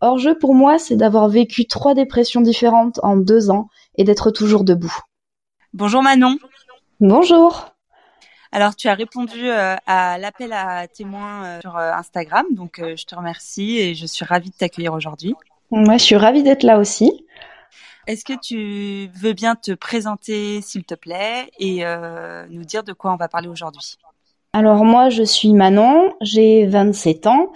[0.00, 4.64] Hors-jeu pour moi, c'est d'avoir vécu trois dépressions différentes en deux ans et d'être toujours
[4.64, 4.94] debout.
[5.72, 6.36] Bonjour Manon.
[7.00, 7.74] Bonjour.
[8.52, 13.04] Alors, tu as répondu euh, à l'appel à témoins euh, sur euh, Instagram, donc je
[13.04, 15.34] te remercie et je suis ravie de t'accueillir aujourd'hui.
[15.70, 17.26] Moi, je suis ravie d'être là aussi.
[18.06, 21.84] Est-ce que tu veux bien te présenter, s'il te plaît, et
[22.50, 23.96] nous dire de quoi on va parler aujourd'hui?
[24.54, 27.48] Alors moi, je suis Manon, j'ai 27 ans,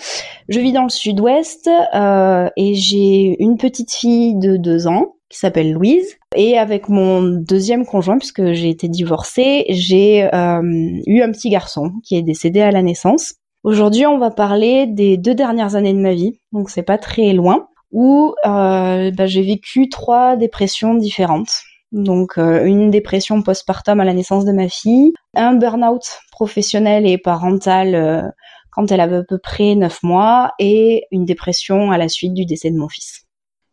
[0.49, 5.39] je vis dans le sud-ouest euh, et j'ai une petite fille de 2 ans qui
[5.39, 6.17] s'appelle Louise.
[6.35, 11.93] Et avec mon deuxième conjoint, puisque j'ai été divorcée, j'ai euh, eu un petit garçon
[12.03, 13.35] qui est décédé à la naissance.
[13.63, 17.33] Aujourd'hui, on va parler des deux dernières années de ma vie, donc c'est pas très
[17.33, 21.63] loin, où euh, bah, j'ai vécu trois dépressions différentes.
[21.93, 27.17] Donc euh, une dépression postpartum à la naissance de ma fille, un burn-out professionnel et
[27.17, 28.23] parental euh,
[28.71, 32.45] quand elle avait à peu près 9 mois et une dépression à la suite du
[32.45, 33.25] décès de mon fils.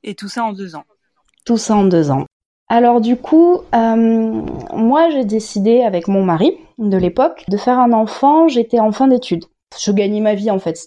[0.04, 0.86] Et tout ça en deux ans
[1.46, 2.26] Tout ça en deux ans.
[2.70, 4.42] Alors du coup, euh,
[4.74, 9.08] moi j'ai décidé avec mon mari de l'époque de faire un enfant, j'étais en fin
[9.08, 9.46] d'études
[9.84, 10.78] je gagnais ma vie en fait.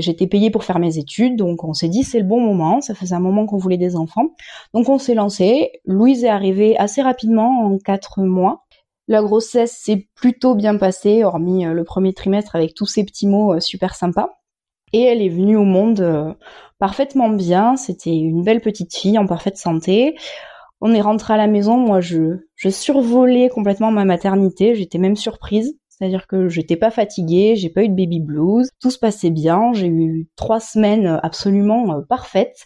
[0.00, 2.80] J'étais payée pour faire mes études, donc on s'est dit c'est le bon moment.
[2.80, 4.34] Ça faisait un moment qu'on voulait des enfants,
[4.74, 5.72] donc on s'est lancé.
[5.84, 8.66] Louise est arrivée assez rapidement en quatre mois.
[9.08, 13.28] La grossesse s'est plutôt bien passée, hormis euh, le premier trimestre avec tous ces petits
[13.28, 14.38] mots euh, super sympas.
[14.92, 16.34] Et elle est venue au monde euh,
[16.78, 17.76] parfaitement bien.
[17.76, 20.16] C'était une belle petite fille en parfaite santé.
[20.80, 21.76] On est rentré à la maison.
[21.76, 24.74] Moi, je, je survolais complètement ma maternité.
[24.74, 25.78] J'étais même surprise.
[25.96, 29.72] C'est-à-dire que j'étais pas fatiguée, j'ai pas eu de baby blues, tout se passait bien,
[29.72, 32.64] j'ai eu trois semaines absolument euh, parfaites.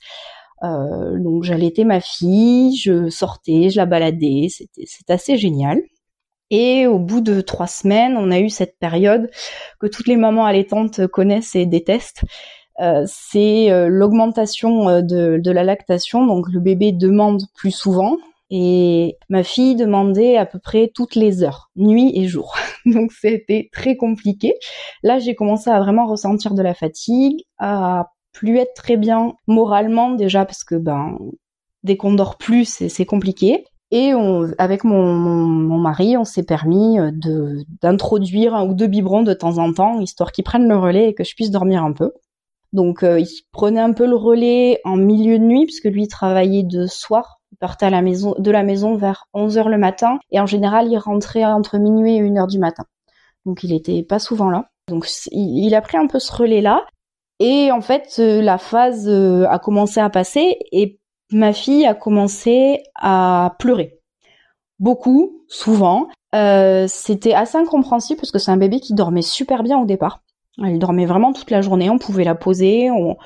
[0.65, 5.81] Euh, donc j'allaitais ma fille, je sortais, je la baladais, c'était c'est assez génial.
[6.51, 9.31] Et au bout de trois semaines, on a eu cette période
[9.79, 12.25] que toutes les mamans allaitantes connaissent et détestent.
[12.81, 18.17] Euh, c'est euh, l'augmentation de, de la lactation, donc le bébé demande plus souvent,
[18.51, 22.57] et ma fille demandait à peu près toutes les heures, nuit et jour.
[22.87, 24.55] Donc c'était très compliqué.
[25.03, 30.11] Là, j'ai commencé à vraiment ressentir de la fatigue, à plus être très bien moralement
[30.11, 31.19] déjà parce que ben
[31.85, 33.65] dès qu'on dort plus, c'est compliqué.
[33.93, 38.87] Et on, avec mon, mon, mari, on s'est permis euh, de d'introduire un ou deux
[38.87, 41.83] biberons de temps en temps, histoire qu'ils prennent le relais et que je puisse dormir
[41.83, 42.13] un peu.
[42.73, 46.63] Donc euh, il prenait un peu le relais en milieu de nuit puisque lui travaillait
[46.63, 50.89] de soir il partait de la maison vers 11 heures le matin et en général,
[50.89, 52.85] il rentrait entre minuit et 1 heure du matin.
[53.47, 54.71] Donc il était pas souvent là.
[54.89, 56.85] Donc il, a pris un peu ce relais-là.
[57.39, 60.99] Et en fait, euh, la phase euh, a commencé à passer et
[61.33, 63.99] ma fille a commencé à pleurer.
[64.79, 66.09] Beaucoup, souvent.
[66.35, 70.23] Euh, c'était assez incompréhensible parce que c'est un bébé qui dormait super bien au départ.
[70.63, 73.17] Elle dormait vraiment toute la journée, on pouvait la poser, on,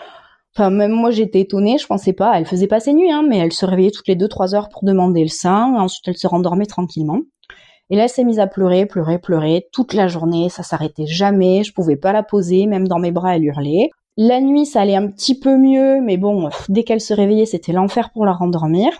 [0.56, 2.38] Enfin, même moi, j'étais étonnée, je pensais pas.
[2.38, 4.68] Elle faisait pas ses nuits, hein, mais elle se réveillait toutes les deux, trois heures
[4.68, 5.74] pour demander le sein.
[5.76, 7.20] Ensuite, elle se rendormait tranquillement.
[7.90, 10.48] Et là, elle s'est mise à pleurer, pleurer, pleurer toute la journée.
[10.48, 11.64] Ça s'arrêtait jamais.
[11.64, 13.90] Je pouvais pas la poser, même dans mes bras, elle hurlait.
[14.16, 17.72] La nuit, ça allait un petit peu mieux, mais bon, dès qu'elle se réveillait, c'était
[17.72, 18.92] l'enfer pour la rendormir.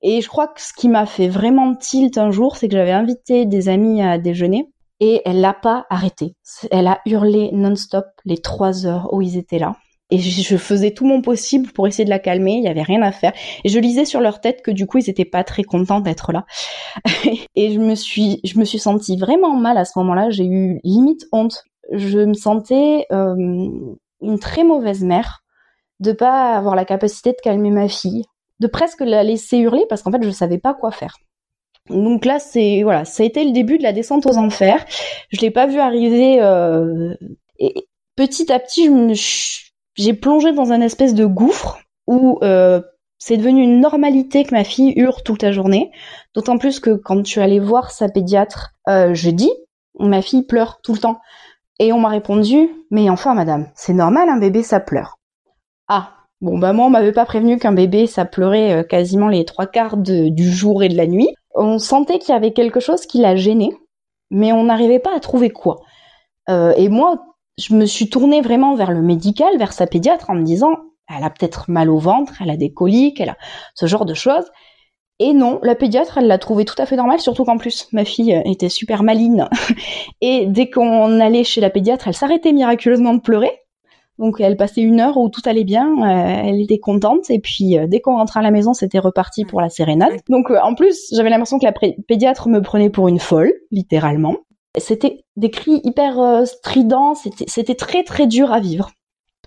[0.00, 2.92] Et je crois que ce qui m'a fait vraiment tilt un jour, c'est que j'avais
[2.92, 4.70] invité des amis à déjeuner
[5.00, 6.34] et elle l'a pas arrêté.
[6.70, 9.76] Elle a hurlé non-stop les trois heures où ils étaient là
[10.10, 13.02] et je faisais tout mon possible pour essayer de la calmer, il y avait rien
[13.02, 13.32] à faire.
[13.64, 16.32] Et je lisais sur leur tête que du coup ils étaient pas très contents d'être
[16.32, 16.46] là.
[17.54, 20.80] et je me suis je me suis sentie vraiment mal à ce moment-là, j'ai eu
[20.84, 21.64] limite honte.
[21.92, 23.34] Je me sentais euh,
[24.20, 25.40] une très mauvaise mère
[26.00, 28.24] de pas avoir la capacité de calmer ma fille,
[28.60, 31.16] de presque la laisser hurler parce qu'en fait je savais pas quoi faire.
[31.90, 34.84] Donc là, c'est voilà, ça a été le début de la descente aux enfers.
[35.30, 36.40] Je l'ai pas vu arriver.
[36.42, 37.14] Euh,
[37.58, 39.14] et petit à petit, je me,
[39.98, 42.80] j'ai plongé dans un espèce de gouffre où euh,
[43.18, 45.90] c'est devenu une normalité que ma fille hurle toute la journée.
[46.34, 49.50] D'autant plus que quand tu allais voir sa pédiatre euh, jeudi,
[49.98, 51.18] ma fille pleure tout le temps.
[51.80, 55.18] Et on m'a répondu, mais enfin madame, c'est normal, un bébé ça pleure.
[55.88, 59.44] Ah, bon bah moi on m'avait pas prévenu qu'un bébé ça pleurait euh, quasiment les
[59.44, 61.34] trois quarts du jour et de la nuit.
[61.54, 63.72] On sentait qu'il y avait quelque chose qui la gênait,
[64.30, 65.80] mais on n'arrivait pas à trouver quoi.
[66.48, 67.27] Euh, et moi,
[67.58, 70.76] je me suis tournée vraiment vers le médical, vers sa pédiatre en me disant,
[71.14, 73.36] elle a peut-être mal au ventre, elle a des coliques, elle a
[73.74, 74.44] ce genre de choses.
[75.20, 78.04] Et non, la pédiatre, elle l'a trouvé tout à fait normal, surtout qu'en plus, ma
[78.04, 79.46] fille était super maligne.
[80.20, 83.50] Et dès qu'on allait chez la pédiatre, elle s'arrêtait miraculeusement de pleurer.
[84.18, 87.78] Donc elle passait une heure où tout allait bien, euh, elle était contente et puis
[87.78, 90.12] euh, dès qu'on rentrait à la maison, c'était reparti pour la sérénade.
[90.28, 91.72] Donc euh, en plus, j'avais l'impression que la
[92.06, 94.34] pédiatre me prenait pour une folle, littéralement.
[94.78, 98.90] C'était des cris hyper stridents, c'était très très dur à vivre.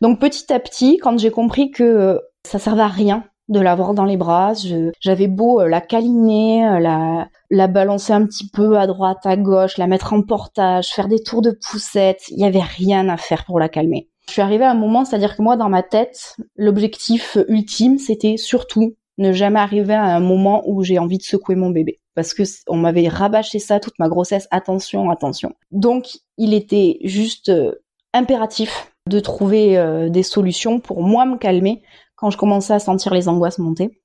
[0.01, 4.05] Donc petit à petit, quand j'ai compris que ça servait à rien de l'avoir dans
[4.05, 4.53] les bras.
[5.01, 9.87] J'avais beau la câliner, la, la balancer un petit peu à droite, à gauche, la
[9.87, 12.23] mettre en portage, faire des tours de poussette.
[12.29, 14.07] Il y avait rien à faire pour la calmer.
[14.27, 18.37] Je suis arrivée à un moment, c'est-à-dire que moi, dans ma tête, l'objectif ultime, c'était
[18.37, 21.99] surtout ne jamais arriver à un moment où j'ai envie de secouer mon bébé.
[22.15, 24.47] Parce que on m'avait rabâché ça toute ma grossesse.
[24.51, 25.53] Attention, attention.
[25.71, 27.73] Donc, il était juste euh,
[28.13, 31.81] impératif de trouver euh, des solutions pour moi me calmer
[32.15, 34.01] quand je commençais à sentir les angoisses monter.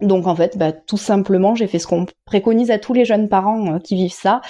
[0.00, 3.28] Donc en fait, bah, tout simplement, j'ai fait ce qu'on préconise à tous les jeunes
[3.30, 4.42] parents euh, qui vivent ça.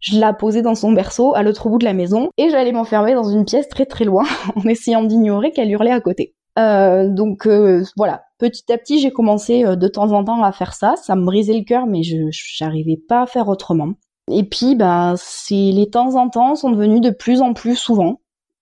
[0.00, 3.14] Je l'ai posé dans son berceau à l'autre bout de la maison et j'allais m'enfermer
[3.14, 4.24] dans une pièce très très loin
[4.56, 6.33] en essayant d'ignorer qu'elle hurlait à côté.
[6.58, 10.74] Euh, donc euh, voilà, petit à petit, j'ai commencé de temps en temps à faire
[10.74, 10.94] ça.
[10.96, 12.16] Ça me brisait le cœur, mais je
[12.62, 13.94] n'arrivais pas à faire autrement.
[14.30, 18.20] Et puis, ben, c'est les temps en temps sont devenus de plus en plus souvent.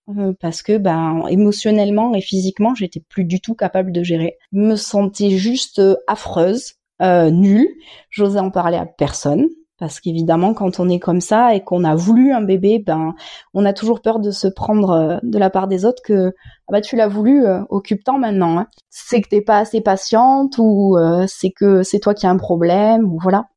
[0.09, 4.37] Euh, parce que ben émotionnellement et physiquement j'étais plus du tout capable de gérer.
[4.51, 7.69] Je me sentais juste euh, affreuse, euh, nulle.
[8.09, 9.47] J'osais en parler à personne
[9.83, 13.15] parce qu'évidemment quand on est comme ça et qu'on a voulu un bébé, ben
[13.53, 16.33] on a toujours peur de se prendre euh, de la part des autres que
[16.67, 18.59] ah bah tu l'as voulu, occupe-t'en maintenant.
[18.59, 18.67] Hein.
[18.89, 20.97] C'est que t'es pas assez patiente ou
[21.27, 23.47] c'est que c'est toi qui as un problème ou voilà.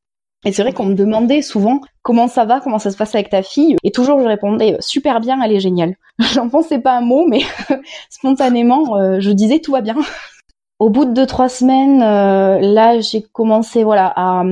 [0.45, 3.29] Et c'est vrai qu'on me demandait souvent comment ça va, comment ça se passe avec
[3.29, 3.75] ta fille.
[3.83, 5.95] Et toujours je répondais super bien, elle est géniale.
[6.33, 7.41] J'en pensais pas un mot, mais
[8.09, 9.95] spontanément euh, je disais tout va bien.
[10.79, 14.43] Au bout de deux trois semaines, euh, là j'ai commencé voilà à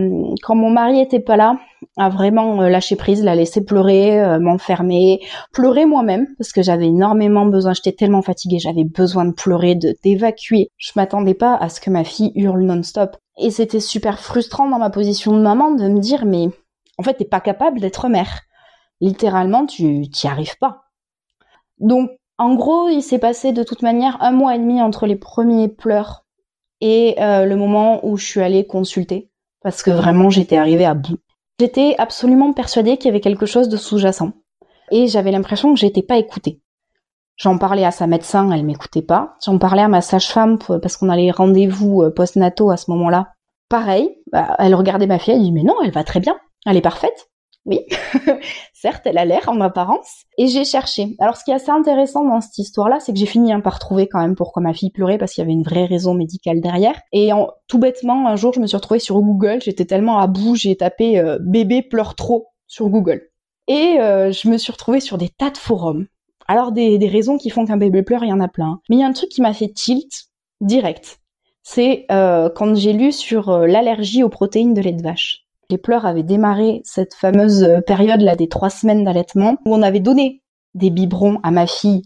[0.42, 1.60] quand mon mari était pas là,
[1.98, 5.22] à vraiment euh, lâcher prise, la laisser pleurer, m'enfermer,
[5.54, 7.74] pleurer moi-même parce que j'avais énormément besoin.
[7.74, 10.70] J'étais tellement fatiguée, j'avais besoin de pleurer, de d'évacuer.
[10.78, 13.18] Je m'attendais pas à ce que ma fille hurle non-stop.
[13.38, 16.48] Et c'était super frustrant dans ma position de maman de me dire mais
[16.98, 18.42] en fait t'es pas capable d'être mère.
[19.00, 20.86] Littéralement tu t'y arrives pas.
[21.78, 25.16] Donc en gros il s'est passé de toute manière un mois et demi entre les
[25.16, 26.26] premiers pleurs
[26.82, 30.94] et euh, le moment où je suis allée consulter parce que vraiment j'étais arrivée à
[30.94, 31.18] bout.
[31.60, 34.34] J'étais absolument persuadée qu'il y avait quelque chose de sous-jacent
[34.92, 36.62] et j'avais l'impression que j'étais pas écoutée.
[37.38, 39.36] J'en parlais à sa médecin, elle m'écoutait pas.
[39.44, 43.34] J'en parlais à ma sage-femme parce qu'on allait rendez-vous euh, post-nato à ce moment-là.
[43.70, 46.78] Pareil, bah, elle regardait ma fille, elle dit mais non, elle va très bien, elle
[46.78, 47.30] est parfaite.
[47.66, 47.80] Oui,
[48.74, 50.24] certes, elle a l'air en apparence.
[50.38, 51.16] Et j'ai cherché.
[51.20, 53.80] Alors, ce qui est assez intéressant dans cette histoire-là, c'est que j'ai fini hein, par
[53.80, 56.62] trouver quand même pourquoi ma fille pleurait, parce qu'il y avait une vraie raison médicale
[56.62, 57.02] derrière.
[57.12, 59.62] Et en, tout bêtement, un jour, je me suis retrouvée sur Google.
[59.64, 63.30] J'étais tellement à bout, j'ai tapé euh, bébé pleure trop sur Google.
[63.68, 66.06] Et euh, je me suis retrouvée sur des tas de forums
[66.48, 68.80] alors des, raisons qui font qu'un bébé pleure, il y en a plein.
[68.90, 70.30] Mais il y a un truc qui m'a fait tilt
[70.62, 71.20] direct.
[71.64, 75.45] C'est euh, quand j'ai lu sur euh, l'allergie aux protéines de lait de vache.
[75.70, 79.82] Les pleurs avaient démarré cette fameuse euh, période là des trois semaines d'allaitement où on
[79.82, 80.42] avait donné
[80.74, 82.04] des biberons à ma fille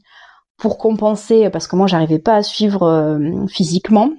[0.58, 3.18] pour compenser parce que moi j'arrivais pas à suivre
[3.48, 4.12] physiquement.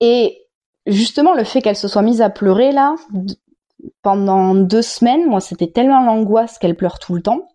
[0.00, 0.46] Et
[0.86, 2.94] justement le fait qu'elle se soit mise à pleurer là
[4.02, 7.48] pendant deux semaines, moi c'était tellement l'angoisse qu'elle pleure tout le temps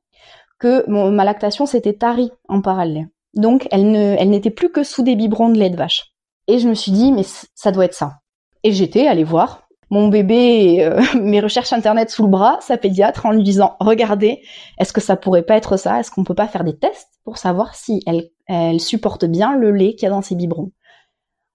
[0.60, 3.08] que ma lactation s'était tarie en parallèle.
[3.34, 6.14] Donc elle ne, elle n'était plus que sous des biberons de lait de vache.
[6.48, 7.24] Et je me suis dit mais
[7.56, 8.20] ça doit être ça.
[8.64, 13.26] Et j'étais allée voir mon bébé, euh, mes recherches internet sous le bras, sa pédiatre
[13.26, 14.42] en lui disant regardez,
[14.78, 16.00] est-ce que ça pourrait pas être ça?
[16.00, 19.72] Est-ce qu'on peut pas faire des tests pour savoir si elle, elle supporte bien le
[19.72, 20.72] lait qu'il y a dans ses biberons?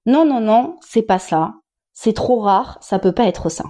[0.06, 1.54] Non non non, c'est pas ça.
[1.92, 3.64] C'est trop rare, ça peut pas être ça.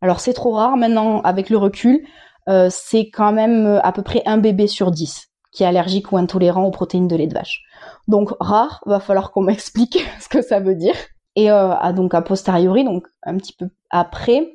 [0.00, 2.04] Alors c'est trop rare maintenant avec le recul.
[2.48, 6.12] Euh, c'est quand même euh, à peu près un bébé sur dix qui est allergique
[6.12, 7.62] ou intolérant aux protéines de lait de vache.
[8.06, 10.94] Donc rare, va falloir qu'on m'explique ce que ça veut dire.
[11.38, 14.54] Et euh, donc a posteriori, donc un petit peu après,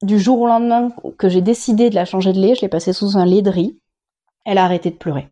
[0.00, 2.94] du jour au lendemain que j'ai décidé de la changer de lait, je l'ai passée
[2.94, 3.78] sous un lait de riz.
[4.46, 5.28] Elle a arrêté de pleurer.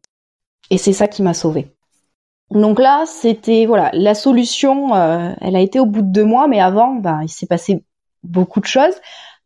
[0.71, 1.75] Et c'est ça qui m'a sauvée.
[2.51, 4.95] Donc là, c'était voilà, la solution.
[4.95, 7.83] elle a été au bout de deux mois, mais avant, bah, il s'est passé
[8.23, 8.95] beaucoup de choses.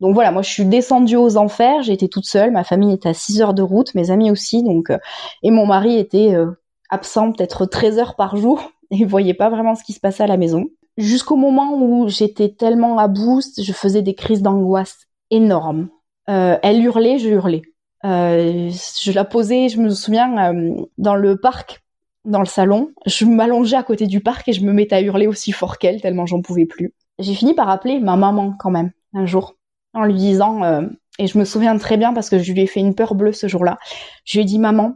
[0.01, 3.13] Donc voilà, moi je suis descendue aux enfers, été toute seule, ma famille était à
[3.13, 4.97] 6 heures de route, mes amis aussi, donc euh,
[5.43, 6.51] et mon mari était euh,
[6.89, 10.27] absent peut-être 13 heures par jour et voyait pas vraiment ce qui se passait à
[10.27, 10.65] la maison.
[10.97, 15.89] Jusqu'au moment où j'étais tellement à bout, je faisais des crises d'angoisse énormes.
[16.29, 17.63] Euh, elle hurlait, je hurlais.
[18.03, 20.53] je la posais, je me souviens,
[20.97, 21.83] dans le parc,
[22.25, 22.91] dans le salon.
[23.05, 26.01] Je m'allongeais à côté du parc et je me mettais à hurler aussi fort qu'elle,
[26.01, 26.93] tellement j'en pouvais plus.
[27.19, 29.55] J'ai fini par appeler ma maman quand même, un jour
[29.93, 30.81] en lui disant, euh,
[31.19, 33.33] et je me souviens très bien parce que je lui ai fait une peur bleue
[33.33, 33.77] ce jour-là,
[34.25, 34.95] je lui ai dit maman,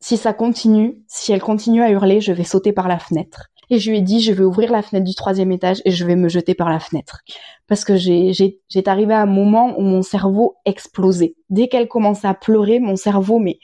[0.00, 3.48] si ça continue, si elle continue à hurler, je vais sauter par la fenêtre.
[3.72, 6.04] Et je lui ai dit, je vais ouvrir la fenêtre du troisième étage et je
[6.04, 7.22] vais me jeter par la fenêtre.
[7.68, 11.36] Parce que j'ai, arrivé à un moment où mon cerveau explosait.
[11.48, 13.60] Dès qu'elle commençait à pleurer, mon cerveau, mais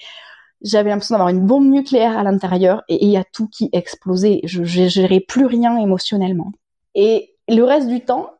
[0.62, 4.41] j'avais l'impression d'avoir une bombe nucléaire à l'intérieur et il y a tout qui explosait.
[4.45, 6.53] Je, je gérais plus rien émotionnellement.
[6.95, 8.31] Et le reste du temps,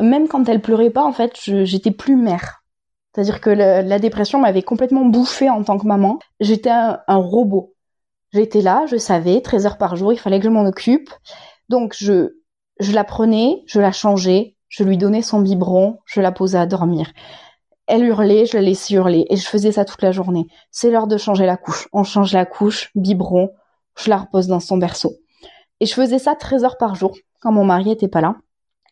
[0.00, 1.32] même quand elle pleurait pas, en fait,
[1.64, 2.62] j'étais plus mère.
[3.12, 6.20] C'est-à-dire que la dépression m'avait complètement bouffée en tant que maman.
[6.38, 7.74] J'étais un, un robot.
[8.32, 11.10] J'étais là, je savais, 13 heures par jour, il fallait que je m'en occupe.
[11.68, 12.36] Donc je,
[12.80, 16.66] je la prenais, je la changeais, je lui donnais son biberon, je la posais à
[16.66, 17.10] dormir.
[17.86, 20.46] Elle hurlait, je la laissais hurler et je faisais ça toute la journée.
[20.70, 21.88] C'est l'heure de changer la couche.
[21.92, 23.50] On change la couche, biberon,
[23.96, 25.12] je la repose dans son berceau.
[25.80, 28.36] Et je faisais ça 13 heures par jour quand mon mari était pas là.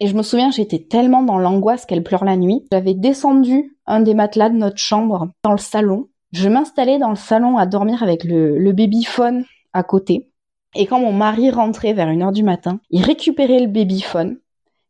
[0.01, 2.67] Et je me souviens, j'étais tellement dans l'angoisse qu'elle pleure la nuit.
[2.71, 7.17] J'avais descendu un des matelas de notre chambre dans le salon je m'installais dans le
[7.17, 10.31] salon à dormir avec le, babyphone à côté.
[10.75, 14.39] Et quand mon mari rentrait vers une heure du matin, il récupérait le babyphone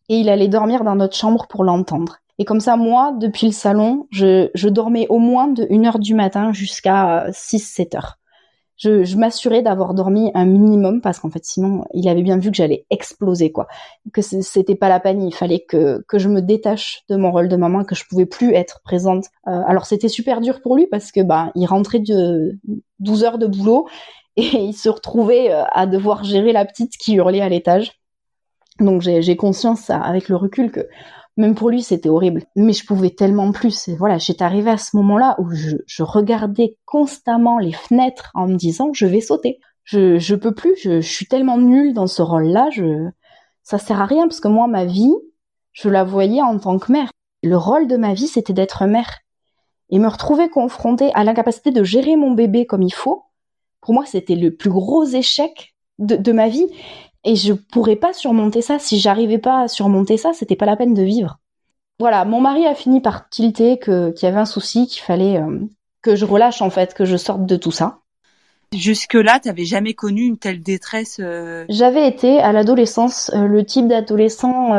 [0.09, 2.19] et il allait dormir dans notre chambre pour l'entendre.
[2.39, 6.15] Et comme ça, moi, depuis le salon, je, dormais au moins de 1 heure du
[6.15, 8.19] matin jusqu'à 6-7 heures
[8.77, 12.51] je, je m'assurais d'avoir dormi un minimum parce qu'en fait sinon il avait bien vu
[12.51, 13.67] que j'allais exploser quoi.
[14.13, 17.49] Que c'était pas la peine il fallait que que je me détache de mon rôle
[17.49, 19.27] de maman que je pouvais plus être présente.
[19.49, 22.59] Euh, alors c'était super dur pour lui parce que bah il rentrait de
[23.01, 23.89] 12 heures de boulot
[24.37, 27.93] et il se retrouvait euh, à devoir gérer la petite qui hurlait à l'étage.
[28.79, 30.87] Donc j'ai conscience avec le recul que
[31.37, 32.45] même pour lui, c'était horrible.
[32.57, 33.89] Mais je pouvais tellement plus.
[33.89, 38.57] Et voilà, j'étais arrivée à ce moment-là où je, regardais constamment les fenêtres en me
[38.57, 39.59] disant, je vais sauter.
[39.85, 40.75] Je, je peux plus.
[40.83, 42.71] Je, suis tellement nulle dans ce rôle-là.
[42.73, 43.09] Je,
[43.63, 45.15] ça sert à rien parce que moi, ma vie,
[45.73, 47.11] je la voyais en tant que mère.
[47.43, 49.19] Le rôle de ma vie, c'était d'être mère.
[49.91, 53.25] Et me retrouver confrontée à l'incapacité de gérer mon bébé comme il faut,
[53.83, 56.67] pour moi, c'était le plus gros échec de ma vie
[57.27, 58.79] et je pourrais pas surmonter ça.
[58.79, 61.39] Si j'arrivais pas à surmonter ça, c'était pas la peine de vivre.
[61.99, 65.39] Voilà, mon mari a fini par tilter que qu'il y avait un souci, qu'il fallait
[65.39, 65.61] euh,
[66.03, 67.99] que je relâche en fait, que je sorte de tout ça.
[68.73, 73.89] Jusque-là, t'avais jamais connu une telle détresse euh J'avais été à l'adolescence euh, le type
[73.89, 74.73] d'adolescent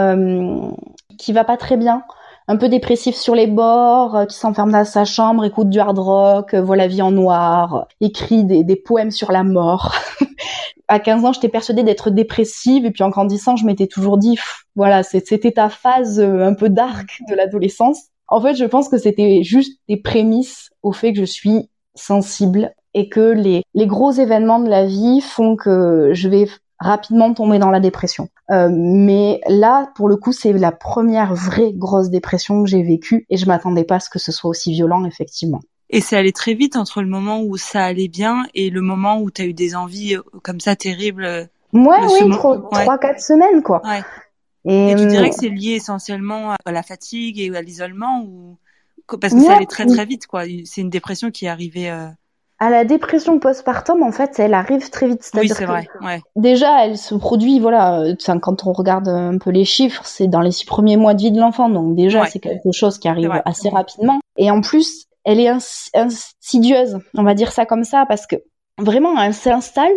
[1.17, 2.03] qui va pas très bien,
[2.47, 6.55] un peu dépressif sur les bords, qui s'enferme dans sa chambre, écoute du hard rock,
[6.55, 9.95] voit la vie en noir, écrit des, des poèmes sur la mort.
[10.87, 14.37] à 15 ans, j'étais persuadée d'être dépressive et puis en grandissant, je m'étais toujours dit,
[14.75, 18.03] voilà, c'était ta phase euh, un peu dark de l'adolescence.
[18.27, 22.73] En fait, je pense que c'était juste des prémices au fait que je suis sensible
[22.93, 26.47] et que les, les gros événements de la vie font que je vais
[26.79, 28.29] rapidement tomber dans la dépression.
[28.51, 33.25] Euh, mais là, pour le coup, c'est la première vraie grosse dépression que j'ai vécue
[33.29, 35.59] et je m'attendais pas à ce que ce soit aussi violent, effectivement.
[35.89, 39.19] Et c'est allé très vite entre le moment où ça allait bien et le moment
[39.21, 41.25] où tu as eu des envies euh, comme ça terribles.
[41.25, 43.81] Euh, ouais, oui, trois, quatre semaines, quoi.
[43.85, 44.01] Ouais.
[44.65, 48.57] Et, tu dirais euh, que c'est lié essentiellement à la fatigue et à l'isolement ou
[49.21, 50.43] parce que ça allait très très vite, quoi.
[50.65, 51.89] C'est une dépression qui est arrivée.
[52.59, 55.31] À la dépression postpartum, en fait, elle arrive très vite.
[55.35, 55.87] Oui, c'est vrai.
[56.01, 56.19] Ouais.
[56.35, 58.03] Déjà, elle se produit, voilà,
[58.41, 61.31] quand on regarde un peu les chiffres, c'est dans les six premiers mois de vie
[61.31, 64.19] de l'enfant, donc déjà, c'est quelque chose qui arrive assez rapidement.
[64.35, 65.49] Et en plus, elle est
[65.93, 68.37] insidieuse, on va dire ça comme ça, parce que
[68.77, 69.91] vraiment, elle s'installe.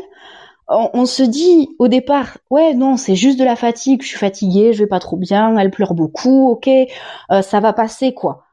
[0.69, 4.73] On, se dit au départ, ouais, non, c'est juste de la fatigue, je suis fatiguée,
[4.73, 8.45] je vais pas trop bien, elle pleure beaucoup, ok, euh, ça va passer, quoi.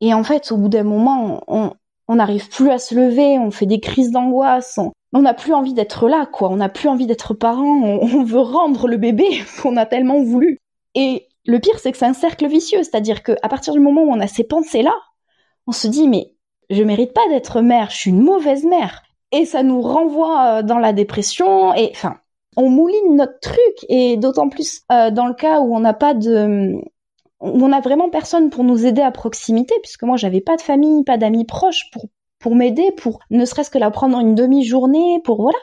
[0.00, 3.66] Et en fait, au bout d'un moment, on n'arrive plus à se lever, on fait
[3.66, 4.78] des crises d'angoisse,
[5.12, 6.48] on n'a plus envie d'être là, quoi.
[6.50, 9.28] On n'a plus envie d'être parent, on, on, veut rendre le bébé
[9.62, 10.58] qu'on a tellement voulu.
[10.94, 14.10] Et le pire, c'est que c'est un cercle vicieux, c'est-à-dire qu'à partir du moment où
[14.10, 14.94] on a ces pensées-là,
[15.68, 16.32] on se dit mais
[16.70, 19.02] je mérite pas d'être mère, je suis une mauvaise mère.
[19.30, 22.16] Et ça nous renvoie euh, dans la dépression et enfin
[22.56, 26.14] on mouline notre truc et d'autant plus euh, dans le cas où on n'a pas
[26.14, 26.74] de
[27.40, 30.62] où on a vraiment personne pour nous aider à proximité puisque moi j'avais pas de
[30.62, 31.90] famille, pas d'amis proches
[32.38, 35.58] pour m'aider, pour ne serait-ce que la prendre une demi-journée, pour voilà.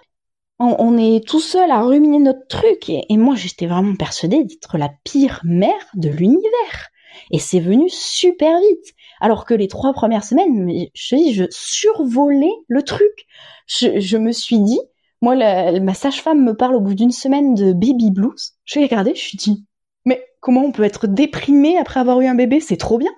[0.57, 4.89] On, est tout seul à ruminer notre truc et moi j'étais vraiment persuadée d'être la
[5.03, 6.91] pire mère de l'univers.
[7.31, 8.94] Et c'est venu super vite.
[9.21, 13.25] Alors que les trois premières semaines, je je survolais le truc.
[13.67, 14.79] Je, me suis dit,
[15.21, 18.53] moi, ma sage-femme me parle au bout d'une semaine de baby blues.
[18.65, 19.65] Je vais regarder, je suis dit,
[20.05, 22.59] mais comment on peut être déprimé après avoir eu un bébé?
[22.59, 23.11] C'est trop bien.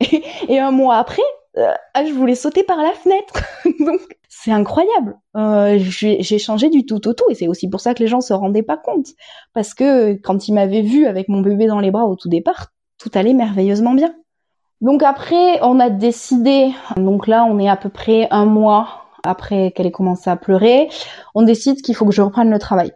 [0.48, 1.22] Et, un mois après,
[1.56, 3.42] euh, ah, je voulais sauter par la fenêtre.
[3.80, 5.16] Donc, c'est incroyable.
[5.36, 7.30] Euh, j'ai changé du tout au tout.
[7.30, 9.08] Et c'est aussi pour ça que les gens se rendaient pas compte.
[9.52, 12.68] Parce que quand ils m'avaient vu avec mon bébé dans les bras au tout départ,
[12.98, 14.14] tout allait merveilleusement bien.
[14.82, 19.70] Donc après, on a décidé, donc là on est à peu près un mois après
[19.70, 20.88] qu'elle ait commencé à pleurer,
[21.36, 22.90] on décide qu'il faut que je reprenne le travail,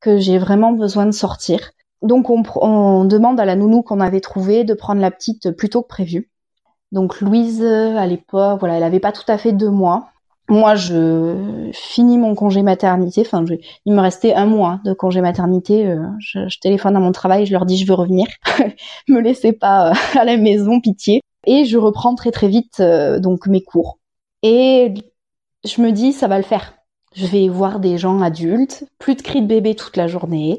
[0.00, 1.70] que j'ai vraiment besoin de sortir.
[2.02, 5.68] Donc on, on demande à la nounou qu'on avait trouvée de prendre la petite plus
[5.68, 6.28] tôt que prévu.
[6.90, 10.08] Donc Louise, à l'époque, voilà, elle avait pas tout à fait deux mois.
[10.48, 13.20] Moi, je finis mon congé maternité.
[13.20, 13.44] Enfin,
[13.84, 15.86] il me restait un mois de congé maternité.
[15.86, 18.26] Euh, je, je, téléphone à mon travail, je leur dis je veux revenir.
[19.08, 21.20] me laissez pas euh, à la maison, pitié.
[21.48, 23.98] Et je reprends très très vite euh, donc mes cours.
[24.42, 24.94] Et
[25.64, 26.74] je me dis ça va le faire.
[27.14, 30.58] Je vais voir des gens adultes, plus de cris de bébé toute la journée,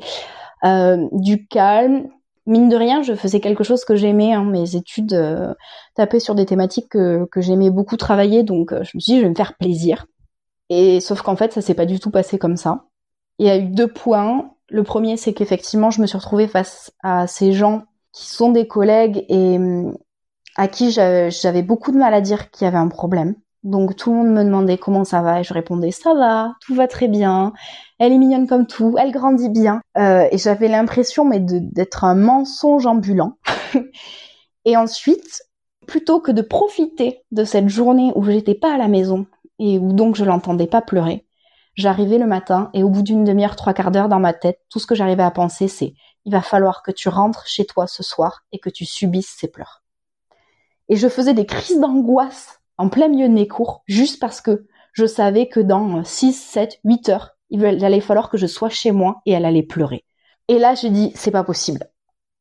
[1.12, 2.10] du calme,
[2.50, 4.34] mine de rien, je faisais quelque chose que j'aimais.
[4.34, 5.54] Hein, mes études euh,
[5.96, 9.24] tapaient sur des thématiques que, j'aimais beaucoup travailler, donc euh, je me suis dit, je
[9.24, 10.06] vais me faire plaisir.
[10.70, 12.86] Et sauf qu'en fait, ça s'est pas du tout passé comme ça.
[13.38, 14.52] Il y a eu deux points.
[14.70, 18.68] Le premier, c'est qu'effectivement, je me suis retrouvée face à ces gens qui sont des
[18.68, 19.98] collègues et hum,
[20.60, 23.36] à qui j'avais beaucoup de mal à dire qu'il y avait un problème.
[23.64, 26.76] Donc tout le monde me demandait comment ça va et je répondais ça va, tout
[26.76, 27.54] va très bien.
[27.98, 29.80] Elle est mignonne comme tout, elle grandit bien.
[29.98, 33.38] Euh, et j'avais l'impression mais d'être un mensonge ambulant.
[34.66, 35.44] et ensuite,
[35.88, 39.28] plutôt que de profiter de cette journée où j'étais pas à la maison
[39.60, 41.26] et où donc je l'entendais pas pleurer,
[41.76, 44.80] j'arrivais le matin et au bout d'une demi-heure, trois quarts d'heure dans ma tête, tout
[44.80, 45.94] ce que j'arrivais à penser c'est
[46.26, 49.48] il va falloir que tu rentres chez toi ce soir et que tu subisses ces
[49.48, 49.84] pleurs.
[50.90, 54.66] Et je faisais des crises d'angoisse en plein milieu de mes cours, juste parce que
[54.94, 58.92] je savais que dans 6, 7, 8 heures, il allait falloir que je sois chez
[58.92, 60.06] moi et elle allait pleurer.
[60.48, 61.86] Et là, j'ai dit, c'est pas possible.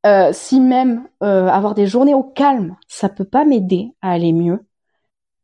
[0.06, 4.32] Euh, si même euh, avoir des journées au calme, ça peut pas m'aider à aller
[4.32, 4.64] mieux,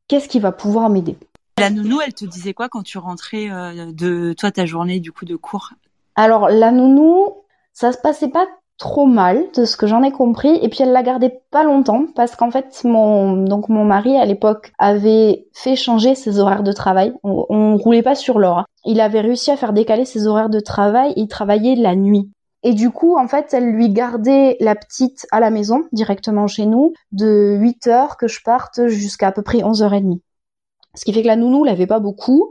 [0.08, 1.18] qu'est-ce qui va pouvoir m'aider?
[1.58, 5.12] La nounou, elle te disait quoi quand tu rentrais euh, de toi ta journée du
[5.12, 5.70] coup de cours?
[6.14, 8.46] Alors la nounou, ça se passait pas
[8.78, 12.06] trop mal de ce que j'en ai compris et puis elle l'a gardé pas longtemps
[12.16, 16.72] parce qu'en fait mon donc mon mari à l'époque avait fait changer ses horaires de
[16.72, 18.64] travail on, roulait pas sur l'or hein.
[18.84, 22.30] il avait réussi à faire décaler ses horaires de travail il travaillait la nuit
[22.66, 26.64] et du coup, en fait, elle lui gardait la petite à la maison, directement chez
[26.64, 30.20] nous, de 8 heures que je parte jusqu'à à peu près 11h30.
[30.94, 32.50] Ce qui fait que la nounou l'avait pas beaucoup.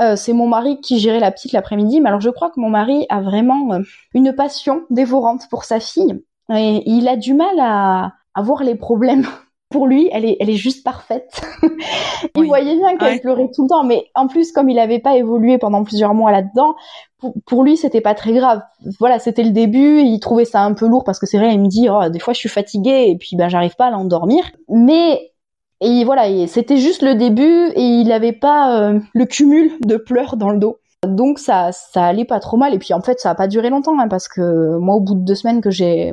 [0.00, 2.00] Euh, c'est mon mari qui gérait la petite l'après-midi.
[2.00, 3.80] Mais alors je crois que mon mari a vraiment euh,
[4.14, 6.22] une passion dévorante pour sa fille.
[6.54, 9.26] Et il a du mal à, à voir les problèmes.
[9.68, 11.42] Pour lui, elle est, elle est juste parfaite.
[12.36, 15.16] il voyait bien qu'elle pleurait tout le temps, mais en plus, comme il n'avait pas
[15.16, 16.76] évolué pendant plusieurs mois là-dedans,
[17.18, 18.62] pour, pour, lui, c'était pas très grave.
[19.00, 20.02] Voilà, c'était le début.
[20.02, 22.20] Il trouvait ça un peu lourd parce que c'est vrai, il me dit, oh, des
[22.20, 24.44] fois, je suis fatiguée et puis ben, j'arrive pas à l'endormir.
[24.68, 25.32] Mais
[25.80, 30.36] et voilà, c'était juste le début et il n'avait pas euh, le cumul de pleurs
[30.36, 30.78] dans le dos.
[31.06, 32.72] Donc ça, ça allait pas trop mal.
[32.74, 35.14] Et puis en fait, ça a pas duré longtemps hein, parce que moi, au bout
[35.14, 36.12] de deux semaines que j'ai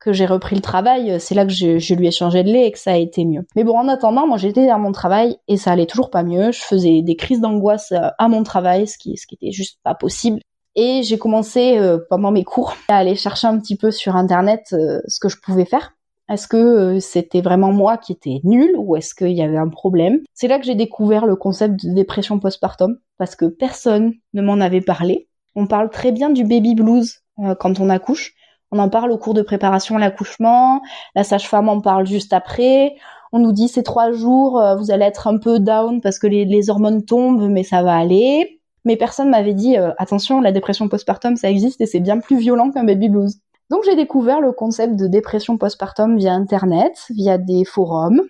[0.00, 2.72] que j'ai repris le travail, c'est là que je, lui ai changé de lait et
[2.72, 3.46] que ça a été mieux.
[3.54, 6.52] Mais bon, en attendant, moi j'étais à mon travail et ça allait toujours pas mieux.
[6.52, 9.78] Je faisais des crises d'angoisse euh, à mon travail, ce qui, ce qui était juste
[9.84, 10.40] pas possible.
[10.74, 14.68] Et j'ai commencé euh, pendant mes cours à aller chercher un petit peu sur internet
[14.70, 15.92] ce que je pouvais faire.
[16.30, 19.68] Est-ce que euh, c'était vraiment moi qui étais nulle ou est-ce qu'il y avait un
[19.68, 20.20] problème?
[20.32, 24.60] C'est là que j'ai découvert le concept de dépression postpartum parce que personne ne m'en
[24.60, 25.28] avait parlé.
[25.56, 28.34] On parle très bien du baby blues euh, quand on accouche.
[28.70, 30.82] On en parle au cours de préparation à l'accouchement.
[31.16, 32.94] La sage-femme en parle juste après.
[33.32, 36.28] On nous dit ces trois jours, euh, vous allez être un peu down parce que
[36.28, 38.60] les, hormones tombent, mais ça va aller.
[38.84, 42.70] Mais personne m'avait dit attention, la dépression postpartum ça existe et c'est bien plus violent
[42.70, 43.40] qu'un baby blues.
[43.70, 48.22] Donc j'ai découvert le concept de dépression postpartum via internet, via des forums,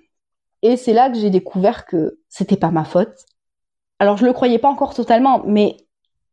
[0.63, 3.15] et c'est là que j'ai découvert que c'était pas ma faute.
[3.99, 5.79] Alors je le croyais pas encore totalement, mais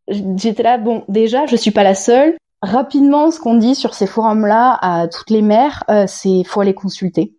[0.09, 2.35] j'étais là bon, déjà je suis pas la seule.
[2.61, 6.73] Rapidement, ce qu'on dit sur ces forums-là à toutes les mères, euh, c'est faut aller
[6.73, 7.37] consulter.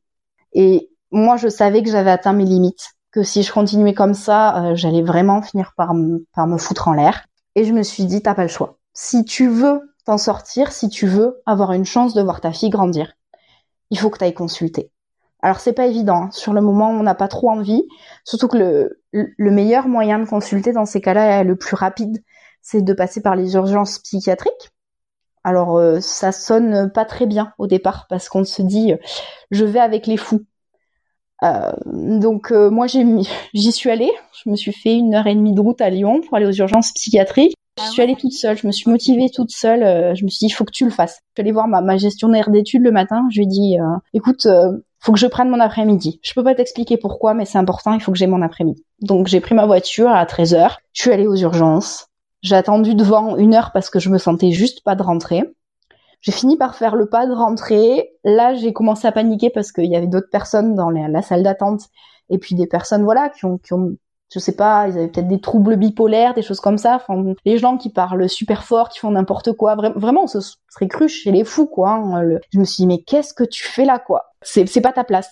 [0.53, 4.57] Et moi, je savais que j'avais atteint mes limites, que si je continuais comme ça,
[4.57, 7.25] euh, j'allais vraiment finir par me foutre en l'air.
[7.57, 8.79] Et je me suis dit, t'as pas le choix.
[8.93, 13.13] Si tu veux sortir si tu veux avoir une chance de voir ta fille grandir.
[13.91, 14.91] Il faut que tu ailles consulter.
[15.43, 16.31] Alors c'est pas évident, hein.
[16.33, 17.85] sur le moment on n'a pas trop envie,
[18.25, 22.25] surtout que le, le meilleur moyen de consulter dans ces cas-là, le plus rapide,
[22.63, 24.73] c'est de passer par les urgences psychiatriques.
[25.45, 28.95] Alors euh, ça sonne pas très bien au départ parce qu'on se dit
[29.51, 30.45] je vais avec les fous.
[31.45, 32.87] Euh, donc euh, moi
[33.55, 34.13] j'y suis allée,
[34.45, 36.53] je me suis fait une heure et demie de route à Lyon pour aller aux
[36.53, 37.55] urgences psychiatriques.
[37.79, 39.85] Je ah suis allée toute seule, je me suis motivée toute seule.
[39.85, 41.21] Euh, je me suis dit, il faut que tu le fasses.
[41.21, 43.23] Je suis allée voir ma, gestionnaire d'études le matin.
[43.31, 46.19] Je lui ai dit, euh, écoute, euh, faut que je prenne mon après-midi.
[46.25, 48.85] Je peux pas t'expliquer pourquoi, mais c'est important, il faut que j'ai mon après-midi.
[49.01, 50.79] Donc j'ai pris ma voiture à 13h.
[50.93, 52.09] Je suis allée aux urgences.
[52.43, 55.45] J'ai attendu devant une heure parce que je me sentais juste pas de rentrer.
[56.21, 58.11] J'ai fini par faire le pas de rentrer.
[58.25, 61.83] Là, j'ai commencé à paniquer parce qu'il y avait d'autres personnes dans la salle d'attente
[62.29, 63.97] et puis des personnes voilà qui ont, qui ont
[64.31, 66.97] je sais pas, ils avaient peut-être des troubles bipolaires, des choses comme ça.
[66.97, 71.09] Enfin, les gens qui parlent super fort, qui font n'importe quoi, vraiment, ce serait cru
[71.09, 71.91] chez les fous, quoi.
[71.91, 74.35] Hein, je me suis dit, mais qu'est-ce que tu fais là, quoi?
[74.43, 75.31] C'est pas ta place.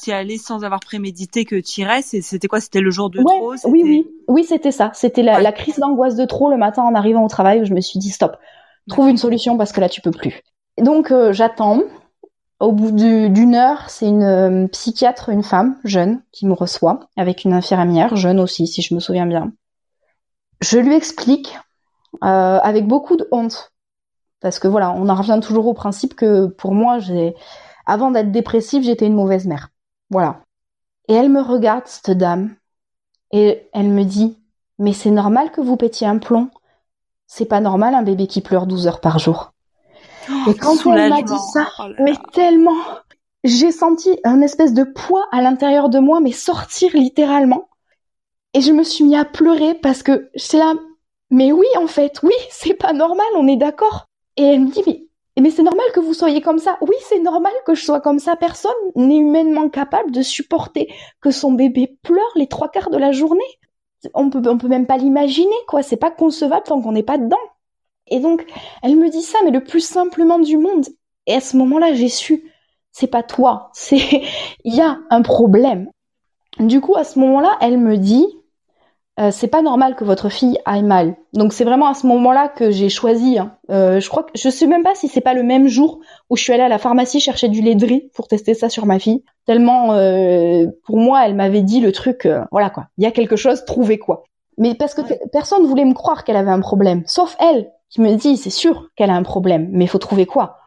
[0.00, 2.60] Tu allais sans avoir prémédité que tu irais, c'était quoi?
[2.60, 4.90] C'était le jour de trop Oui, oui, oui, c'était ça.
[4.94, 7.72] C'était la, la, crise d'angoisse de trop le matin en arrivant au travail où je
[7.72, 8.36] me suis dit, stop,
[8.88, 10.42] trouve une solution parce que là, tu peux plus.
[10.78, 11.82] Donc, euh, j'attends.
[12.58, 17.44] Au bout d'une heure, c'est une euh, psychiatre, une femme jeune, qui me reçoit, avec
[17.44, 19.52] une infirmière, jeune aussi, si je me souviens bien.
[20.62, 21.58] Je lui explique,
[22.24, 23.72] euh, avec beaucoup de honte,
[24.40, 26.98] parce que voilà, on en revient toujours au principe que pour moi,
[27.84, 29.68] avant d'être dépressive, j'étais une mauvaise mère.
[30.08, 30.40] Voilà.
[31.08, 32.56] Et elle me regarde, cette dame,
[33.32, 34.38] et elle me dit,
[34.78, 36.48] mais c'est normal que vous pétiez un plomb.
[37.26, 39.52] C'est pas normal un bébé qui pleure 12 heures par jour.
[40.48, 42.76] Et quand elle m'a dit ça, oh mais tellement,
[43.44, 47.68] j'ai senti un espèce de poids à l'intérieur de moi, mais sortir littéralement.
[48.54, 50.74] Et je me suis mis à pleurer parce que c'est là,
[51.30, 54.06] mais oui, en fait, oui, c'est pas normal, on est d'accord.
[54.36, 55.06] Et elle me dit, mais,
[55.40, 56.78] mais c'est normal que vous soyez comme ça.
[56.80, 58.36] Oui, c'est normal que je sois comme ça.
[58.36, 63.12] Personne n'est humainement capable de supporter que son bébé pleure les trois quarts de la
[63.12, 63.42] journée.
[64.14, 65.82] On peut, on peut même pas l'imaginer, quoi.
[65.82, 67.36] C'est pas concevable tant qu'on n'est pas dedans.
[68.08, 68.46] Et donc,
[68.82, 70.86] elle me dit ça, mais le plus simplement du monde.
[71.26, 72.52] Et à ce moment-là, j'ai su,
[72.92, 74.22] c'est pas toi, c'est,
[74.64, 75.88] il y a un problème.
[76.58, 78.26] Du coup, à ce moment-là, elle me dit,
[79.18, 81.16] euh, c'est pas normal que votre fille aille mal.
[81.32, 83.38] Donc c'est vraiment à ce moment-là que j'ai choisi.
[83.38, 83.56] Hein.
[83.70, 86.36] Euh, je crois que je sais même pas si c'est pas le même jour où
[86.36, 88.84] je suis allée à la pharmacie chercher du lait de riz pour tester ça sur
[88.84, 89.22] ma fille.
[89.46, 92.88] Tellement euh, pour moi, elle m'avait dit le truc, voilà quoi.
[92.98, 94.24] Il y a quelque chose, trouvez quoi.
[94.58, 98.14] Mais parce que personne voulait me croire qu'elle avait un problème, sauf elle qui me
[98.14, 100.58] dit c'est sûr qu'elle a un problème, mais il faut trouver quoi?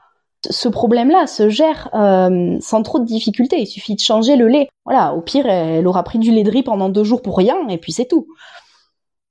[0.50, 3.60] Ce problème-là se gère euh, sans trop de difficultés.
[3.60, 4.70] Il suffit de changer le lait.
[4.86, 7.68] Voilà, au pire, elle aura pris du lait de riz pendant deux jours pour rien,
[7.68, 8.28] et puis c'est tout.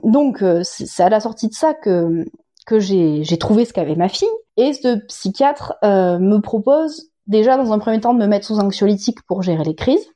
[0.05, 2.27] Donc, euh, c'est à la sortie de ça que
[2.69, 4.29] que j'ai trouvé ce qu'avait ma fille.
[4.59, 8.59] Et ce psychiatre euh, me propose déjà dans un premier temps de me mettre sous
[8.59, 10.07] anxiolytique pour gérer les crises.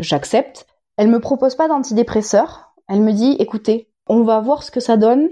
[0.00, 0.66] J'accepte.
[0.96, 2.71] Elle me propose pas d'antidépresseur.
[2.88, 5.28] Elle me dit, écoutez, on va voir ce que ça donne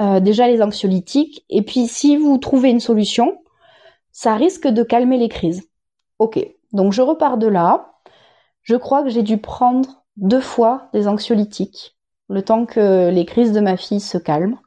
[0.00, 3.36] euh, déjà les anxiolytiques, et puis si vous trouvez une solution,
[4.12, 5.68] ça risque de calmer les crises.
[6.18, 6.38] Ok,
[6.72, 7.92] donc je repars de là.
[8.62, 11.98] Je crois que j'ai dû prendre deux fois des anxiolytiques,
[12.28, 14.58] le temps que les crises de ma fille se calment.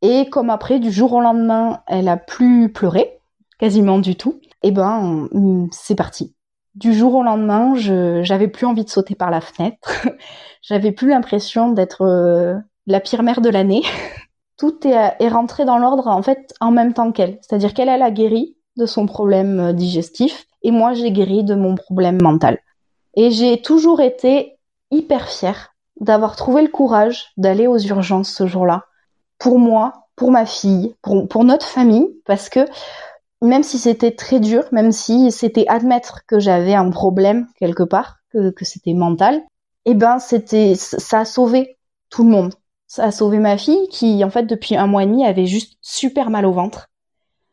[0.00, 3.20] Et comme après, du jour au lendemain, elle a plus pleuré,
[3.58, 6.34] quasiment du tout, et eh ben hum, c'est parti.
[6.74, 10.06] Du jour au lendemain, j'avais plus envie de sauter par la fenêtre,
[10.62, 12.56] j'avais plus l'impression d'être euh,
[12.86, 13.82] la pire mère de l'année.
[14.56, 17.38] tout est, rentré dans l'ordre en fait en même temps qu'elle.
[17.42, 21.54] C'est-à-dire qu'elle, elle a guéri de son problème euh, digestif et moi, j'ai guéri de
[21.54, 22.58] mon problème mental.
[23.14, 24.56] Et j'ai toujours été
[24.90, 28.84] hyper fière d'avoir trouvé le courage d'aller aux urgences ce jour-là.
[29.38, 32.60] Pour moi, pour ma fille, pour, notre famille, parce que
[33.42, 38.18] même si c'était très dur, même si c'était admettre que j'avais un problème quelque part,
[38.30, 39.42] que, c'était mental,
[39.84, 41.76] eh ben c'était ça a sauvé
[42.08, 42.54] tout le monde.
[42.86, 45.78] Ça a sauvé ma fille qui, en fait, depuis un mois et demi, avait juste
[45.80, 46.88] super mal au ventre.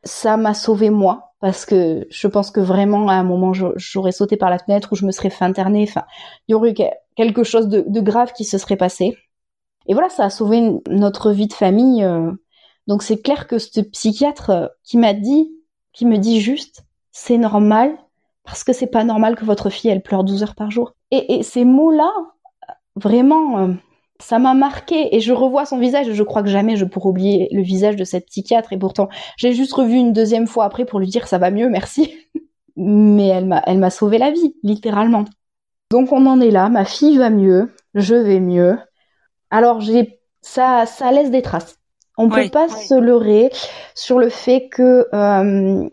[0.04, 4.36] Ça m'a sauvé moi parce que je pense que vraiment à un moment j'aurais sauté
[4.38, 5.86] par la fenêtre ou je me serais fait interner.
[5.88, 6.04] Enfin,
[6.48, 6.76] il y aurait eu
[7.16, 9.18] quelque chose de, grave qui se serait passé.
[9.88, 12.04] Et voilà, ça a sauvé notre vie de famille.
[12.04, 12.32] Euh.
[12.88, 15.52] Donc c'est clair que ce psychiatre euh, qui m'a dit,
[15.94, 17.98] qui me dit juste, c'est normal
[18.44, 20.94] parce que c'est pas normal que votre fille elle pleure 12 heures par jour.
[21.12, 22.12] Et, ces mots-là,
[22.96, 23.74] vraiment, euh,
[24.20, 26.12] ça m'a marqué et je revois son visage.
[26.12, 29.54] Je crois que jamais je pourrai oublier le visage de cette psychiatre et pourtant j'ai
[29.54, 32.14] juste revu une deuxième fois après pour lui dire ça va mieux, merci.
[32.76, 35.26] Mais elle m'a, elle m'a sauvé la vie, littéralement.
[35.92, 36.70] Donc on en est là.
[36.70, 38.78] Ma fille va mieux, je vais mieux.
[39.52, 41.79] Alors j'ai, ça, ça laisse des traces.
[42.20, 43.50] On peut pas se leurrer
[43.96, 45.90] sur le fait que euh,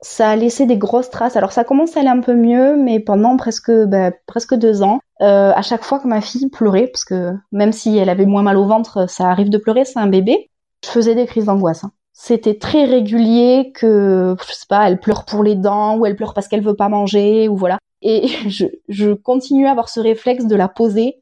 [0.00, 1.36] ça a laissé des grosses traces.
[1.36, 5.00] Alors ça commence à aller un peu mieux, mais pendant presque bah, presque deux ans,
[5.20, 8.42] euh, à chaque fois que ma fille pleurait, parce que même si elle avait moins
[8.42, 10.48] mal au ventre, ça arrive de pleurer, c'est un bébé,
[10.82, 11.84] je faisais des crises d'angoisse.
[11.84, 11.92] Hein.
[12.14, 16.32] C'était très régulier que, je sais pas, elle pleure pour les dents, ou elle pleure
[16.32, 17.78] parce qu'elle veut pas manger, ou voilà.
[18.00, 21.20] Et je, je continuais à avoir ce réflexe de la poser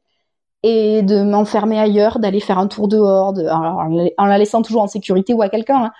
[0.63, 4.87] et de m'enfermer ailleurs, d'aller faire un tour dehors, de, en la laissant toujours en
[4.87, 5.85] sécurité ou à quelqu'un.
[5.85, 5.91] Hein.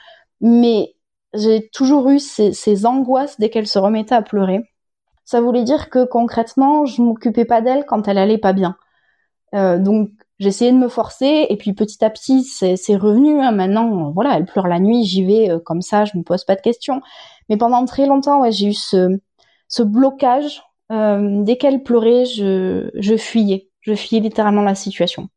[0.41, 0.95] Mais
[1.33, 4.61] j'ai toujours eu ces, angoisses dès qu'elle se remettait à pleurer.
[5.25, 8.75] Ça voulait dire que concrètement, je m'occupais pas d'elle quand elle allait pas bien.
[9.55, 13.41] Euh, donc j'essayais de me forcer et puis petit à petit c'est revenu.
[13.41, 13.51] Hein.
[13.51, 16.55] Maintenant, voilà, elle pleure la nuit, j'y vais euh, comme ça, je me pose pas
[16.55, 17.01] de questions.
[17.49, 19.19] Mais pendant très longtemps, j'ai eu ce,
[19.67, 20.63] ce blocage.
[20.91, 23.68] Euh, dès qu'elle pleurait, je, je fuyais.
[23.89, 25.29] Je fuyais littéralement la situation.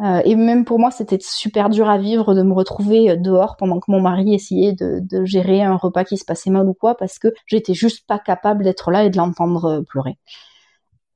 [0.00, 3.80] Euh, et même pour moi, c'était super dur à vivre de me retrouver dehors pendant
[3.80, 7.18] que mon mari essayait de, gérer un repas qui se passait mal ou quoi, parce
[7.18, 10.16] que j'étais juste pas capable d'être là et de l'entendre pleurer.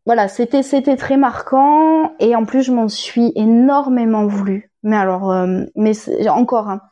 [0.07, 4.71] Voilà, c'était c'était très marquant et en plus je m'en suis énormément voulu.
[4.83, 5.95] Mais alors, euh, mais
[6.29, 6.83] encore, hein,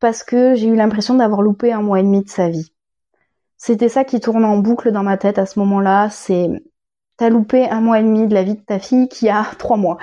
[0.00, 2.72] parce que j'ai eu l'impression d'avoir loupé un mois et demi de sa vie.
[3.56, 6.10] C'était ça qui tournait en boucle dans ma tête à ce moment-là.
[6.10, 6.50] C'est
[7.30, 9.98] loupé un mois et demi de la vie de ta fille qui a trois mois.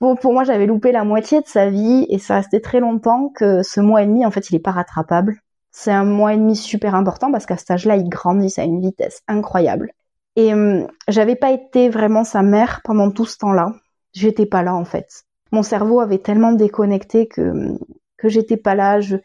[0.00, 3.30] Bon, pour moi, j'avais loupé la moitié de sa vie et ça restait très longtemps
[3.34, 5.38] que ce mois et demi, en fait, il est pas rattrapable.
[5.70, 8.80] C'est un mois et demi super important parce qu'à cet âge-là, il grandit à une
[8.80, 9.92] vitesse incroyable.
[10.36, 13.72] Et euh, j'avais pas été vraiment sa mère pendant tout ce temps-là.
[14.12, 15.24] J'étais pas là en fait.
[15.52, 17.78] Mon cerveau avait tellement déconnecté que
[18.16, 19.00] que j'étais pas là.
[19.00, 19.16] Je,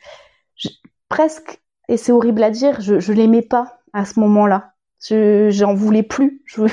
[1.08, 4.68] presque et c'est horrible à dire, je, je l'aimais pas à ce moment-là.
[5.01, 6.41] Je j'en voulais plus.
[6.45, 6.63] Je,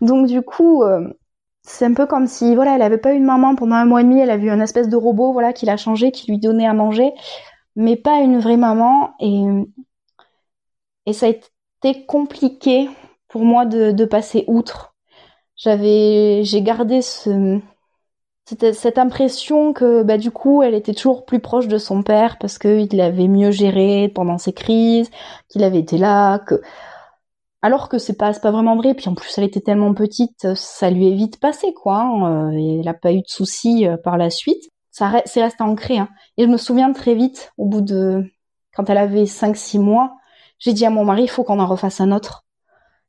[0.00, 1.08] donc du coup, euh,
[1.62, 4.00] c'est un peu comme si voilà, elle avait pas eu de maman pendant un mois
[4.00, 4.20] et demi.
[4.20, 6.74] Elle a vu un espèce de robot voilà qui l'a changé, qui lui donnait à
[6.74, 7.12] manger,
[7.76, 9.14] mais pas une vraie maman.
[9.20, 9.44] Et
[11.06, 12.88] et ça a été compliqué
[13.28, 14.94] pour moi de, de passer outre.
[15.56, 17.60] J'avais, j'ai gardé ce,
[18.46, 22.38] cette, cette, impression que bah, du coup elle était toujours plus proche de son père
[22.38, 25.10] parce qu'il l'avait mieux géré pendant ses crises,
[25.48, 26.60] qu'il avait été là, que
[27.62, 28.94] alors que c'est pas pas vraiment vrai.
[28.94, 32.00] Puis en plus elle était tellement petite, ça lui est vite passé quoi.
[32.00, 32.52] Hein.
[32.52, 34.62] Euh, elle a pas eu de soucis euh, par la suite.
[34.90, 35.98] Ça c'est resté ancré.
[35.98, 36.08] Hein.
[36.36, 38.24] Et je me souviens très vite, au bout de
[38.74, 40.14] quand elle avait 5-6 mois,
[40.58, 42.44] j'ai dit à mon mari il faut qu'on en refasse un autre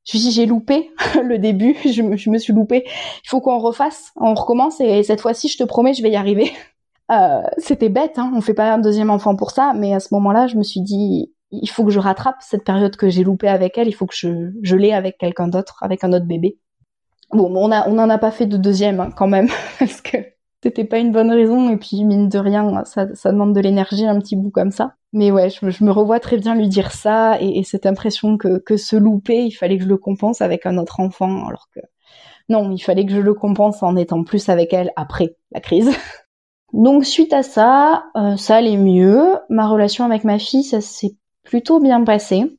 [0.06, 0.92] je dis j'ai loupé
[1.24, 2.84] le début, je me, je me suis loupé.
[2.86, 6.16] Il faut qu'on refasse, on recommence et cette fois-ci, je te promets, je vais y
[6.16, 6.52] arriver.
[7.12, 10.14] Euh, c'était bête, hein, on fait pas un deuxième enfant pour ça, mais à ce
[10.14, 13.48] moment-là, je me suis dit il faut que je rattrape cette période que j'ai loupée
[13.48, 16.58] avec elle, il faut que je, je l'ai avec quelqu'un d'autre, avec un autre bébé.
[17.32, 19.48] Bon, on on en a pas fait de deuxième hein, quand même,
[19.80, 20.18] parce que
[20.64, 24.20] c'était pas une bonne raison et puis mine de rien, ça, demande de l'énergie un
[24.20, 24.96] petit bout comme ça.
[25.12, 28.78] Mais ouais, je, me revois très bien lui dire ça et, cette impression que, que
[28.78, 31.82] ce loupé, il fallait que je le compense avec un autre enfant, alors que
[32.50, 35.92] non, il fallait que je le compense en étant plus avec elle après la crise.
[36.74, 39.38] Donc suite à ça, euh, ça allait mieux.
[39.50, 42.58] Ma relation avec ma fille, ça s'est plutôt bien passé.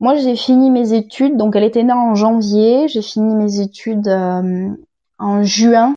[0.00, 2.88] Moi, j'ai fini mes études, donc elle était née en janvier.
[2.88, 4.68] J'ai fini mes études euh,
[5.18, 5.94] en juin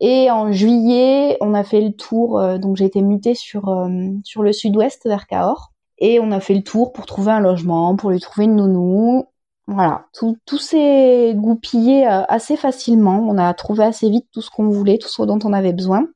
[0.00, 3.88] et en juillet, on a fait le tour, euh, donc j'ai été mutée sur, euh,
[4.24, 5.72] sur le sud-ouest vers Cahors.
[5.98, 9.26] Et on a fait le tour pour trouver un logement, pour lui trouver une nounou.
[9.66, 13.24] Voilà, tout, tout s'est goupillé assez facilement.
[13.28, 16.06] On a trouvé assez vite tout ce qu'on voulait, tout ce dont on avait besoin.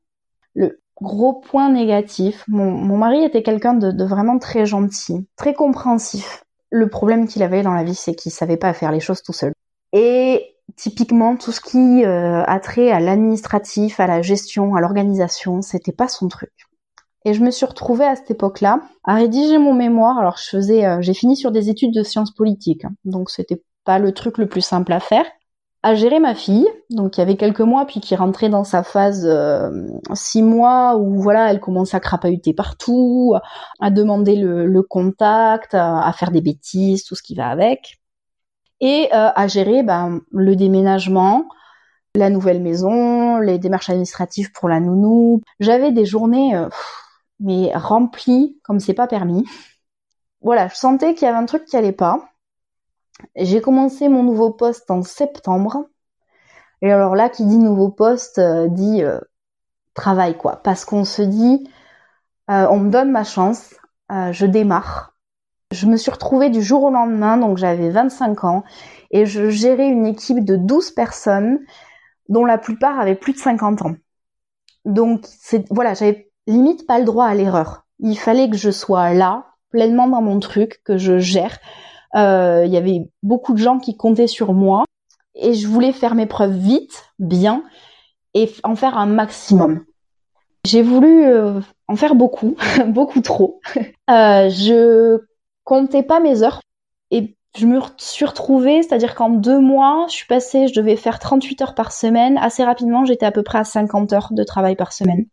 [1.00, 6.44] Gros point négatif, mon, mari était quelqu'un de, de vraiment très gentil, très compréhensif.
[6.70, 9.32] Le problème qu'il avait dans la vie, c'est qu'il savait pas faire les choses tout
[9.32, 9.52] seul.
[9.92, 15.62] Et typiquement tout ce qui euh, a trait à l'administratif, à la gestion, à l'organisation,
[15.62, 16.52] c'était pas son truc.
[17.24, 20.18] Et je me suis retrouvée à cette époque-là à rédiger mon mémoire.
[20.18, 22.92] Alors je faisais, euh, j'ai fini sur des études de sciences politiques, hein.
[23.04, 25.26] donc c'était pas le truc le plus simple à faire.
[25.84, 29.26] À gérer ma fille, donc y avait quelques mois, puis qui rentrait dans sa phase
[29.26, 29.70] euh,
[30.14, 33.34] six mois où voilà, elle commençait à crapahuter partout,
[33.80, 38.00] à demander le, contact, à faire des bêtises, tout ce qui va avec
[38.80, 41.48] et euh, à gérer ben, le déménagement,
[42.14, 45.40] la nouvelle maison, les démarches administratives pour la nounou.
[45.60, 46.68] J'avais des journées euh,
[47.40, 49.44] mais remplies comme c'est pas permis.
[50.42, 52.28] Voilà, je sentais qu'il y avait un truc qui allait pas.
[53.36, 55.88] J'ai commencé mon nouveau poste en septembre.
[56.82, 59.02] Et alors là, qui dit nouveau poste, euh, dit
[59.94, 60.60] travail quoi.
[60.62, 61.68] Parce qu'on se dit,
[62.48, 63.74] on me donne ma chance,
[64.10, 65.14] je démarre.
[65.70, 68.64] Je me suis retrouvée du jour au lendemain, donc j'avais 25 ans,
[69.10, 71.58] et je gérais une équipe de 12 personnes,
[72.28, 73.96] dont la plupart avaient plus de 50 ans.
[74.84, 75.26] Donc
[75.70, 77.86] voilà, j'avais limite pas le droit à l'erreur.
[77.98, 81.58] Il fallait que je sois là, pleinement dans mon truc, que je gère.
[82.16, 84.84] Euh, il y avait beaucoup de gens qui comptaient sur moi,
[85.34, 87.64] et je voulais faire mes preuves vite, bien,
[88.34, 89.84] et en faire un maximum.
[90.64, 93.60] J'ai voulu euh, en faire beaucoup, beaucoup trop.
[94.10, 95.18] Euh, je
[95.64, 96.60] comptais pas mes heures.
[97.10, 101.18] Et je me suis retrouvée, c'est-à-dire qu'en deux mois, je suis passée, je devais faire
[101.18, 102.36] 38 heures par semaine.
[102.36, 105.24] Assez rapidement, j'étais à peu près à 50 heures de travail par semaine.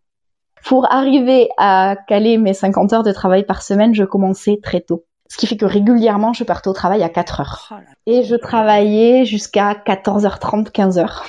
[0.63, 5.03] Pour arriver à caler mes 50 heures de travail par semaine, je commençais très tôt.
[5.31, 7.69] Ce qui fait que régulièrement, je partais au travail à 4 heures.
[7.71, 11.23] Oh Et je travaillais jusqu'à 14h30, 15h.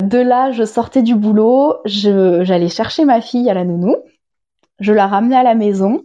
[0.00, 3.96] De là, je sortais du boulot, j'allais chercher ma fille à la nounou,
[4.78, 6.02] je la ramenais à la maison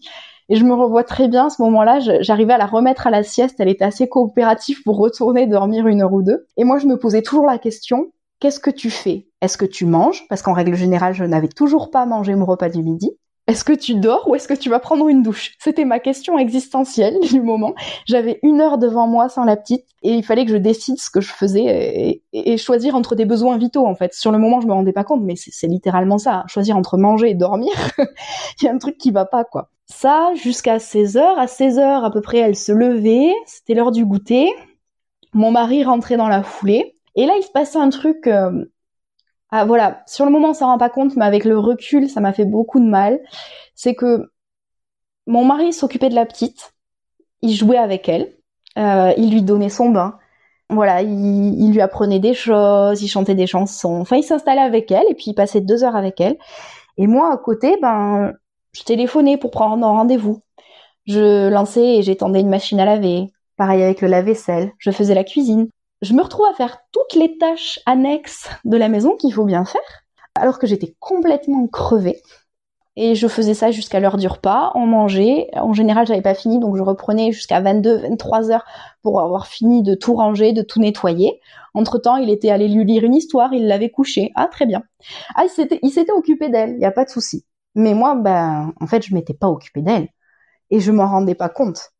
[0.49, 3.21] et je me revois très bien à ce moment-là, j'arrivais à la remettre à la
[3.21, 6.47] sieste, elle était assez coopérative pour retourner dormir une heure ou deux.
[6.57, 9.27] Et moi, je me posais toujours la question, qu'est-ce que tu fais?
[9.41, 10.25] Est-ce que tu manges?
[10.27, 13.11] Parce qu'en règle générale, je n'avais toujours pas mangé mon repas du midi.
[13.47, 15.55] Est-ce que tu dors ou est-ce que tu vas prendre une douche?
[15.57, 17.73] C'était ma question existentielle du moment.
[18.05, 21.09] J'avais une heure devant moi sans la petite et il fallait que je décide ce
[21.09, 24.13] que je faisais et, choisir entre des besoins vitaux en fait.
[24.13, 26.43] Sur le moment, je me rendais pas compte, mais c'est littéralement ça.
[26.47, 27.71] Choisir entre manger et dormir,
[28.61, 29.69] il y a un truc qui va pas quoi.
[29.85, 31.39] Ça jusqu'à 16 heures.
[31.39, 33.33] À 16 heures à peu près, elle se levait.
[33.45, 34.51] C'était l'heure du goûter.
[35.33, 36.97] Mon mari rentrait dans la foulée.
[37.15, 38.65] Et là, il se passait un truc euh,
[39.51, 42.19] ah, voilà, sur le moment on s'en rend pas compte, mais avec le recul, ça
[42.19, 43.19] m'a fait beaucoup de mal.
[43.75, 44.31] C'est que
[45.25, 46.73] mon mari s'occupait de la petite,
[47.41, 48.33] il jouait avec elle,
[48.77, 50.17] euh, il lui donnait son bain,
[50.69, 55.05] voilà, il, lui apprenait des choses, il chantait des chansons, enfin il s'installait avec elle
[55.09, 56.37] et puis il passait deux heures avec elle.
[56.97, 58.33] Et moi à côté, ben,
[58.73, 60.41] je téléphonais pour prendre un rendez-vous.
[61.05, 63.31] Je lançais et j'étendais une machine à laver.
[63.57, 64.73] Pareil avec le lave-vaisselle.
[64.77, 65.69] Je faisais la cuisine
[66.01, 69.65] je me retrouve à faire toutes les tâches annexes de la maison qu'il faut bien
[69.65, 70.05] faire,
[70.35, 72.21] alors que j'étais complètement crevée.
[72.99, 75.49] Et je faisais ça jusqu'à l'heure du repas, on mangeait.
[75.53, 78.65] En général, j'avais pas fini, donc je reprenais jusqu'à 22, 23 heures
[79.03, 81.39] pour avoir fini de tout ranger, de tout nettoyer.
[81.75, 84.31] Entre temps, il était allé lui lire une histoire, il l'avait couché.
[84.33, 84.81] Ah, très bien.
[85.35, 87.45] Ah, il s'était, occupé d'elle, il y a pas de souci.
[87.75, 90.07] Mais moi, ben, en fait, je m'étais pas occupée d'elle.
[90.71, 91.91] Et je m'en rendais pas compte.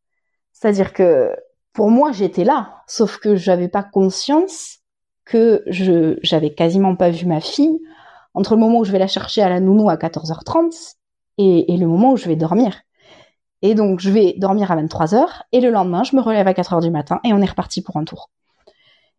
[0.51, 1.31] C'est-à-dire que
[1.77, 4.79] pour moi, j'étais là, sauf que j'avais pas conscience
[5.25, 7.79] que je j'avais quasiment pas vu ma fille
[8.33, 10.95] entre le moment où je vais la chercher à la nounou à 14h30
[11.37, 12.81] et, le moment où je vais dormir.
[13.61, 16.81] Et donc, je vais dormir à 23h et le lendemain, je me relève à 4h
[16.81, 18.31] du matin et on est reparti pour un tour.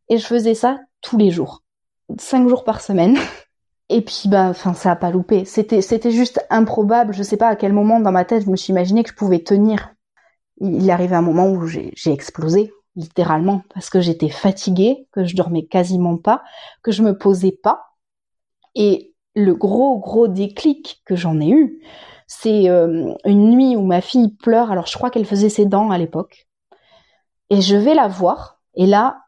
[0.08, 1.62] Et je faisais ça tous les jours,
[2.18, 3.16] cinq jours par semaine.
[3.88, 5.44] Et puis, bah, enfin, ça a pas loupé.
[5.44, 7.14] C'était, c'était juste improbable.
[7.14, 9.14] Je sais pas à quel moment dans ma tête je me suis imaginé que je
[9.14, 9.94] pouvais tenir
[10.60, 15.36] il est arrivé un moment où j'ai explosé, littéralement, parce que j'étais fatiguée, que je
[15.36, 16.42] dormais quasiment pas,
[16.82, 17.82] que je me posais pas.
[18.74, 21.80] Et le gros, gros déclic que j'en ai eu,
[22.26, 25.90] c'est euh, une nuit où ma fille pleure, alors je crois qu'elle faisait ses dents
[25.90, 26.48] à l'époque,
[27.50, 29.22] et je vais la voir, et là,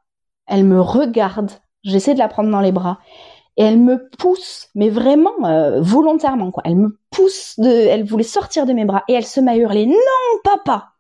[0.46, 1.52] elle me regarde,
[1.84, 2.98] j'essaie de la prendre dans les bras,
[3.56, 6.62] et elle me pousse, mais vraiment euh, volontairement, quoi.
[6.66, 9.86] Elle me pousse, de, elle voulait sortir de mes bras, et elle se m'a hurlé,
[9.86, 9.94] non,
[10.44, 10.92] papa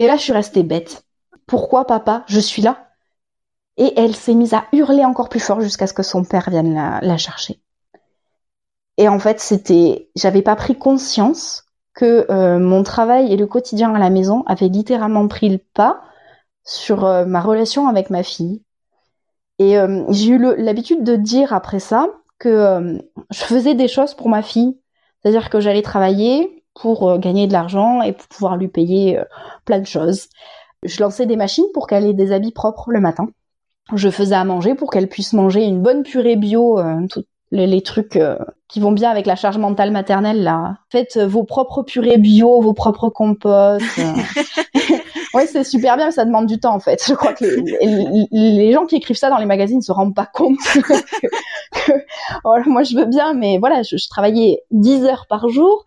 [0.00, 1.04] et là, je suis restée bête.
[1.46, 2.24] Pourquoi, papa?
[2.26, 2.88] Je suis là.
[3.76, 6.74] Et elle s'est mise à hurler encore plus fort jusqu'à ce que son père vienne
[6.74, 7.60] la, chercher.
[8.96, 13.94] Et en fait, c'était, j'avais pas pris conscience que euh, mon travail et le quotidien
[13.94, 16.00] à la maison avaient littéralement pris le pas
[16.64, 18.62] sur euh, ma relation avec ma fille.
[19.58, 22.08] Et euh, j'ai eu l'habitude de dire après ça
[22.38, 24.78] que je faisais des choses pour ma fille.
[25.20, 29.24] C'est-à-dire que j'allais travailler, pour euh, gagner de l'argent et pour pouvoir lui payer euh,
[29.64, 30.28] plein de choses.
[30.84, 33.28] Je lançais des machines pour qu'elle ait des habits propres le matin.
[33.94, 37.82] Je faisais à manger pour qu'elle puisse manger une bonne purée bio, euh, tous les,
[37.82, 38.16] trucs
[38.68, 40.76] qui vont bien avec la charge mentale maternelle là.
[40.90, 44.00] Faites vos propres purées bio, vos propres composts.
[45.34, 47.02] oui, c'est super bien, mais ça demande du temps en fait.
[47.04, 47.44] Je crois que
[48.30, 50.58] les, gens qui écrivent ça dans les magazines ne se rendent pas compte
[51.72, 55.84] que, moi je veux bien, mais voilà, je, je travaillais 10 heures par jour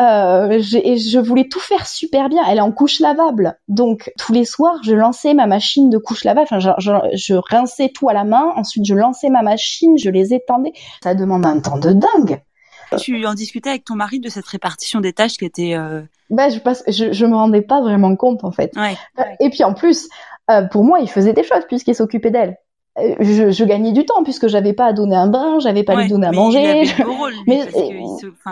[0.00, 2.42] euh, et je voulais tout faire super bien.
[2.48, 6.24] Elle est en couche lavable, donc tous les soirs, je lançais ma machine de couche
[6.24, 6.48] lavable.
[6.50, 6.70] Enfin, je,
[7.14, 8.52] je, rinçais tout à la main.
[8.56, 10.72] Ensuite, je lançais ma machine, je les étendais.
[11.02, 12.42] Ça demande un temps de dingue.
[12.98, 15.74] Tu en discutais avec ton mari de cette répartition des tâches qui était.
[15.74, 16.02] Euh...
[16.30, 18.72] Bah, je, passe, je, je me rendais pas vraiment compte en fait.
[18.76, 18.96] Ouais,
[19.40, 20.08] Et puis en plus,
[20.50, 22.56] euh, pour moi, il faisait des choses puisqu'il s'occupait d'elle.
[22.98, 25.94] Euh, je, je, gagnais du temps puisque j'avais pas à donner un bain, j'avais pas
[25.94, 26.84] à lui donner à manger.
[27.46, 27.66] mais,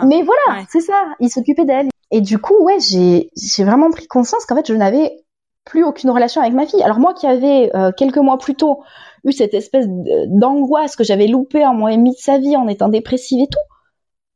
[0.05, 1.87] mais voilà, c'est ça, il s'occupait d'elle.
[2.11, 5.23] Et du coup, ouais, j'ai j'ai vraiment pris conscience qu'en fait, je n'avais
[5.63, 6.83] plus aucune relation avec ma fille.
[6.83, 8.83] Alors moi qui avais euh, quelques mois plus tôt
[9.23, 9.85] eu cette espèce
[10.27, 13.47] d'angoisse que j'avais loupée un mois et demi de sa vie en étant dépressive et
[13.47, 13.59] tout,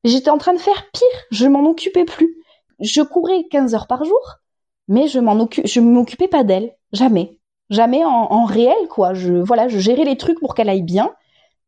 [0.05, 2.37] j'étais en train de faire pire, je m'en occupais plus.
[2.79, 4.37] Je courais 15 heures par jour,
[4.87, 7.37] mais je m'en je m'occupais pas d'elle, jamais
[7.69, 9.13] jamais en, réel quoi.
[9.13, 11.11] Je voilà, je gérais les trucs pour qu'elle aille bien,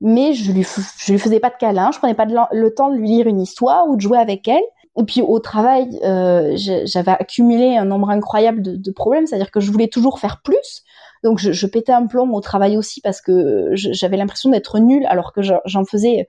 [0.02, 2.98] mais je lui je lui faisais pas de câlin, je prenais pas le temps de
[2.98, 4.64] lui lire une histoire ou de jouer avec elle.
[4.98, 9.72] Et puis au travail, euh, j'avais accumulé un nombre incroyable de, problèmes, c'est-à-dire que je
[9.72, 10.84] voulais toujours faire plus.
[11.24, 15.06] Donc je, je, pétais un plomb au travail aussi parce que j'avais l'impression d'être nulle
[15.06, 16.28] alors que j'en faisais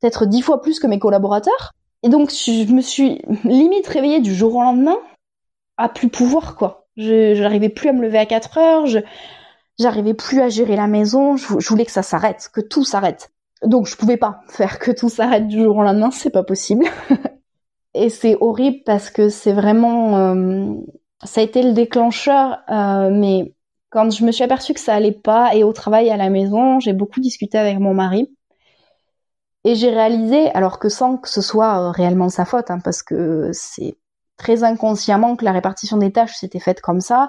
[0.00, 1.72] peut-être dix fois plus que mes collaborateurs.
[2.02, 4.98] Et donc je me suis limite réveillée du jour au lendemain
[5.76, 6.85] à plus pouvoir quoi.
[6.96, 9.00] Je n'arrivais plus à me lever à 4 heures, je
[9.78, 13.30] j'arrivais plus à gérer la maison, je, voulais que ça s'arrête, que tout s'arrête.
[13.62, 16.86] Donc je pouvais pas faire que tout s'arrête du jour au lendemain, c'est pas possible.
[17.94, 20.74] Et c'est horrible parce que c'est vraiment euh,
[21.24, 23.54] ça a été le déclencheur, euh, mais
[23.90, 26.80] Quand je me suis aperçue que ça allait pas et au travail à la maison,
[26.80, 28.28] j'ai beaucoup discuté avec mon mari.
[29.64, 33.02] Et j'ai réalisé, alors que sans que ce soit euh, réellement sa faute, hein, parce
[33.02, 33.96] que c'est
[34.36, 37.28] très inconsciemment que la répartition des tâches s'était faite comme ça,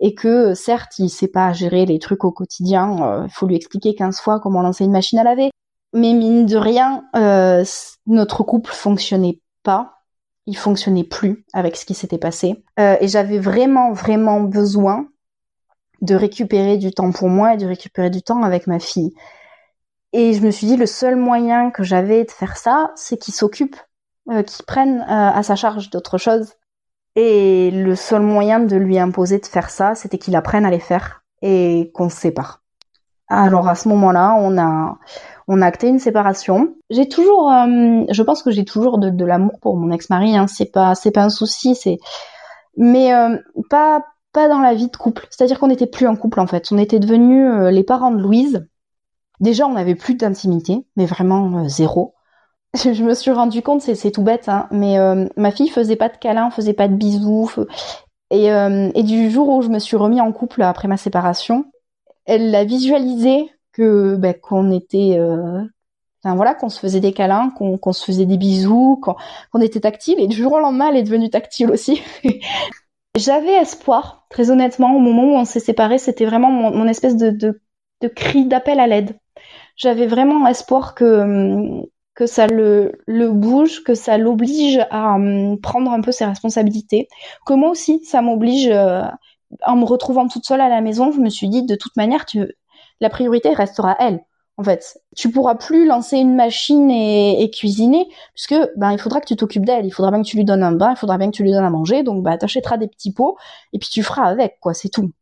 [0.00, 3.56] et que certes, il sait pas gérer les trucs au quotidien, euh, il faut lui
[3.56, 5.50] expliquer 15 fois comment lancer une machine à laver.
[5.92, 7.64] Mais mine de rien, euh,
[8.06, 9.94] notre couple fonctionnait pas,
[10.46, 12.64] il fonctionnait plus avec ce qui s'était passé.
[12.78, 15.06] et j'avais vraiment, vraiment besoin
[16.00, 19.12] de récupérer du temps pour moi et de récupérer du temps avec ma fille.
[20.12, 23.34] Et je me suis dit, le seul moyen que j'avais de faire ça, c'est qu'il
[23.34, 23.76] s'occupe,
[24.28, 26.54] euh, qu'il prenne euh, à sa charge d'autres choses.
[27.16, 30.78] Et le seul moyen de lui imposer de faire ça, c'était qu'il apprenne à les
[30.78, 32.62] faire et qu'on se sépare.
[33.28, 34.98] Alors à ce moment-là, on a
[35.48, 36.74] on a acté une séparation.
[36.90, 40.36] J'ai toujours, euh, je pense que j'ai toujours de, l'amour pour mon ex-mari.
[40.36, 40.46] Hein.
[40.46, 41.98] C'est pas c'est pas un souci, c'est
[42.76, 43.12] mais
[43.68, 45.26] pas pas dans la vie de couple.
[45.30, 46.70] C'est-à-dire qu'on n'était plus en couple en fait.
[46.70, 48.66] On était devenus les parents de Louise
[49.40, 52.14] Déjà, on n'avait plus d'intimité, mais vraiment zéro.
[52.74, 56.08] Je me suis rendu compte, c'est tout bête, hein, mais euh, ma fille faisait pas
[56.08, 57.50] de câlins, faisait pas de bisous.
[58.30, 61.64] Et, euh, et, du jour où je me suis remis en couple après ma séparation,
[62.26, 65.18] elle a visualisé que ben, qu'on était,
[66.22, 70.20] enfin voilà, qu'on se faisait des câlins, qu'on se faisait des bisous, qu'on était tactile.
[70.20, 72.02] Et du jour au lendemain, elle est devenue tactile aussi.
[73.16, 77.30] J'avais espoir, très honnêtement, au moment où on s'est séparés, c'était vraiment mon, espèce de,
[77.30, 77.60] de,
[78.00, 79.16] de cri d'appel à l'aide
[79.80, 81.82] j'avais vraiment espoir que
[82.14, 87.08] que ça le, le bouge, que ça l'oblige à hum, prendre un peu ses responsabilités,
[87.46, 89.02] que moi aussi ça m'oblige euh,
[89.66, 92.26] en me retrouvant toute seule à la maison, je me suis dit de toute manière
[92.26, 92.46] tu
[93.00, 94.20] la priorité restera elle.
[94.56, 99.20] En fait, tu pourras plus lancer une machine et, et cuisiner puisque ben il faudra
[99.20, 101.16] que tu t'occupes d'elle, il faudra bien que tu lui donnes un bain, il faudra
[101.16, 103.36] bien que tu lui donnes à manger, donc bah t'achèteras des petits pots
[103.72, 105.12] et puis tu feras avec quoi, c'est tout.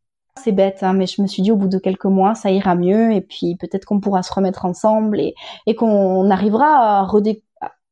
[0.42, 2.74] C'est bête, hein, mais je me suis dit au bout de quelques mois, ça ira
[2.74, 5.34] mieux et puis peut-être qu'on pourra se remettre ensemble et,
[5.66, 7.06] et qu'on arrivera à,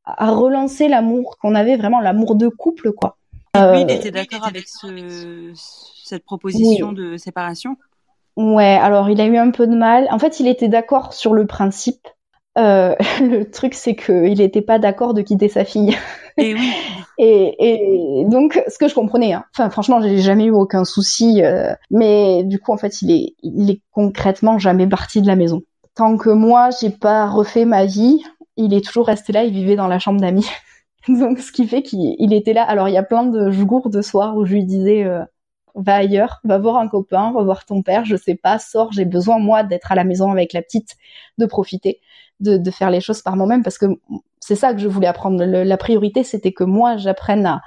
[0.07, 3.16] à relancer l'amour qu'on avait vraiment, l'amour de couple, quoi.
[3.55, 5.53] lui, il euh, était d'accord avec ce,
[6.05, 7.76] cette proposition de séparation
[8.36, 10.07] Ouais, alors il a eu un peu de mal.
[10.11, 12.07] En fait, il était d'accord sur le principe.
[12.59, 15.97] Euh, le truc, c'est qu'il n'était pas d'accord de quitter sa fille.
[16.39, 16.72] Et oui.
[17.18, 19.47] Et, et, donc, ce que je comprenais, hein.
[19.55, 23.34] enfin, franchement, j'ai jamais eu aucun souci, euh, mais du coup, en fait, il est,
[23.43, 25.62] il est concrètement jamais parti de la maison.
[25.95, 28.22] Tant que moi, j'ai pas refait ma vie,
[28.59, 30.47] il est toujours resté là, il vivait dans la chambre d'amis.
[31.09, 32.64] donc, ce qui fait qu'il était là.
[32.64, 35.24] Alors, il y a plein de jours de soir où je lui disais, euh,
[35.74, 39.07] va ailleurs, va voir un copain, va voir ton père, je sais pas, sors, j'ai
[39.07, 40.97] besoin, moi, d'être à la maison avec la petite,
[41.39, 42.01] de profiter
[42.41, 43.87] de faire les choses par moi-même parce que
[44.47, 45.44] c'est ça que je voulais apprendre.
[45.44, 47.62] la priorité, c'était que moi, j'apprenne à,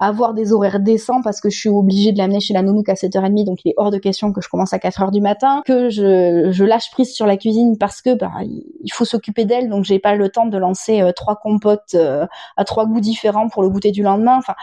[0.00, 2.94] avoir des horaires décents parce que je suis obligée de l'amener chez la nounou à
[2.94, 5.88] 7h30 donc il est hors de question que je commence à 4h du matin que
[5.88, 10.00] je, lâche prise sur la cuisine parce que bah, il faut s'occuper d'elle donc j'ai
[10.00, 12.26] pas le temps de lancer euh, trois compotes euh,
[12.56, 14.36] à trois goûts différents pour le goûter du lendemain.
[14.36, 14.54] Enfin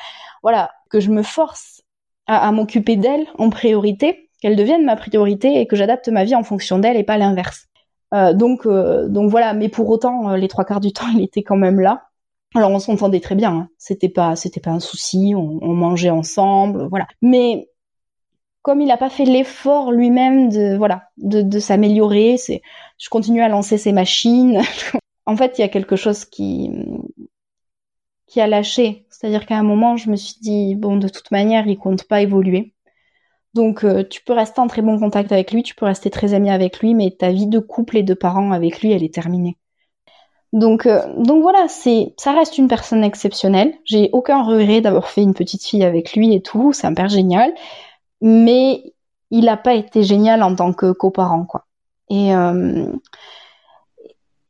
[0.43, 0.71] voilà.
[0.89, 1.81] Que je me force
[2.27, 6.43] à, m'occuper d'elle en priorité qu'elle devienne ma priorité et que j'adapte ma vie en
[6.43, 7.67] fonction d'elle et pas l'inverse
[8.33, 9.53] donc, euh, donc voilà.
[9.53, 12.07] Mais pour autant, euh, les trois quarts du temps, il était quand même là.
[12.55, 13.51] Alors on s'entendait très bien.
[13.51, 13.69] Hein.
[13.77, 15.33] C'était pas, c'était pas un souci.
[15.35, 17.07] On, on, mangeait ensemble, voilà.
[17.21, 17.69] Mais
[18.61, 22.61] comme il n'a pas fait l'effort lui-même de, voilà, de, de s'améliorer, c'est,
[22.97, 24.61] je continue à lancer ces machines.
[25.25, 26.69] en fait, il y a quelque chose qui,
[28.27, 29.05] qui a lâché.
[29.09, 32.21] C'est-à-dire qu'à un moment, je me suis dit, bon, de toute manière, il compte pas
[32.21, 32.73] évoluer.
[33.53, 36.33] Donc euh, tu peux rester en très bon contact avec lui, tu peux rester très
[36.33, 39.13] ami avec lui, mais ta vie de couple et de parents avec lui, elle est
[39.13, 39.57] terminée.
[40.53, 43.73] Donc euh, donc voilà, c'est ça reste une personne exceptionnelle.
[43.85, 47.09] J'ai aucun regret d'avoir fait une petite fille avec lui et tout, c'est un père
[47.09, 47.53] génial,
[48.21, 48.93] mais
[49.31, 51.65] il n'a pas été génial en tant que coparent quoi.
[52.09, 52.91] Et euh,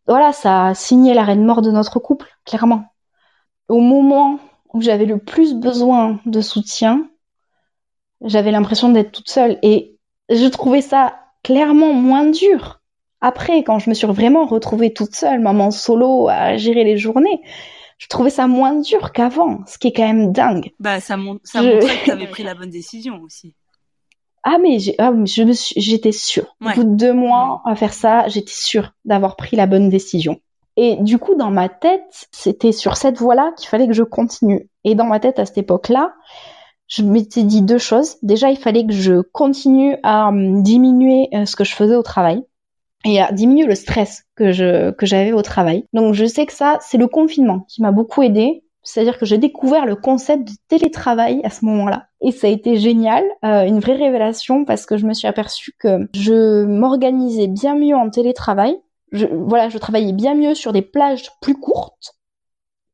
[0.08, 2.86] voilà, ça a signé l'arrêt de mort de notre couple, clairement.
[3.70, 4.40] Au moment
[4.74, 7.08] où j'avais le plus besoin de soutien,
[8.24, 9.96] j'avais l'impression d'être toute seule et
[10.30, 12.82] je trouvais ça clairement moins dur.
[13.22, 17.42] Après, quand je me suis vraiment retrouvée toute seule, maman solo, à gérer les journées,
[18.00, 20.72] je trouvais ça moins dur qu'avant, ce qui est quand même dingue.
[20.80, 23.54] Bah, ça, ça montrait que tu avais pris la bonne décision aussi.
[24.44, 26.56] Ah, mais ah, j'étais sûre.
[26.66, 30.40] Au bout de deux mois à faire ça, j'étais sûre d'avoir pris la bonne décision.
[30.78, 34.68] Et du coup, dans ma tête, c'était sur cette voie-là qu'il fallait que je continue.
[34.84, 36.16] Et dans ma tête, à cette époque-là,
[36.92, 38.18] je m'étais dit deux choses.
[38.22, 42.04] Déjà, il fallait que je continue à hum, diminuer euh, ce que je faisais au
[42.04, 42.44] travail
[43.06, 45.86] et à diminuer le stress que je que j'avais au travail.
[45.94, 49.38] Donc je sais que ça c'est le confinement qui m'a beaucoup aidé C'est-à-dire que j'ai
[49.38, 52.08] découvert le concept du télétravail à ce moment-là.
[52.20, 55.74] Et ça a été génial, euh, une vraie révélation parce que je me suis aperçue
[55.80, 58.78] que je m'organisais bien mieux en télétravail.
[59.14, 62.16] Je, voilà, je travaillais bien mieux sur des plages plus courtes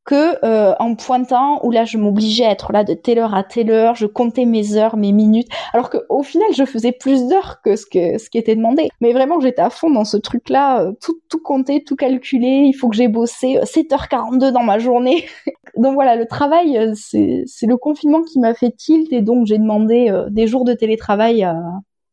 [0.08, 3.44] que euh, en pointant où là je m'obligeais à être là de telle heure à
[3.44, 7.28] telle heure, je comptais mes heures, mes minutes, alors que au final je faisais plus
[7.28, 8.90] d'heures que ce que ce qui était demandé.
[9.02, 12.64] Mais vraiment j'étais à fond dans ce truc là, euh, tout tout compter, tout calculer,
[12.66, 15.26] il faut que j'ai bossé 7h42 euh, dans ma journée.
[15.78, 19.58] donc voilà, le travail c'est c'est le confinement qui m'a fait tilt et donc j'ai
[19.58, 21.46] demandé des jours de télétravail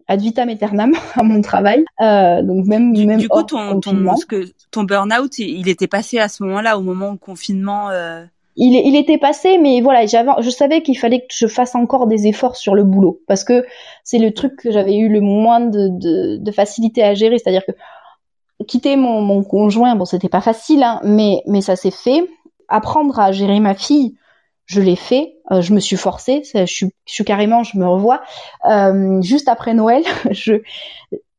[0.09, 1.84] ad vitam aeternam à mon travail.
[2.00, 6.18] Euh, donc même du, même du coup ton ton, que, ton burn-out il était passé
[6.18, 7.90] à ce moment-là au moment où le confinement.
[7.90, 8.24] Euh...
[8.57, 12.07] Il, il était passé, mais voilà, j'avais, je savais qu'il fallait que je fasse encore
[12.07, 13.64] des efforts sur le boulot parce que
[14.05, 17.66] c'est le truc que j'avais eu le moins de, de, de facilité à gérer, c'est-à-dire
[17.66, 17.72] que
[18.68, 22.28] quitter mon, mon conjoint, bon, c'était pas facile, hein, mais mais ça s'est fait.
[22.68, 24.14] Apprendre à gérer ma fille,
[24.66, 27.86] je l'ai fait, euh, je me suis forcée, je suis, je suis carrément, je me
[27.86, 28.22] revois.
[28.70, 30.62] Euh, juste après Noël, je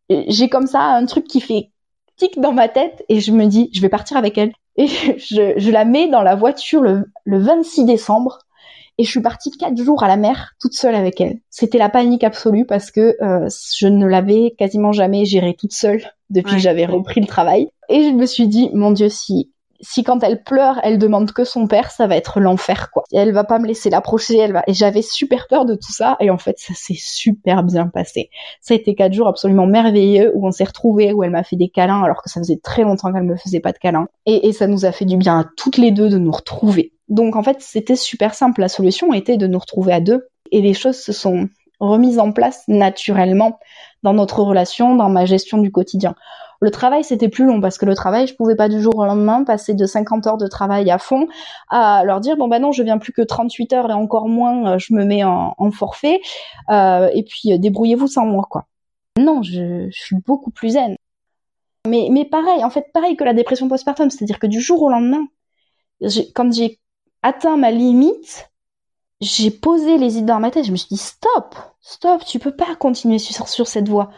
[0.10, 1.72] j'ai comme ça un truc qui fait
[2.18, 4.54] tic dans ma tête et je me dis, je vais partir avec elle.
[4.78, 8.40] Et je, je la mets dans la voiture le, le 26 décembre
[8.98, 11.40] et je suis partie quatre jours à la mer toute seule avec elle.
[11.50, 13.48] C'était la panique absolue parce que euh,
[13.78, 17.70] je ne l'avais quasiment jamais gérée toute seule depuis que j'avais repris le travail.
[17.90, 19.52] Et je me suis dit, mon Dieu, si
[19.86, 23.04] si quand elle pleure, elle demande que son père, ça va être l'enfer, quoi.
[23.14, 24.64] elle va pas me laisser l'approcher, elle va.
[24.68, 28.30] Et j'avais super peur de tout ça, et en fait, ça s'est super bien passé.
[28.62, 31.56] Ça a été quatre jours absolument merveilleux où on s'est retrouvés, où elle m'a fait
[31.56, 34.08] des câlins, alors que ça faisait très longtemps qu'elle me faisait pas de câlins.
[34.26, 36.94] Et, et ça nous a fait du bien à toutes les deux de nous retrouver.
[37.08, 38.62] Donc en fait, c'était super simple.
[38.62, 41.48] La solution était de nous retrouver à deux, et les choses se sont
[41.80, 43.60] remises en place naturellement
[44.04, 46.16] dans notre relation, dans ma gestion du quotidien.
[46.62, 49.06] Le travail, c'était plus long parce que le travail, je pouvais pas du jour au
[49.06, 51.28] lendemain passer de 50 heures de travail à fond
[51.70, 54.74] à leur dire bon ben non, je viens plus que 38 heures et encore moins,
[54.74, 56.22] euh, je me mets en, forfait
[56.70, 58.66] euh, et puis euh, débrouillez-vous sans moi quoi.
[59.18, 60.96] Non, je, suis beaucoup plus zen.
[61.88, 64.90] Mais, mais pareil, en fait, pareil que la dépression postpartum, c'est-à-dire que du jour au
[64.90, 65.28] lendemain,
[66.34, 66.80] quand j'ai
[67.22, 68.50] atteint ma limite,
[69.22, 72.56] j'ai posé les idées dans ma tête, je me suis dit stop, stop, tu peux
[72.56, 74.12] pas continuer sur, sur cette voie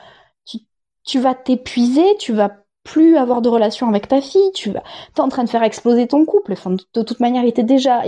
[1.08, 2.52] tu vas t'épuiser, tu vas
[2.84, 4.84] plus avoir de relation avec ta fille, tu vas,
[5.16, 6.54] t'es en train de faire exploser ton couple.
[6.54, 8.04] Enfin, de, toute manière, il était déjà,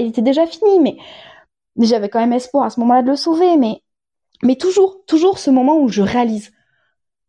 [0.46, 0.98] fini, mais
[1.78, 3.82] j'avais quand même espoir à ce moment-là de le sauver, mais,
[4.44, 6.52] mais toujours, toujours ce moment où je réalise,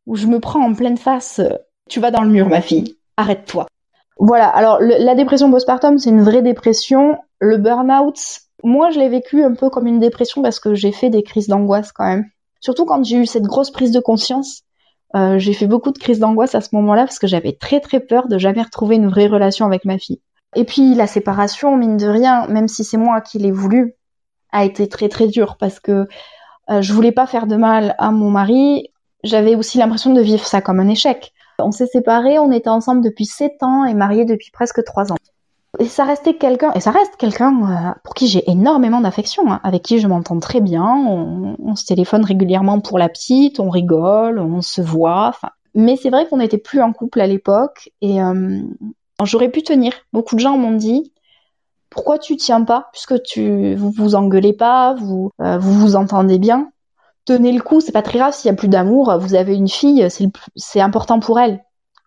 [0.06, 1.56] où je me prends en pleine face, euh,
[1.88, 3.66] tu vas dans le mur, ma fille, arrête-toi.
[4.18, 4.48] Voilà.
[4.48, 7.18] Alors, la dépression postpartum, c'est une vraie dépression.
[7.38, 8.18] Le burn-out,
[8.62, 11.48] moi, je l'ai vécu un peu comme une dépression parce que j'ai fait des crises
[11.48, 12.26] d'angoisse quand même.
[12.60, 14.62] Surtout quand j'ai eu cette grosse prise de conscience
[15.16, 18.00] euh, j'ai fait beaucoup de crises d'angoisse à ce moment-là parce que j'avais très très
[18.00, 20.20] peur de jamais retrouver une vraie relation avec ma fille.
[20.56, 23.94] Et puis la séparation, mine de rien, même si c'est moi qui l'ai voulu,
[24.52, 26.06] a été très très dure parce que
[26.70, 28.88] euh, je voulais pas faire de mal à mon mari.
[29.24, 31.32] J'avais aussi l'impression de vivre ça comme un échec.
[31.58, 35.16] On s'est séparés, on était ensemble depuis 7 ans et mariés depuis presque 3 ans.
[35.78, 39.60] Et ça restait quelqu'un, et ça reste quelqu'un euh, pour qui j'ai énormément d'affection, hein,
[39.62, 40.84] avec qui je m'entends très bien.
[40.84, 45.32] On, se téléphone régulièrement pour la petite, on rigole, on se voit.
[45.76, 48.60] Mais c'est vrai qu'on n'était plus en couple à l'époque, et euh,
[49.22, 49.92] j'aurais pu tenir.
[50.12, 51.12] Beaucoup de gens m'ont dit
[51.88, 56.38] pourquoi tu tiens pas, puisque tu vous vous engueulez pas, vous euh, vous vous entendez
[56.38, 56.72] bien.
[57.26, 59.16] Tenez le coup, c'est pas très grave s'il y a plus d'amour.
[59.20, 60.08] Vous avez une fille,
[60.56, 61.62] c'est important pour elle.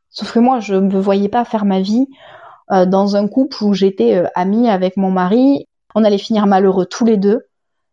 [0.10, 2.08] Sauf que moi, je ne me voyais pas faire ma vie
[2.72, 5.68] euh, dans un couple où j'étais euh, amie avec mon mari.
[5.96, 7.42] On allait finir malheureux tous les deux.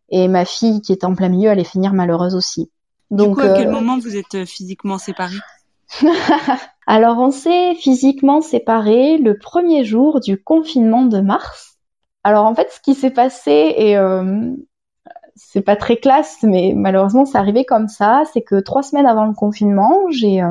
[0.09, 2.71] Et ma fille, qui est en plein milieu, allait finir malheureuse aussi.
[3.11, 5.39] Donc, du coup, à quel euh, moment vous êtes physiquement séparés?
[6.87, 11.77] Alors, on s'est physiquement séparés le premier jour du confinement de mars.
[12.23, 13.97] Alors, en fait, ce qui s'est passé, et
[15.35, 19.25] c'est pas très classe, mais malheureusement, c'est arrivé comme ça, c'est que trois semaines avant
[19.25, 20.41] le confinement, j'ai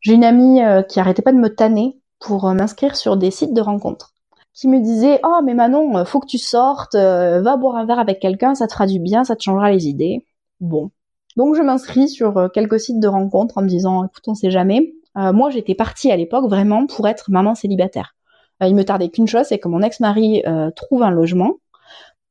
[0.00, 3.54] j'ai une amie qui arrêtait pas de me tanner pour euh, m'inscrire sur des sites
[3.54, 4.14] de rencontres.
[4.52, 7.86] Qui me disaient oh mais Manon euh, faut que tu sortes euh, va boire un
[7.86, 10.26] verre avec quelqu'un ça te fera du bien ça te changera les idées
[10.60, 10.90] bon.
[11.36, 14.94] Donc je m'inscris sur quelques sites de rencontres en me disant écoute on sait jamais.
[15.14, 18.16] Moi j'étais partie à l'époque vraiment pour être maman célibataire.
[18.60, 20.42] Il me tardait qu'une chose c'est que mon ex-mari
[20.74, 21.54] trouve un logement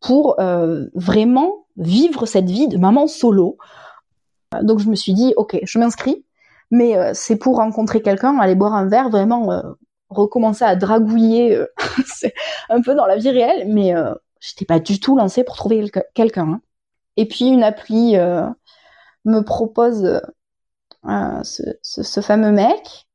[0.01, 0.35] pour
[0.93, 3.57] vraiment vivre cette vie de maman solo.
[4.61, 6.25] Donc je me suis dit ok je m'inscris
[6.71, 9.61] mais euh, c'est pour rencontrer quelqu'un, aller boire un verre, vraiment euh,
[10.09, 11.67] recommencer à dragouiller euh,
[12.69, 13.93] un peu dans la vie réelle, mais
[14.39, 16.47] j'étais pas du tout lancée pour trouver quelqu'un.
[16.53, 16.61] Hein.
[17.17, 18.15] Et puis une appli
[19.25, 20.21] me propose
[21.03, 23.07] ce, ce, ce, fameux mec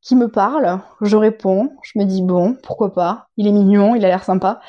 [0.00, 4.04] qui me parle, je réponds, je me dis bon, pourquoi pas, il est mignon, il
[4.04, 4.60] a l'air sympa.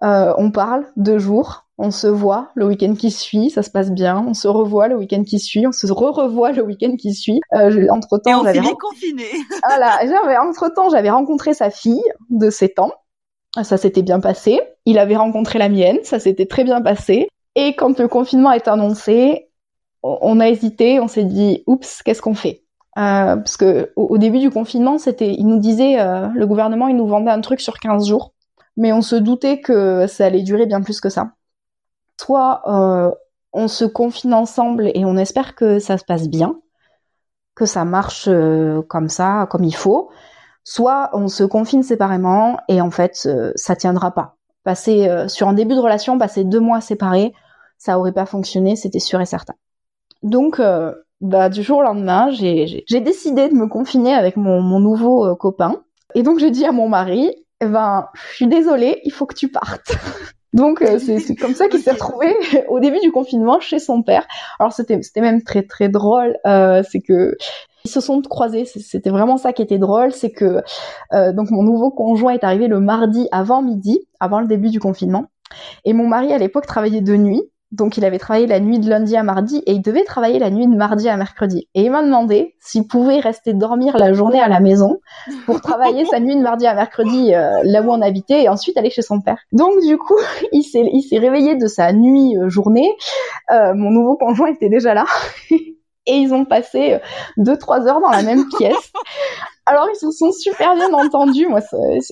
[0.00, 4.24] On parle deux jours, on se voit le week-end qui suit, ça se passe bien.
[4.26, 7.40] On se revoit le week-end qui suit, on se re-revoit le week-end qui suit.
[7.54, 9.24] Euh, entre temps, j'avais confiné.
[9.68, 12.92] voilà, j'avais entre temps, j'avais rencontré sa fille de 7 ans.
[13.62, 14.60] Ça s'était bien passé.
[14.86, 17.28] Il avait rencontré la mienne, ça s'était très bien passé.
[17.54, 19.48] Et quand le confinement est annoncé,
[20.02, 22.64] on a hésité, on s'est dit, oups, qu'est-ce qu'on fait?
[22.98, 26.96] Euh, Parce que au, début du confinement, c'était, il nous disait, euh, le gouvernement, il
[26.96, 28.32] nous vendait un truc sur 15 jours
[28.78, 31.32] mais on se doutait que ça allait durer bien plus que ça.
[32.20, 33.10] Soit euh,
[33.52, 36.60] on se confine ensemble et on espère que ça se passe bien,
[37.54, 40.10] que ça marche euh, comme ça, comme il faut.
[40.64, 44.36] Soit on se confine séparément et en fait euh, ça tiendra pas.
[44.64, 47.32] Passer sur un début de relation, passer deux mois séparés,
[47.78, 49.54] ça aurait pas fonctionné, c'était sûr et certain.
[50.22, 50.60] Donc
[51.22, 55.84] bah, du jour au lendemain, j'ai décidé de me confiner avec mon, nouveau copain.
[56.14, 59.34] Et donc j'ai dit à mon mari, eh ben, je suis désolée, il faut que
[59.34, 59.92] tu partes.
[60.52, 62.34] Donc euh, c'est comme ça qu'il s'est retrouvé
[62.68, 64.26] au début du confinement chez son père.
[64.58, 67.36] Alors c'était c'était même très très drôle, euh, c'est que
[67.84, 68.64] ils se sont croisés.
[68.64, 70.62] C'était vraiment ça qui était drôle, c'est que
[71.12, 74.80] euh, donc mon nouveau conjoint est arrivé le mardi avant midi, avant le début du
[74.80, 75.26] confinement,
[75.84, 77.42] et mon mari à l'époque travaillait de nuit.
[77.70, 80.50] Donc il avait travaillé la nuit de lundi à mardi et il devait travailler la
[80.50, 81.68] nuit de mardi à mercredi.
[81.74, 85.00] Et il m'a demandé s'il pouvait rester dormir la journée à la maison
[85.44, 88.76] pour travailler sa nuit de mardi à mercredi euh, là où on habitait et ensuite
[88.78, 89.38] aller chez son père.
[89.52, 90.16] Donc du coup,
[90.52, 92.90] il s'est il s'est réveillé de sa nuit euh, journée.
[93.50, 95.04] Euh, mon nouveau conjoint était déjà là.
[96.08, 96.98] et ils ont passé
[97.36, 98.92] deux trois heures dans la même pièce
[99.68, 101.46] alors ils se sont super bien entendus.
[101.46, 101.60] Moi,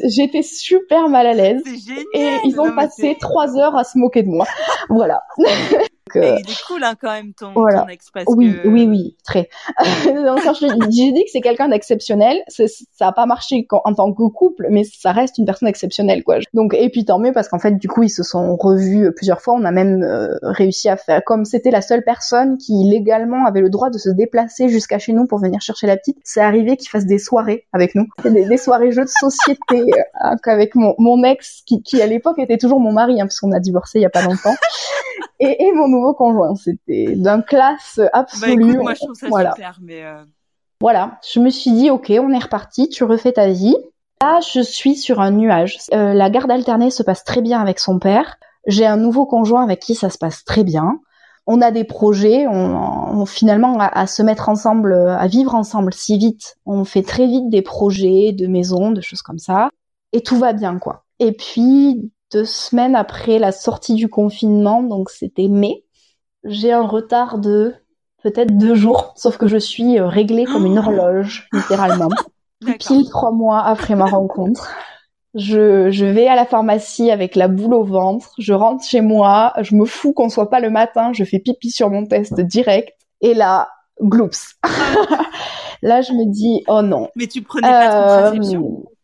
[0.04, 1.62] j'étais super mal à l'aise.
[2.12, 4.46] Et ils ont passé trois heures à se moquer de moi.
[4.90, 5.22] voilà.
[6.14, 9.48] il est cool hein, quand même ton, ton ex parce oui, oui, oui, très.
[10.90, 12.42] j'ai dit que c'est quelqu'un d'exceptionnel.
[12.48, 16.38] Ça a pas marché en tant que couple, mais ça reste une personne exceptionnelle, quoi.
[16.54, 19.40] Donc et puis tant mieux parce qu'en fait du coup ils se sont revus plusieurs
[19.40, 19.54] fois.
[19.54, 23.60] On a même euh, réussi à faire comme c'était la seule personne qui légalement avait
[23.60, 26.18] le droit de se déplacer jusqu'à chez nous pour venir chercher la petite.
[26.22, 30.36] C'est arrivé qu'ils fassent des soirées avec nous, des, des soirées jeux de société euh,
[30.44, 33.52] avec mon, mon ex qui, qui à l'époque était toujours mon mari hein, parce qu'on
[33.52, 34.54] a divorcé il y a pas longtemps
[35.40, 36.54] et, et mon nouveau conjoint.
[36.54, 38.00] C'était d'un classe.
[38.12, 38.26] Bah,
[38.56, 39.52] moi, je trouve ça voilà.
[39.52, 40.22] super, mais euh...
[40.80, 43.76] Voilà, je me suis dit, ok, on est reparti, tu refais ta vie.
[44.22, 45.78] Là, je suis sur un nuage.
[45.94, 48.36] Euh, la garde alternée se passe très bien avec son père.
[48.66, 51.00] J'ai un nouveau conjoint avec qui ça se passe très bien.
[51.46, 55.94] On a des projets, on, on finalement à, à, se mettre ensemble, à vivre ensemble
[55.94, 56.56] si vite.
[56.66, 59.70] On fait très vite des projets de maison, de choses comme ça,
[60.12, 61.04] et tout va bien quoi.
[61.20, 65.84] Et puis deux semaines après la sortie du confinement, donc c'était mai,
[66.46, 67.74] j'ai un retard de
[68.22, 72.08] peut-être deux jours, sauf que je suis euh, réglée comme une horloge, littéralement.
[72.78, 74.68] Pile trois mois après ma rencontre.
[75.34, 79.52] Je, je vais à la pharmacie avec la boule au ventre, je rentre chez moi,
[79.60, 82.94] je me fous qu'on soit pas le matin, je fais pipi sur mon test direct,
[83.20, 83.68] et là,
[84.00, 84.56] gloops.
[84.62, 84.68] Ah.
[85.82, 87.08] là, je me dis, oh non.
[87.16, 88.95] Mais tu prenais pas de contraception euh,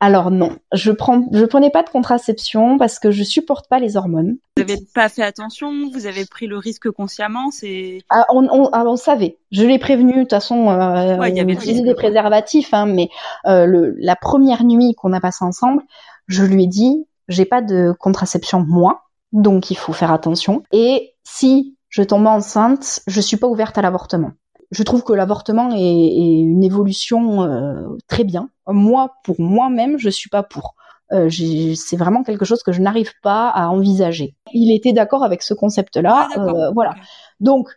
[0.00, 3.96] alors non, je prends, je prenais pas de contraception parce que je supporte pas les
[3.96, 4.36] hormones.
[4.56, 8.02] Vous avez pas fait attention, vous avez pris le risque consciemment, c'est.
[8.10, 9.38] Ah, on, on, ah, on, savait.
[9.50, 10.14] Je l'ai prévenu.
[10.14, 13.08] De toute façon, euh, ouais, on utilisait des préservatifs, hein, mais
[13.46, 15.82] euh, le, la première nuit qu'on a passé ensemble,
[16.26, 20.62] je lui ai dit, j'ai pas de contraception moi, donc il faut faire attention.
[20.72, 24.32] Et si je tombe enceinte, je suis pas ouverte à l'avortement
[24.70, 28.50] je trouve que l'avortement est, est, une évolution euh, très bien.
[28.66, 30.74] Moi, pour moi-même, je suis pas pour.
[31.12, 31.28] Euh,
[31.74, 34.36] c'est vraiment quelque chose que je n'arrive pas à envisager.
[34.52, 36.94] Il était d'accord avec ce concept-là, ah, euh, voilà.
[37.40, 37.68] Donc,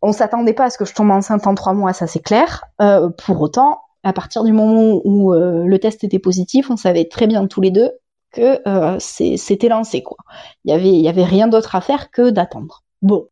[0.00, 2.64] on s'attendait pas à ce que je tombe enceinte en trois mois, ça c'est clair.
[2.78, 7.46] Pour autant, à partir du moment où le test était positif, on savait très bien
[7.48, 7.90] tous les deux
[8.30, 8.60] que
[9.00, 10.16] c'était lancé quoi.
[10.64, 12.84] Il y avait, il y avait rien d'autre à faire que d'attendre.
[13.02, 13.26] Bon,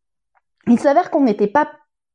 [0.67, 1.69] il s'avère qu'on n'était pas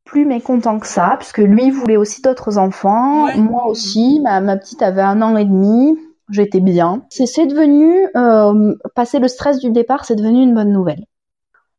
[0.05, 4.83] plus mécontent que ça, puisque lui voulait aussi d'autres enfants, moi aussi, ma, ma, petite
[4.83, 5.97] avait un an et demi,
[6.31, 7.05] j'étais bien.
[7.11, 11.07] C'est devenu, euh, passer le stress du départ, c'est devenu une bonne nouvelle.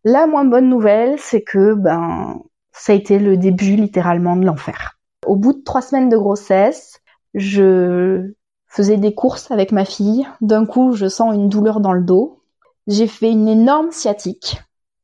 [0.03, 2.41] La moins bonne nouvelle, c'est que ben
[2.73, 4.97] ça a été le début littéralement de l'enfer.
[5.25, 6.99] Au bout de trois semaines de grossesse,
[7.33, 8.33] je
[8.67, 10.27] faisais des courses avec ma fille.
[10.41, 12.41] D'un coup, je sens une douleur dans le dos.
[12.87, 14.61] J'ai fait une énorme sciatique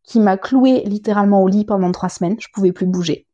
[0.09, 2.35] qui m'a cloué littéralement au lit pendant trois semaines.
[2.39, 3.27] Je pouvais plus bouger.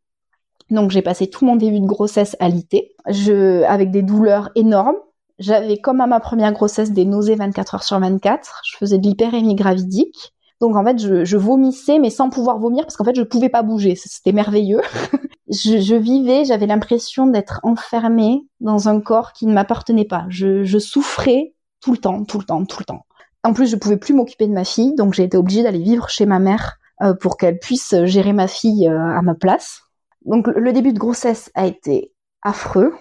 [0.70, 4.98] Donc j'ai passé tout mon début de grossesse à l'ité, je, avec des douleurs énormes.
[5.40, 8.62] J'avais comme à ma première grossesse des nausées 24 heures sur 24.
[8.66, 10.34] Je faisais de l'hyperémie gravidique.
[10.60, 13.62] Donc en fait, je, vomissais, mais sans pouvoir vomir, parce qu'en fait, je pouvais pas
[13.62, 13.96] bouger.
[13.96, 14.82] C'était merveilleux.
[15.50, 20.26] je, vivais, j'avais l'impression d'être enfermée dans un corps qui ne m'appartenait pas.
[20.30, 23.06] Je souffrais tout le temps, tout le temps, tout le temps.
[23.46, 26.10] En plus, je pouvais plus m'occuper de ma fille, donc j'ai été obligée d'aller vivre
[26.10, 29.82] chez ma mère euh, pour qu'elle puisse gérer ma fille euh, à ma place.
[30.26, 32.92] Donc le début de grossesse a été affreux.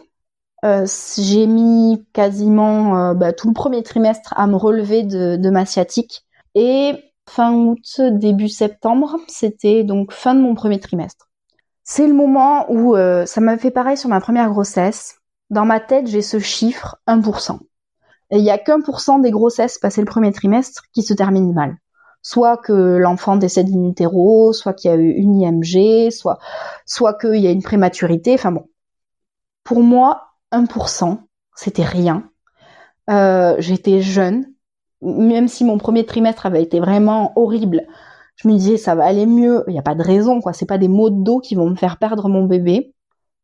[0.62, 0.86] Euh,
[1.16, 6.26] j'ai mis quasiment bah, tout le premier trimestre à me relever de, de ma sciatique.
[6.54, 6.92] Et
[7.26, 11.30] fin août, début septembre, c'était donc fin de mon premier trimestre.
[11.84, 15.16] C'est le moment où ça m'a fait pareil sur ma première grossesse.
[15.48, 17.60] Dans ma tête, j'ai ce chiffre 1%.
[18.30, 21.52] Il y a qu'un pour cent des grossesses passées le premier trimestre qui se terminent
[21.52, 21.76] mal.
[22.22, 26.38] Soit que l'enfant décède in utero, soit qu'il y a eu une IMG, soit,
[26.86, 28.34] soit qu'il y a une prématurité.
[28.34, 28.64] Enfin bon.
[29.62, 31.18] Pour moi, 1%,
[31.54, 32.30] c'était rien.
[33.10, 34.46] Euh, j'étais jeune.
[35.02, 37.86] Même si mon premier trimestre avait été vraiment horrible,
[38.36, 39.64] je me disais ça va aller mieux.
[39.68, 40.54] Il n'y a pas de raison, quoi.
[40.54, 42.94] C'est pas des maux de dos qui vont me faire perdre mon bébé.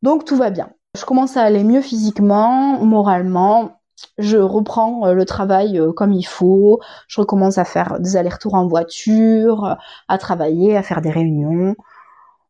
[0.02, 0.70] Donc tout va bien.
[0.98, 3.79] Je commence à aller mieux physiquement, moralement
[4.18, 8.55] je reprends euh, le travail euh, comme il faut, je recommence à faire des allers-retours
[8.55, 9.76] en voiture,
[10.09, 11.74] à travailler, à faire des réunions.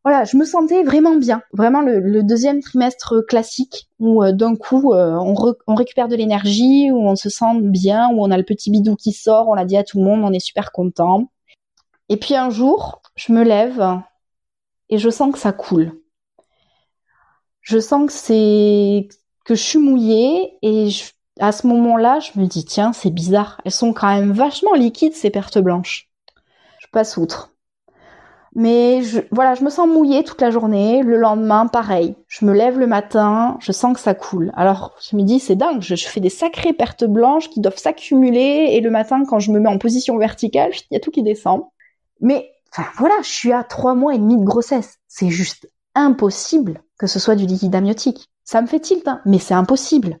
[0.03, 1.43] Voilà, je me sentais vraiment bien.
[1.53, 7.15] Vraiment le, deuxième trimestre classique où euh, d'un coup on, récupère de l'énergie, où on
[7.15, 9.83] se sent bien, où on a le petit bidou qui sort, on l'a dit à
[9.83, 11.31] tout le monde, on est super content.
[12.09, 14.01] Et puis un jour, je me lève
[14.89, 15.93] et je sens que ça coule.
[17.61, 19.07] Je sens que c'est
[19.45, 21.11] que je suis mouillée et je,
[21.41, 23.59] à ce moment-là, je me dis, tiens, c'est bizarre.
[23.65, 26.07] Elles sont quand même vachement liquides, ces pertes blanches.
[26.79, 27.51] Je passe outre.
[28.53, 31.01] Mais je, voilà, je me sens mouillée toute la journée.
[31.01, 32.15] Le lendemain, pareil.
[32.27, 34.51] Je me lève le matin, je sens que ça coule.
[34.55, 38.69] Alors, je me dis, c'est dingue, je, fais des sacrées pertes blanches qui doivent s'accumuler.
[38.71, 41.23] Et le matin, quand je me mets en position verticale, il y a tout qui
[41.23, 41.63] descend.
[42.19, 44.99] Mais, enfin, voilà, je suis à trois mois et demi de grossesse.
[45.07, 48.29] C'est juste impossible que ce soit du liquide amniotique.
[48.43, 50.19] Ça me fait tilt, hein, mais c'est impossible.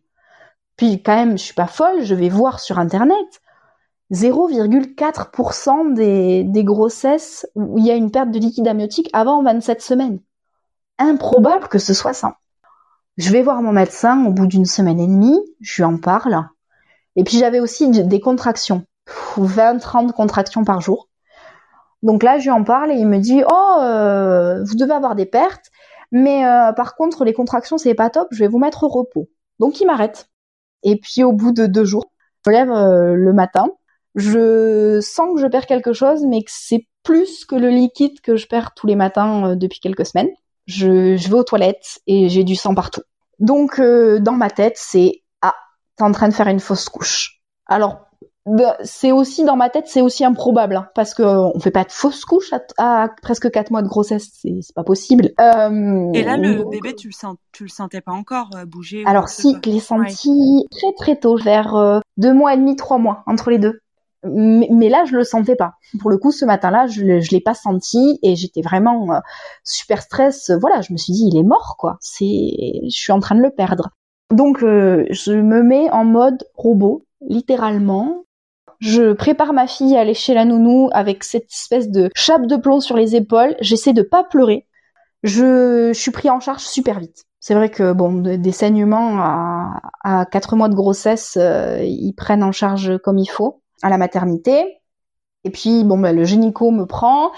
[0.81, 3.41] Puis quand même, je suis pas folle, je vais voir sur internet.
[4.11, 10.21] 0,4% des, grossesses où il y a une perte de liquide amniotique avant 27 semaines.
[10.97, 12.37] Improbable que ce soit ça.
[13.17, 16.47] Je vais voir mon médecin au bout d'une semaine et demie, je lui en parle.
[17.15, 18.83] Et puis j'avais aussi des contractions,
[19.37, 21.09] 20-30 contractions par jour.
[22.01, 25.13] Donc là, je lui en parle et il me dit "Oh, euh, vous devez avoir
[25.13, 25.69] des pertes,
[26.11, 29.29] mais euh, par contre les contractions c'est pas top, je vais vous mettre au repos."
[29.59, 30.30] Donc il m'arrête.
[30.83, 32.11] Et puis au bout de deux jours,
[32.45, 33.67] je me lève euh, le matin,
[34.15, 38.35] je sens que je perds quelque chose, mais que c'est plus que le liquide que
[38.35, 40.29] je perds tous les matins euh, depuis quelques semaines.
[40.67, 43.01] Je, je, vais aux toilettes et j'ai du sang partout.
[43.39, 45.55] Donc euh, dans ma tête, c'est ah,
[45.97, 47.41] t'es en train de faire une fausse couche.
[47.65, 48.10] Alors
[48.47, 51.83] bah, c'est aussi dans ma tête, c'est aussi improbable hein, parce que on fait pas
[51.83, 55.29] de fausse couche à, presque quatre mois de grossesse, c'est pas possible.
[55.39, 59.03] Euh, et là, le bébé, tu le sens, tu le sentais pas encore euh, bouger
[59.05, 62.97] Alors si, je l'ai senti très très tôt, vers euh, deux mois et demi, trois
[62.97, 63.79] mois entre les deux.
[64.23, 65.73] Mais, là, je le sentais pas.
[65.99, 69.19] Pour le coup, ce matin-là, je, je l'ai pas senti et j'étais vraiment
[69.63, 70.51] super stress.
[70.61, 71.97] Voilà, je me suis dit, il est mort, quoi.
[72.01, 73.89] C'est, je suis en train de le perdre.
[74.31, 78.25] Donc, je me mets en mode robot, littéralement.
[78.81, 82.57] Je prépare ma fille à aller chez la nounou avec cette espèce de chape de
[82.57, 83.55] plomb sur les épaules.
[83.61, 84.67] J'essaie de pas pleurer.
[85.21, 87.25] Je, suis pris en charge super vite.
[87.39, 92.43] C'est vrai que bon, des saignements à, à 4 mois de grossesse, euh, ils prennent
[92.43, 94.79] en charge comme il faut à la maternité.
[95.43, 97.31] Et puis bon, ben, le gynéco me prend,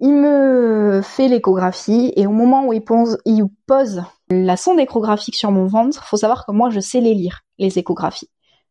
[0.00, 5.36] il me fait l'échographie et au moment où il pose, il pose la sonde échographique
[5.36, 8.30] sur mon ventre, faut savoir que moi je sais les lire, les échographies.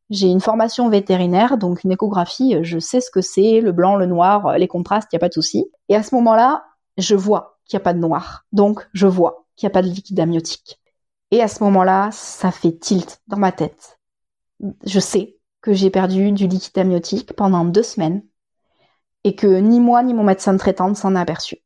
[0.09, 3.95] J'ai une formation vétérinaire, donc une échographie, euh, je sais ce que c'est, le blanc,
[3.95, 5.65] le noir, euh, les contrastes, il n'y a pas de souci.
[5.89, 6.63] Et à ce moment-là,
[6.97, 8.45] je vois qu'il n'y a pas de noir.
[8.51, 10.79] Donc, je vois qu'il n'y a pas de liquide amniotique.
[11.31, 13.99] Et à ce moment-là, ça fait tilt dans ma tête.
[14.85, 18.23] Je sais que j'ai perdu du liquide amniotique pendant deux semaines
[19.23, 21.57] et que ni moi ni mon médecin traitante s'en a aperçu.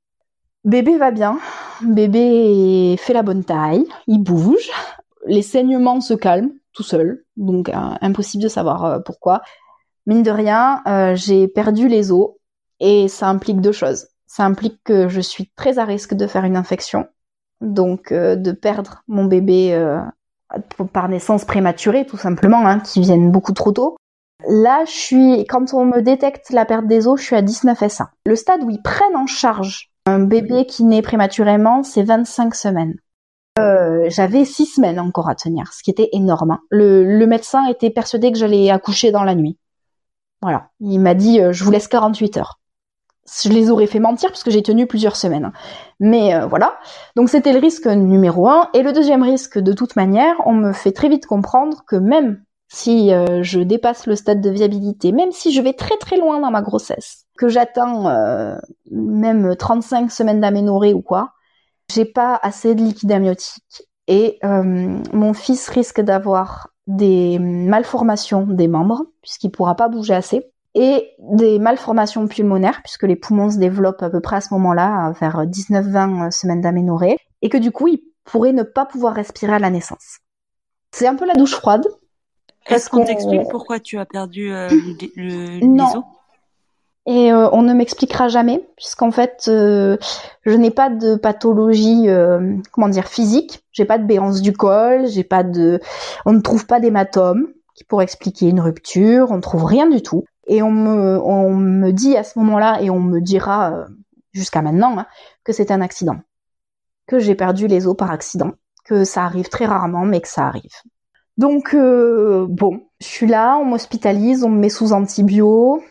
[0.63, 1.39] Bébé va bien,
[1.81, 4.71] bébé fait la bonne taille, il bouge,
[5.25, 9.41] les saignements se calment tout seul, donc euh, impossible de savoir euh, pourquoi.
[10.05, 12.31] Mine de rien, euh, j'ai perdu les os
[12.79, 14.07] et ça implique deux choses.
[14.27, 17.07] Ça implique que je suis très à risque de faire une infection,
[17.61, 19.75] donc de perdre mon bébé
[20.93, 23.97] par naissance prématurée tout simplement, hein, qui viennent beaucoup trop tôt.
[24.47, 27.87] Là, je suis, quand on me détecte la perte des os, je suis à 19
[27.89, 28.11] SA.
[28.25, 32.95] Le stade où ils prennent en charge un bébé qui naît prématurément, c'est 25 semaines.
[33.59, 36.51] Euh, j'avais six semaines encore à tenir, ce qui était énorme.
[36.51, 36.59] Hein.
[36.69, 39.57] Le, médecin était persuadé que j'allais accoucher dans la nuit.
[40.41, 42.59] Voilà, il m'a dit euh, je vous laisse 48 heures.
[43.43, 45.45] Je les aurais fait mentir parce que j'ai tenu plusieurs semaines.
[45.45, 45.53] Hein.
[45.99, 46.79] Mais euh, voilà,
[47.15, 48.69] donc c'était le risque numéro un.
[48.73, 52.41] Et le deuxième risque, de toute manière, on me fait très vite comprendre que même
[52.71, 53.09] si
[53.41, 56.61] je dépasse le stade de viabilité, même si je vais très très loin dans ma
[56.61, 58.59] grossesse, que j'atteins
[58.91, 61.31] même 35 semaines d'aménorrhée ou quoi,
[61.91, 68.67] j'ai pas assez de liquide amniotique et euh, mon fils risque d'avoir des malformations des
[68.67, 74.03] membres puisqu'il pourra pas bouger assez et des malformations pulmonaires puisque les poumons se développent
[74.03, 77.99] à peu près à ce moment-là vers 19-20 semaines d'aménorrhée et que du coup il
[78.23, 80.19] pourrait ne pas pouvoir respirer à la naissance.
[80.91, 81.85] C'est un peu la douche froide
[82.65, 84.69] est-ce qu'on t'explique pourquoi tu as perdu euh,
[85.15, 86.03] le, non.
[87.09, 89.97] Et euh, on ne m'expliquera jamais, puisqu'en fait, euh,
[90.43, 92.07] je n'ai pas de pathologie,
[92.71, 93.65] comment dire, physique.
[93.71, 95.79] J'ai pas de béance du col, j'ai pas de,
[96.25, 99.31] on ne trouve pas d'hématome qui pourrait expliquer une rupture.
[99.31, 100.23] On ne trouve rien du tout.
[100.47, 103.87] Et on me, on me dit à ce moment-là, et on me dira
[104.31, 105.07] jusqu'à maintenant, hein,
[105.43, 106.17] que c'est un accident,
[107.07, 108.51] que j'ai perdu les os par accident,
[108.85, 110.75] que ça arrive très rarement, mais que ça arrive.
[111.37, 115.81] Donc euh, bon, je suis là, on m'hospitalise, on me met sous antibio,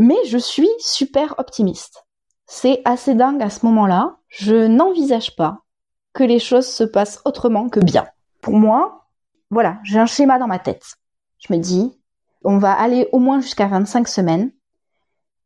[0.00, 2.04] mais je suis super optimiste.
[2.46, 4.16] C'est assez dingue à ce moment-là.
[4.28, 5.58] Je n'envisage pas
[6.12, 8.06] que les choses se passent autrement que bien.
[8.40, 9.06] Pour moi,
[9.50, 10.96] voilà, j'ai un schéma dans ma tête.
[11.38, 11.96] Je me dis,
[12.44, 14.50] on va aller au moins jusqu'à 25 semaines,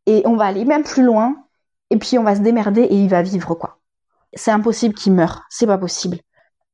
[0.06, 1.36] et on va aller même plus loin,
[1.90, 3.78] et puis on va se démerder et il va vivre quoi.
[4.34, 6.18] C'est impossible qu'il meure, c'est pas possible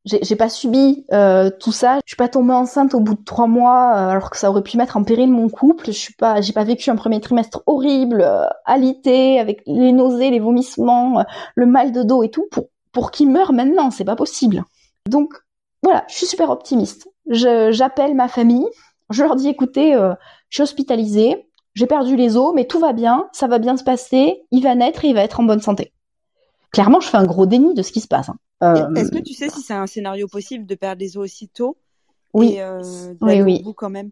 [0.04, 1.98] j'ai pas subi euh, tout ça.
[2.04, 4.62] Je suis pas tombée enceinte au bout de trois mois euh, alors que ça aurait
[4.62, 5.86] pu mettre en péril mon couple.
[5.86, 10.30] Je suis pas, j'ai pas vécu un premier trimestre horrible, euh, alité avec les nausées,
[10.30, 11.24] les vomissements,
[11.54, 13.90] le mal de dos et tout pour pour qu'il meure maintenant.
[13.90, 14.64] C'est pas possible.
[15.08, 15.34] Donc
[15.82, 17.08] voilà, je suis super optimiste.
[17.26, 18.66] J'appelle ma famille,
[19.10, 23.28] je leur dis écoutez, je suis hospitalisée, j'ai perdu les os, mais tout va bien,
[23.32, 25.92] ça va bien se passer, il va naître et il va être en bonne santé.
[26.72, 28.28] Clairement, je fais un gros déni de ce qui se passe.
[28.28, 28.36] Hein.
[28.62, 31.76] Euh, est-ce que tu sais si c'est un scénario possible de perdre les os aussitôt
[32.32, 33.62] Oui, et, euh, oui, oui.
[33.64, 34.10] Vous quand même?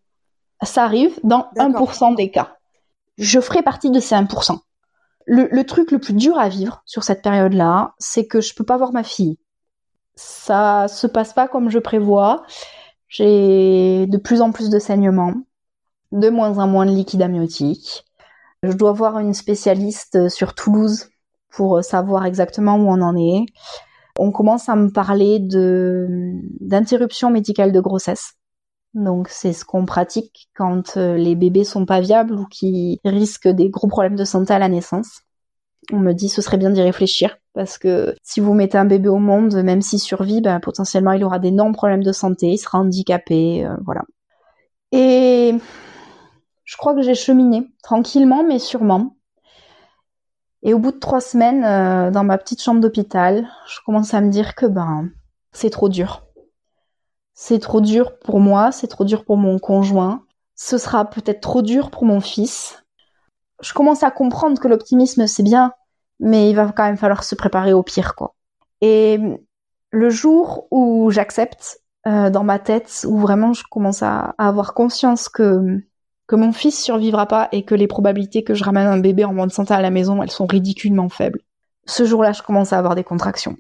[0.63, 2.57] Ça arrive dans 1% des cas.
[3.17, 4.59] Je ferai partie de ces 1%.
[5.27, 8.65] Le, le truc le plus dur à vivre sur cette période-là, c'est que je peux
[8.65, 9.39] pas voir ma fille.
[10.17, 12.43] Ça se passe pas comme je prévois.
[13.09, 15.35] J'ai de plus en plus de saignements,
[16.13, 18.05] de moins en moins de liquide amniotique.
[18.63, 21.09] Je dois voir une spécialiste sur Toulouse
[21.51, 23.47] pour savoir exactement où on en est
[24.19, 26.07] on commence à me parler de
[26.61, 28.35] d'interruption médicale de grossesse.
[28.95, 33.49] Donc c'est ce qu'on pratique quand euh, les bébés sont pas viables ou qui risquent
[33.49, 35.21] des gros problèmes de santé à la naissance.
[35.93, 39.09] On me dit ce serait bien d'y réfléchir parce que si vous mettez un bébé
[39.09, 42.79] au monde, même s'il survit, ben, potentiellement il aura d'énormes problèmes de santé, il sera
[42.79, 44.03] handicapé, euh, voilà.
[44.91, 45.55] Et
[46.65, 49.18] je crois que j'ai cheminé tranquillement mais sûrement
[50.63, 54.21] et au bout de trois semaines, euh, dans ma petite chambre d'hôpital, je commence à
[54.21, 55.11] me dire que ben
[55.53, 56.25] c'est trop dur.
[57.35, 60.25] C'est trop dur pour moi, c'est trop dur pour mon conjoint.
[60.57, 62.85] Ce sera peut-être trop dur pour mon fils.
[63.61, 65.73] Je commence à comprendre que l'optimisme c'est bien,
[66.19, 68.35] mais il va quand même falloir se préparer au pire quoi.
[68.81, 69.21] Et
[69.91, 75.29] le jour où j'accepte euh, dans ma tête, où vraiment je commence à avoir conscience
[75.29, 75.81] que
[76.29, 79.35] que mon fils survivra pas et que les probabilités que je ramène un bébé en
[79.35, 81.41] bonne santé à la maison, elles sont ridiculement faibles.
[81.87, 83.57] Ce jour-là, je commence à avoir des contractions.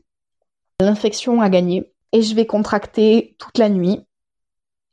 [0.78, 4.04] L'infection a gagné et je vais contracter toute la nuit.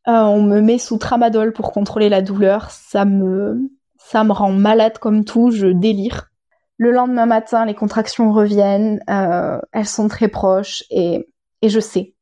[0.08, 2.72] Euh, on me met sous tramadol pour contrôler la douleur.
[2.72, 5.52] Ça me, ça me rend malade comme tout.
[5.52, 6.30] Je délire.
[6.78, 9.02] Le lendemain matin, les contractions reviennent.
[9.10, 11.28] Euh, elles sont très proches et,
[11.62, 12.16] et je sais.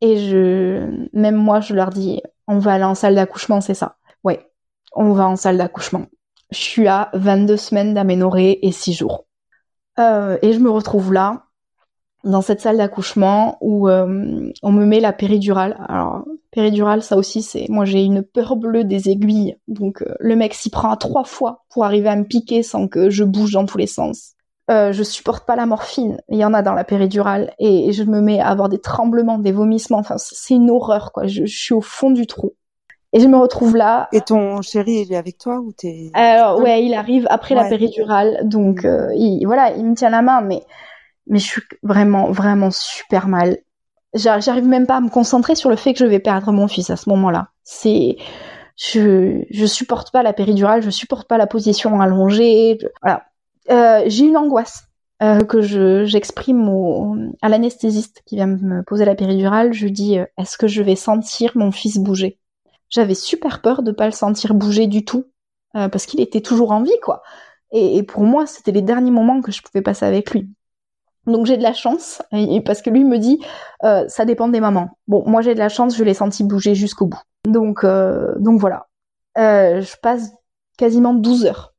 [0.00, 3.96] Et je, même moi, je leur dis, on va aller en salle d'accouchement, c'est ça.
[4.94, 6.06] On va en salle d'accouchement.
[6.50, 9.24] Je suis à 22 semaines d'aménorrhée et 6 jours.
[9.98, 11.44] Euh, et je me retrouve là,
[12.24, 15.84] dans cette salle d'accouchement où euh, on me met la péridurale.
[15.88, 17.66] Alors, péridurale, ça aussi, c'est...
[17.68, 19.56] Moi, j'ai une peur bleue des aiguilles.
[19.66, 22.86] Donc, euh, le mec s'y prend à trois fois pour arriver à me piquer sans
[22.86, 24.34] que je bouge dans tous les sens.
[24.68, 26.20] je supporte pas la morphine.
[26.28, 27.54] Il y en a dans la péridurale.
[27.58, 29.98] Et, je me mets à avoir des tremblements, des vomissements.
[29.98, 31.26] Enfin, c'est une horreur, quoi.
[31.26, 32.52] je suis au fond du trou.
[33.12, 34.08] Et je me retrouve là.
[34.12, 37.68] Et ton chéri, il est avec toi ou t'es Alors ouais, il arrive après la
[37.68, 40.62] péridurale, donc euh, il, voilà, il me tient la main, mais
[41.26, 43.58] mais je suis vraiment vraiment super mal.
[44.14, 46.90] J'arrive même pas à me concentrer sur le fait que je vais perdre mon fils
[46.90, 47.48] à ce moment-là.
[47.62, 48.16] C'est
[48.76, 52.78] je je supporte pas la péridurale, je supporte pas la position allongée.
[53.02, 53.24] Voilà,
[53.70, 54.84] euh, j'ai une angoisse.
[55.22, 60.18] Euh, que je j'exprime au, à l'anesthésiste qui vient me poser la péridurale, je dis
[60.18, 62.40] euh, est-ce que je vais sentir mon fils bouger?
[62.92, 65.24] J'avais super peur de pas le sentir bouger du tout
[65.74, 67.22] euh, parce qu'il était toujours en vie quoi.
[67.74, 70.50] Et, pour moi, c'était les derniers moments que je pouvais passer avec lui.
[71.24, 73.40] Donc j'ai de la chance et, parce que lui me dit
[73.82, 74.90] euh, ça dépend des mamans.
[75.08, 77.22] Bon, moi j'ai de la chance, je l'ai senti bouger jusqu'au bout.
[77.46, 78.88] Donc, euh, donc voilà.
[79.36, 80.32] Je passe
[80.76, 81.74] quasiment 12 heures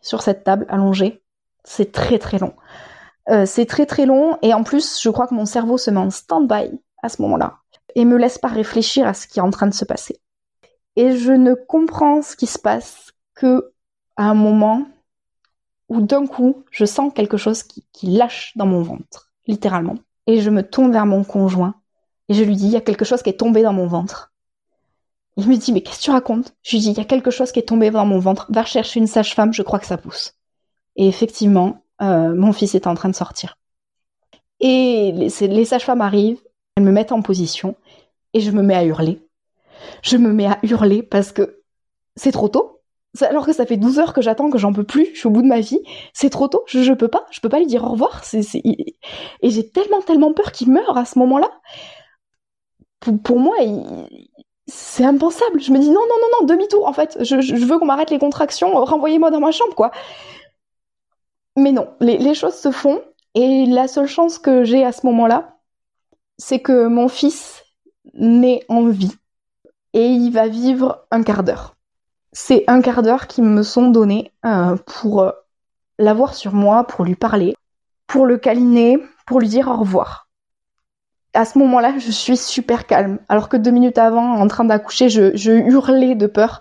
[0.00, 1.22] sur cette table allongée.
[1.64, 2.54] C'est très très long.
[3.44, 6.10] C'est très très long et en plus, je crois que mon cerveau se met en
[6.10, 7.58] stand-by à ce moment-là
[7.94, 10.18] et me laisse pas réfléchir à ce qui est en train de se passer.
[11.00, 13.72] Et je ne comprends ce qui se passe que
[14.16, 14.86] à un moment
[15.88, 19.96] où d'un coup, je sens quelque chose qui, lâche dans mon ventre, littéralement.
[20.26, 21.74] Et je me tourne vers mon conjoint
[22.28, 24.34] et je lui dis, il y a quelque chose qui est tombé dans mon ventre.
[25.38, 26.54] Il me dit, mais qu'est-ce que tu racontes?
[26.62, 28.44] Je lui dis, il y a quelque chose qui est tombé dans mon ventre.
[28.50, 30.34] Va chercher une sage-femme, je crois que ça pousse.
[30.96, 33.56] Et effectivement, euh, mon fils est en train de sortir.
[34.60, 36.42] Et les, les sages-femmes arrivent,
[36.76, 37.74] elles me mettent en position,
[38.34, 39.26] et je me mets à hurler.
[40.02, 41.62] Je me mets à hurler parce que
[42.16, 42.80] c'est trop tôt.
[43.22, 45.30] Alors que ça fait 12 heures que j'attends, que j'en peux plus, je suis au
[45.30, 45.80] bout de ma vie.
[46.12, 48.22] C'est trop tôt, je, je peux pas, je peux pas lui dire au revoir.
[48.32, 51.50] Et j'ai tellement, tellement peur qu'il meure à ce moment-là.
[53.24, 53.56] Pour, moi,
[54.66, 55.60] c'est impensable.
[55.60, 57.16] Je me dis non, non, non, non, demi-tour en fait.
[57.24, 59.90] Je, je veux qu'on m'arrête les contractions, renvoyez-moi dans ma chambre, quoi.
[61.56, 63.02] Mais non, les, les, choses se font.
[63.34, 65.56] Et la seule chance que j'ai à ce moment-là,
[66.38, 67.64] c'est que mon fils
[68.14, 69.12] naît en vie.
[69.92, 71.76] Et il va vivre un quart d'heure.
[72.32, 75.32] C'est un quart d'heure qui me sont donnés euh, pour euh,
[75.98, 77.54] l'avoir sur moi, pour lui parler,
[78.06, 80.28] pour le câliner, pour lui dire au revoir
[81.32, 83.20] à ce moment-là, je suis super calme.
[83.28, 86.60] Alors que deux minutes avant, en train d'accoucher, je, hurlais de peur.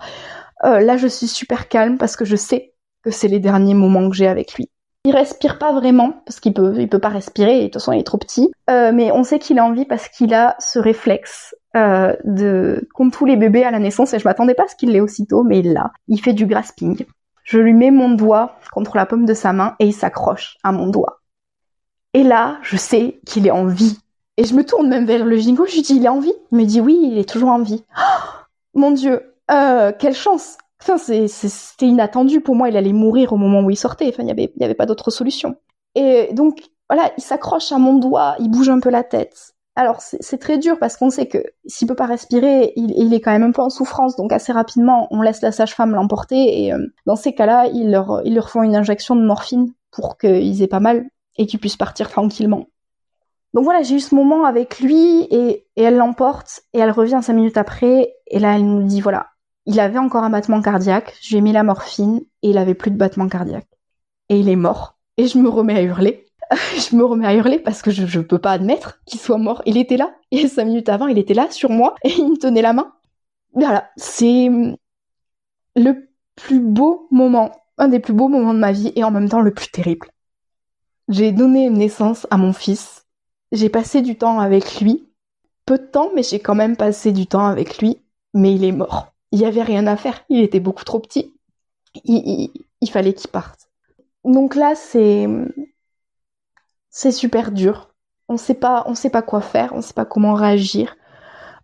[0.64, 2.74] Euh, là, je suis super calme parce que je sais
[3.04, 4.70] que c'est les derniers moments que j'ai avec lui.
[5.06, 7.58] Il respire pas vraiment parce qu'il peut, il peut pas respirer.
[7.58, 8.52] Et de toute façon, il est trop petit.
[8.68, 13.26] Mais on sait qu'il a envie parce qu'il a ce réflexe euh, de, comme tous
[13.26, 14.14] les bébés à la naissance.
[14.14, 15.92] Et je m'attendais pas à ce qu'il l'ait aussitôt, mais il l'a.
[16.08, 17.06] Il fait du grasping.
[17.44, 20.72] Je lui mets mon doigt contre la paume de sa main et il s'accroche à
[20.72, 21.22] mon doigt.
[22.14, 24.00] Et là, je sais qu'il est en vie
[24.40, 26.32] et je me tourne même vers le gingo, je lui dis, il est en vie?
[26.54, 27.84] Il me dit, oui, il est toujours en vie.
[28.76, 33.38] Oh, mon Dieu, euh, quelle chance Enfin, c'était inattendu pour moi, il allait mourir au
[33.38, 35.58] moment où il sortait, enfin, il n'y avait pas d'autre solution.
[35.96, 39.56] Et donc, voilà, il s'accroche à mon doigt, il bouge un peu la tête.
[39.76, 43.32] Alors, c'est très dur parce qu'on sait que s'il peut pas respirer, il, est quand
[43.32, 46.86] même un peu en souffrance, donc assez rapidement, on laisse la sage-femme l'emporter, et euh,
[47.06, 50.68] dans ces cas-là, ils leur, ils leur font une injection de morphine pour qu'ils aient
[50.68, 52.68] pas mal et qu'ils puissent partir tranquillement.
[53.54, 57.34] Donc voilà, j'ai eu ce moment avec lui et, elle l'emporte et elle revient cinq
[57.34, 59.28] minutes après et là elle nous dit voilà,
[59.66, 62.98] il avait encore un battement cardiaque, j'ai mis la morphine et il avait plus de
[62.98, 63.68] battement cardiaque.
[64.30, 65.00] Et il est mort.
[65.18, 66.29] Et je me remets à hurler.
[66.76, 69.62] je me remets à hurler parce que je, je peux pas admettre qu'il soit mort.
[69.66, 72.38] Il était là et cinq minutes avant il était là sur moi et il me
[72.38, 72.94] tenait la main.
[73.54, 74.50] Voilà, c'est
[75.76, 79.28] le plus beau moment, un des plus beaux moments de ma vie et en même
[79.28, 80.08] temps le plus terrible.
[81.08, 83.00] J'ai donné naissance à mon fils
[83.52, 85.08] j'ai passé du temps avec lui.
[85.66, 88.02] Peu de temps, mais j'ai quand même passé du temps avec lui.
[88.34, 89.14] Mais il est mort.
[89.32, 90.24] Il y avait rien à faire.
[90.30, 91.34] Il était beaucoup trop petit.
[92.04, 93.70] Il, il, fallait qu'il parte.
[94.24, 95.28] Donc là, c'est
[96.90, 97.90] c'est super dur.
[98.28, 99.74] On sait pas, on sait pas quoi faire.
[99.74, 100.96] On sait pas comment réagir.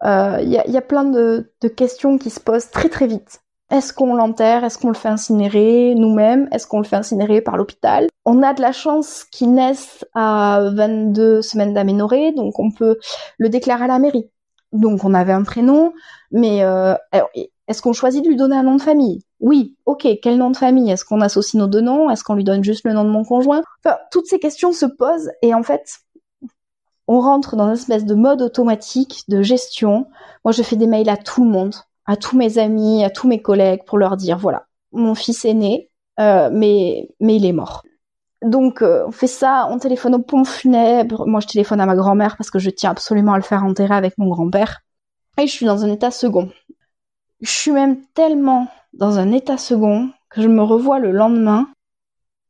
[0.04, 3.42] Il euh, y, a, plein de, de questions qui se posent très très vite.
[3.72, 4.64] Est-ce qu'on l'enterre?
[4.64, 6.48] Est-ce qu'on le fait incinérer nous-mêmes?
[6.52, 8.08] Est-ce qu'on le fait incinérer par l'hôpital?
[8.26, 13.00] On a de la chance qu'il naisse à 22 semaines d'aménorrhée, donc on peut
[13.40, 14.30] le déclarer à la mairie.
[14.72, 15.94] Donc on avait un prénom,
[16.32, 16.94] mais euh,
[17.68, 19.24] est-ce qu'on choisit de lui donner un nom de famille?
[19.46, 20.92] Oui, ok, quel nom de famille?
[20.92, 22.10] Est-ce qu'on associe nos deux noms?
[22.10, 23.62] Est-ce qu'on lui donne juste le nom de mon conjoint?
[23.86, 26.00] Enfin, toutes ces questions se posent et en fait,
[27.08, 30.08] on rentre dans une espèce de mode automatique de gestion.
[30.44, 31.76] Moi, je fais des mails à tout le monde
[32.06, 35.54] à tous mes amis, à tous mes collègues pour leur dire voilà, mon fils est
[35.54, 35.90] né,
[36.20, 37.84] euh, mais mais il est mort.
[38.42, 41.26] Donc euh, on fait ça, on téléphone au pont funèbre.
[41.26, 43.96] Moi je téléphone à ma grand-mère parce que je tiens absolument à le faire enterrer
[43.96, 44.82] avec mon grand-père.
[45.40, 46.50] Et je suis dans un état second.
[47.46, 51.68] Je suis même tellement dans un état second que je me revois le lendemain.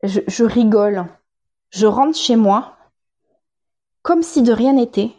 [0.03, 1.05] Je, rigole.
[1.69, 2.77] Je rentre chez moi
[4.03, 5.11] comme si de rien n'était.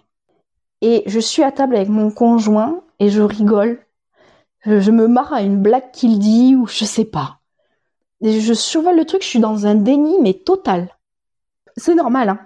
[0.80, 3.84] Et je suis à table avec mon conjoint et je rigole
[4.64, 7.40] je, me marre à une blague qu'il dit ou je sais pas.
[8.22, 10.96] je survole le truc, je suis dans un déni mais total.
[11.76, 12.30] C'est normal.
[12.30, 12.40] Hein.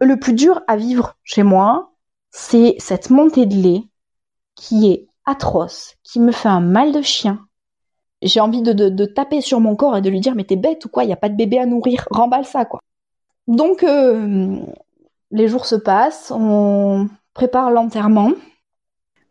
[0.00, 1.94] Le plus dur à vivre chez moi,
[2.30, 3.82] c'est cette montée de lait
[4.54, 7.40] qui est atroce, qui me fait un mal de chien.
[8.22, 10.84] J'ai envie de, de, taper sur mon corps et de lui dire mais t'es bête
[10.84, 12.80] ou quoi, il y a pas de bébé à nourrir, remballe ça quoi.
[13.46, 14.58] Donc euh,
[15.30, 18.30] les jours se passent, on prépare l'enterrement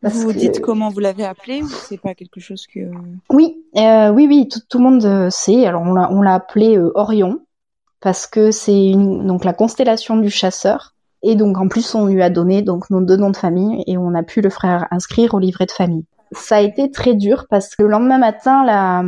[0.10, 2.80] vous vous dites comment vous l'avez appelé ou c'est pas quelque chose que
[3.30, 5.66] Oui, euh, oui, oui, tout, le monde euh, sait.
[5.66, 7.41] Alors on l'a, appelé euh, Orion
[8.02, 10.95] parce que c'est donc la constellation du chasseur.
[11.28, 13.98] Et donc en plus on lui a donné donc nos deux noms de famille et
[13.98, 16.06] on a pu le faire inscrire au livret de famille.
[16.34, 19.04] ça a été très dur parce que le lendemain matin, la,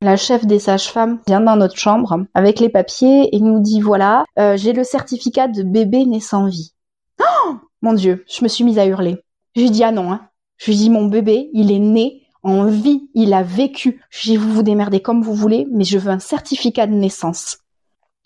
[0.00, 4.24] la chef des sages-femmes vient dans notre chambre avec les papiers et nous dit voilà,
[4.38, 6.72] euh, j'ai le certificat de bébé né sans vie.
[7.20, 9.18] Oh mon Dieu, je me suis mise à hurler.
[9.54, 10.22] J'ai dit ah non, hein.
[10.56, 14.00] je lui dis mon bébé, il est né en vie, il a vécu.
[14.08, 17.58] J'ai vous vous démerdez comme vous voulez, mais je veux un certificat de naissance.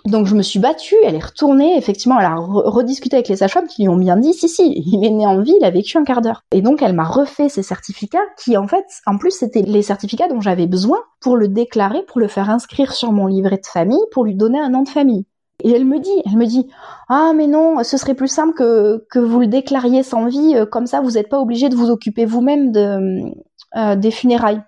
[0.07, 3.67] Donc je me suis battue, elle est retournée, effectivement, elle a rediscuté avec les sages-femmes
[3.67, 5.99] qui lui ont bien dit si si, il est né en vie, il a vécu
[5.99, 6.45] un quart d'heure.
[6.53, 10.29] Et donc elle m'a refait ces certificats qui en fait, en plus c'était les certificats
[10.29, 13.99] dont j'avais besoin pour le déclarer, pour le faire inscrire sur mon livret de famille,
[14.13, 15.27] pour lui donner un nom de famille.
[15.65, 16.69] Et elle me dit, elle me dit,
[17.09, 20.87] ah mais non, ce serait plus simple que, vous le déclariez sans vie, euh, comme
[20.87, 24.63] ça vous n'êtes pas obligé de vous occuper vous-même euh, des funérailles.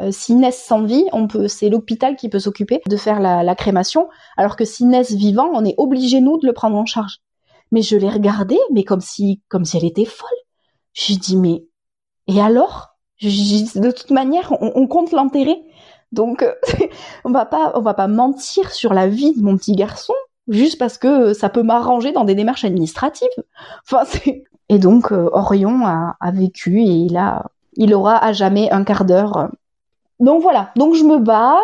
[0.00, 3.54] Euh, s'ils naissent sans vie, on peut, c'est l'hôpital qui peut s'occuper de faire la,
[3.54, 7.18] crémation, alors que s'ils naissent vivants, on est obligé nous de le prendre en charge.
[7.72, 10.28] Mais je l'ai regardée, mais comme si, comme si elle était folle.
[10.92, 11.64] J'ai dit mais
[12.26, 12.88] et alors?
[13.22, 15.62] De toute manière, on, compte l'enterrer,
[16.10, 16.42] donc
[17.24, 20.14] on va pas, on va pas mentir sur la vie de mon petit garçon
[20.48, 23.28] juste parce que ça peut m'arranger dans des démarches administratives.
[23.84, 24.04] Enfin,
[24.70, 28.84] et donc euh, Orion a, a, vécu et il a, il aura à jamais un
[28.84, 29.50] quart d'heure
[30.20, 31.58] donc voilà, donc je me bats,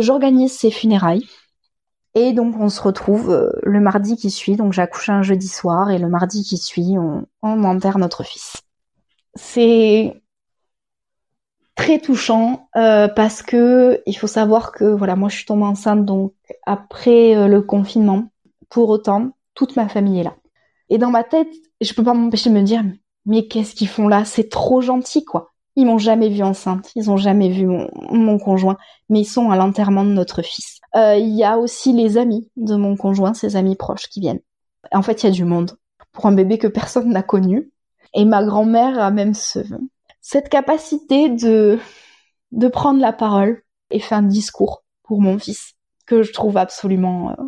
[0.00, 1.26] j'organise ces funérailles.
[2.14, 5.90] Et donc on se retrouve euh, le mardi qui suit, donc j'accouche un jeudi soir
[5.90, 8.62] et le mardi qui suit, on, enterre notre fils.
[9.34, 10.22] C'est
[11.74, 16.06] très touchant euh, parce que il faut savoir que voilà, moi je suis tombée enceinte
[16.06, 16.32] donc
[16.64, 18.30] après euh, le confinement.
[18.70, 20.36] Pour autant, toute ma famille est là.
[20.88, 21.52] Et dans ma tête,
[21.82, 22.82] je peux pas m'empêcher de me dire
[23.26, 24.24] mais qu'est-ce qu'ils font là?
[24.24, 25.52] C'est trop gentil quoi.
[25.76, 28.78] Ils m'ont jamais vu enceinte, ils ont jamais vu mon, conjoint,
[29.10, 30.80] mais ils sont à l'enterrement de notre fils.
[30.94, 34.40] Euh, il y a aussi les amis de mon conjoint, ses amis proches qui viennent.
[34.92, 35.72] En fait, il y a du monde
[36.12, 37.70] pour un bébé que personne n'a connu.
[38.14, 39.58] Et ma grand-mère a même ce,
[40.22, 41.78] cette capacité de,
[42.52, 45.74] de prendre la parole et faire un discours pour mon fils
[46.06, 47.44] que je trouve absolument euh,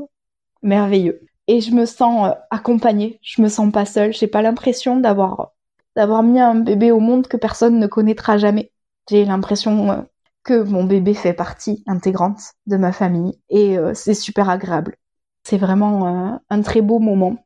[0.62, 1.20] merveilleux.
[1.46, 5.52] Et je me sens euh, accompagnée, je me sens pas seule, j'ai pas l'impression d'avoir
[5.96, 8.72] d'avoir mis un bébé au monde que personne ne connaîtra jamais.
[9.08, 10.02] J'ai l'impression euh,
[10.44, 14.96] que mon bébé fait partie intégrante de ma famille et euh, c'est super agréable.
[15.42, 17.36] C'est vraiment euh, un très beau moment.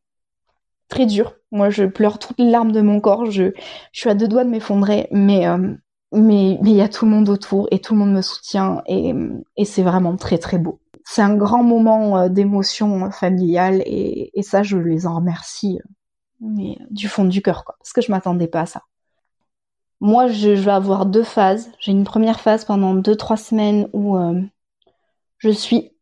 [0.89, 1.35] Très dur.
[1.53, 3.31] Moi, je pleure toutes les larmes de mon corps.
[3.31, 3.53] Je,
[3.93, 5.47] suis à deux doigts de m'effondrer, mais
[6.13, 8.83] mais mais il y a tout le monde autour et tout le monde me soutient
[8.87, 9.15] et,
[9.57, 10.81] et c'est vraiment très très beau.
[11.05, 15.79] C'est un grand moment d'émotion familiale et, et ça, je les en remercie
[16.43, 18.83] mais du fond du cœur, quoi, parce que je m'attendais pas à ça.
[20.01, 21.71] Moi, je, vais avoir deux phases.
[21.79, 24.41] J'ai une première phase pendant deux trois semaines où euh,
[25.39, 25.93] je suis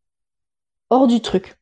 [0.89, 1.59] hors du truc.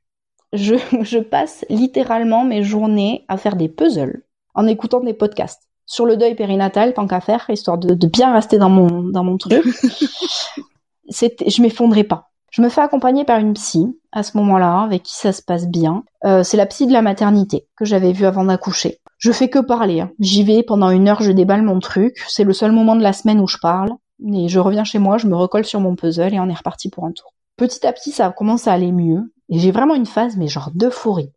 [0.53, 4.22] Je, je passe littéralement mes journées à faire des puzzles
[4.55, 8.33] en écoutant des podcasts sur le deuil périnatal, tant qu'à faire, histoire de, de, bien
[8.33, 9.64] rester dans mon dans mon truc.
[11.09, 12.28] je m'effondrais pas.
[12.51, 15.68] Je me fais accompagner par une psy à ce moment-là, avec qui ça se passe
[15.68, 16.05] bien.
[16.24, 19.01] Euh, c'est la psy de la maternité que j'avais vue avant d'accoucher.
[19.18, 20.01] Je fais que parler.
[20.01, 20.11] Hein.
[20.18, 22.24] J'y vais pendant une heure, je déballe mon truc.
[22.28, 23.90] C'est le seul moment de la semaine où je parle.
[24.32, 26.88] Et je reviens chez moi, je me recolle sur mon puzzle et on est reparti
[26.88, 27.34] pour un tour.
[27.57, 29.32] Petit à petit, ça commence à aller mieux.
[29.49, 31.32] Et j'ai vraiment une phase, mais genre d'euphorie.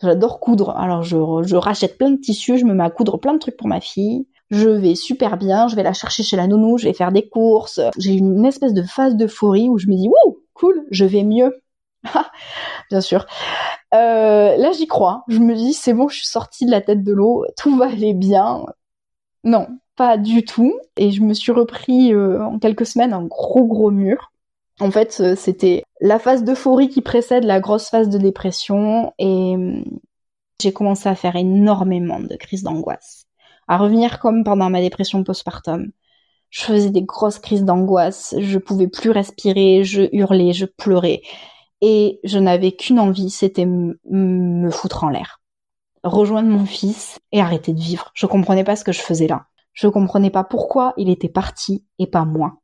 [0.00, 0.70] J'adore coudre.
[0.70, 3.68] Alors je, rachète plein de tissus, je me mets à coudre plein de trucs pour
[3.68, 6.92] ma fille je vais super bien, je vais la chercher chez la nounou, je vais
[6.92, 7.80] faire des courses.
[7.96, 11.60] J'ai une espèce de phase d'euphorie où je me dis, wouh, cool, je vais mieux.
[12.90, 13.26] bien sûr.
[13.94, 15.24] Euh, là, j'y crois.
[15.28, 17.86] Je me dis, c'est bon, je suis sortie de la tête de l'eau, tout va
[17.86, 18.64] aller bien.
[19.44, 20.72] Non, pas du tout.
[20.96, 24.32] Et je me suis repris euh, en quelques semaines un gros gros mur.
[24.80, 29.54] En fait, euh, c'était la phase d'euphorie qui précède la grosse phase de dépression et
[29.54, 29.84] hum,
[30.60, 33.26] j'ai commencé à faire énormément de crises d'angoisse.
[33.68, 35.90] À revenir comme pendant ma dépression postpartum
[36.52, 41.22] je faisais des grosses crises d'angoisse, je pouvais plus respirer, je hurlais, je pleurais.
[41.80, 45.40] Et je n'avais qu'une envie, c'était me foutre en l'air.
[46.04, 48.10] Rejoindre mon fils et arrêter de vivre.
[48.14, 49.46] Je comprenais pas ce que je faisais là.
[49.72, 52.58] Je comprenais pas pourquoi il était parti et pas moi.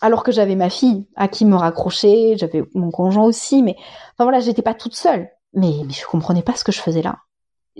[0.00, 3.74] Alors que j'avais ma fille à qui me raccrocher, j'avais mon conjoint aussi, mais
[4.12, 5.28] enfin voilà, j'étais pas toute seule.
[5.54, 7.18] Mais, je comprenais pas ce que je faisais là.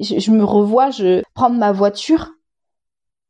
[0.00, 2.30] Je, je me revois, je prendre ma voiture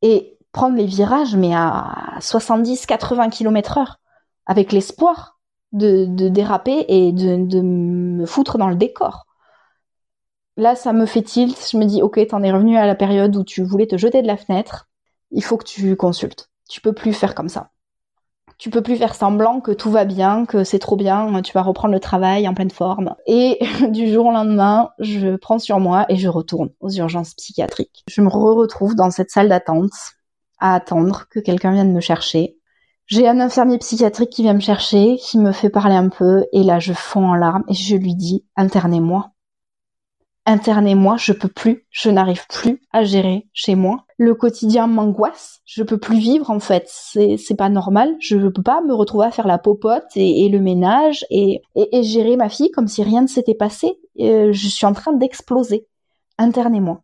[0.00, 4.00] et prendre les virages, mais à 70-80 km heure,
[4.46, 5.38] avec l'espoir
[5.72, 9.26] de, déraper et de, me foutre dans le décor.
[10.56, 11.68] Là, ça me fait tilt.
[11.70, 14.22] Je me dis, ok, t'en es revenu à la période où tu voulais te jeter
[14.22, 14.88] de la fenêtre.
[15.32, 16.48] Il faut que tu consultes.
[16.70, 17.70] Tu peux plus faire comme ça.
[18.56, 21.62] Tu peux plus faire semblant que tout va bien, que c'est trop bien, tu vas
[21.62, 23.16] reprendre le travail en pleine forme.
[23.26, 23.58] Et
[23.88, 28.04] du jour au lendemain, je prends sur moi et je retourne aux urgences psychiatriques.
[28.08, 29.90] Je me re retrouve dans cette salle d'attente
[30.58, 32.56] à attendre que quelqu'un vienne me chercher.
[33.06, 36.62] J'ai un infirmier psychiatrique qui vient me chercher, qui me fait parler un peu, et
[36.62, 39.30] là je fonds en larmes et je lui dis internez-moi.
[40.46, 44.04] Internez-moi, je peux plus, je n'arrive plus à gérer chez moi.
[44.18, 48.82] Le quotidien m'angoisse, je peux plus vivre en fait, c'est pas normal, je peux pas
[48.82, 52.88] me retrouver à faire la popote et, le ménage et, et, gérer ma fille comme
[52.88, 53.98] si rien ne s'était passé.
[54.20, 55.86] Euh, je suis en train d'exploser.
[56.36, 57.00] Internez-moi.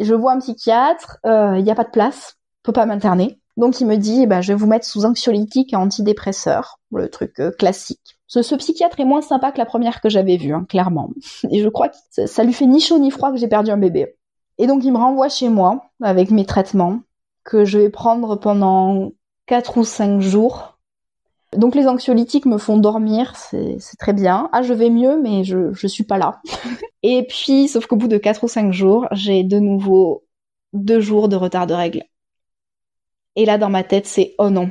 [0.00, 2.35] Je vois un psychiatre, il euh, n'y a pas de place,
[2.66, 3.38] peut pas m'interner.
[3.56, 7.08] Donc il me dit, eh ben, je vais vous mettre sous anxiolytique et antidépresseur, le
[7.08, 8.18] truc euh, classique.
[8.26, 11.10] Ce, psychiatre est moins sympa que la première que j'avais vue, hein, clairement.
[11.50, 13.78] Et je crois que ça, lui fait ni chaud ni froid que j'ai perdu un
[13.78, 14.16] bébé.
[14.58, 17.00] Et donc il me renvoie chez moi avec mes traitements
[17.44, 19.12] que je vais prendre pendant
[19.46, 20.78] 4 ou 5 jours.
[21.56, 24.48] Donc les anxiolytiques me font dormir, c'est très bien.
[24.52, 26.40] Ah, je vais mieux, mais je, je suis pas là.
[27.02, 30.24] et puis, sauf qu'au bout de 4 ou 5 jours, j'ai de nouveau
[30.72, 32.02] deux jours de retard de règles.
[33.36, 34.70] Et là, dans ma tête, c'est oh non,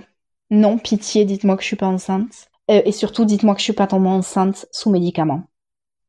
[0.50, 2.50] non, pitié, dites-moi que je suis pas enceinte.
[2.72, 5.44] Euh, et surtout, dites-moi que je suis pas tombée enceinte sous médicaments.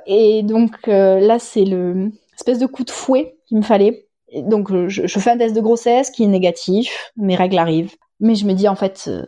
[0.07, 4.09] Et donc euh, là, c'est le espèce de coup de fouet qu'il me fallait.
[4.35, 8.47] donc je, fais un test de grossesse qui est négatif, mes règles arrivent, mais je
[8.47, 9.25] me dis en fait, euh,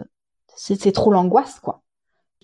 [0.57, 1.83] c'est trop l'angoisse quoi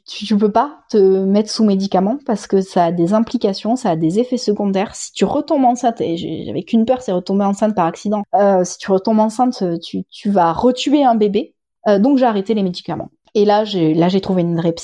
[0.06, 3.90] tu, tu peux pas te mettre sous médicaments parce que ça a des implications, ça
[3.90, 4.94] a des effets secondaires.
[4.94, 8.22] Si tu retombes enceinte, et j'avais qu'une peur, c'est retomber enceinte par accident.
[8.34, 11.54] Euh, si tu retombes enceinte, tu, vas retuer un bébé.
[11.88, 13.10] Euh, donc j'ai arrêté les médicaments.
[13.34, 14.74] Et là, j'ai trouvé une vraie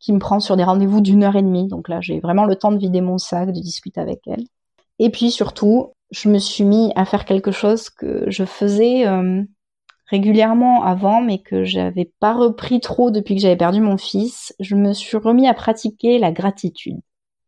[0.00, 1.66] qui me prend sur des rendez-vous d'une heure et demie.
[1.66, 4.44] Donc là, j'ai vraiment le temps de vider mon sac, de discuter avec elle.
[4.98, 9.42] Et puis surtout, je me suis mis à faire quelque chose que je faisais euh,
[10.06, 14.76] régulièrement avant, mais que j'avais pas repris trop depuis que j'avais perdu mon fils, je
[14.76, 17.00] me suis remis à pratiquer la gratitude.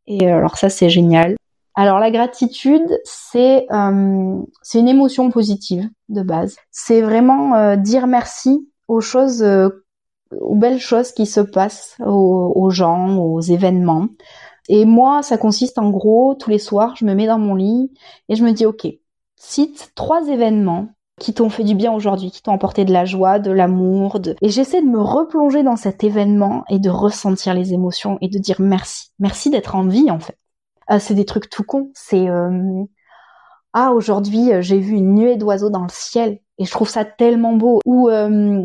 [0.06, 1.36] Et euh, alors ça c'est génial.
[1.74, 6.56] Alors la gratitude, c'est euh, c'est une émotion positive de base.
[6.70, 13.18] C'est vraiment euh, dire merci aux choses, aux belles choses qui se passent, aux, gens,
[13.18, 14.08] aux événements.
[14.68, 17.92] Et moi, ça consiste en gros, tous les soirs, je me mets dans mon lit
[18.28, 18.86] et je me dis, ok,
[19.36, 20.88] cite trois événements
[21.20, 24.36] qui t'ont fait du bien aujourd'hui, qui t'ont apporté de la joie, de l'amour, de...
[24.42, 28.38] et j'essaie de me replonger dans cet événement et de ressentir les émotions et de
[28.38, 30.36] dire merci, merci d'être en vie en fait.
[30.88, 32.84] Ah, c'est des trucs tout cons, c'est euh...
[33.72, 37.04] ah aujourd'hui euh, j'ai vu une nuée d'oiseaux dans le ciel et je trouve ça
[37.04, 37.80] tellement beau.
[37.86, 38.62] Ou euh...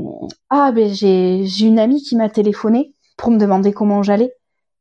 [0.50, 4.34] ah ben j'ai j'ai une amie qui m'a téléphoné pour me demander comment j'allais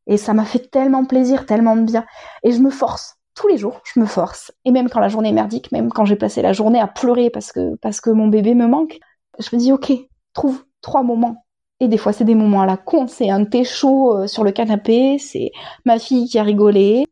[0.09, 2.05] et ça m'a fait tellement plaisir, tellement de bien
[2.43, 4.52] et je me force tous les jours, je me force.
[4.65, 7.31] Et même quand la journée est merdique, même quand j'ai passé la journée à pleurer
[7.31, 8.98] parce que, parce que mon bébé me manque,
[9.39, 9.93] je me dis, ok,
[10.32, 11.47] trouve trois moments.
[11.81, 13.07] Et des fois, c'est des moments à la con.
[13.07, 15.51] C'est un thé chaud euh, sur le canapé, c'est
[15.85, 17.05] ma fille qui a rigolé.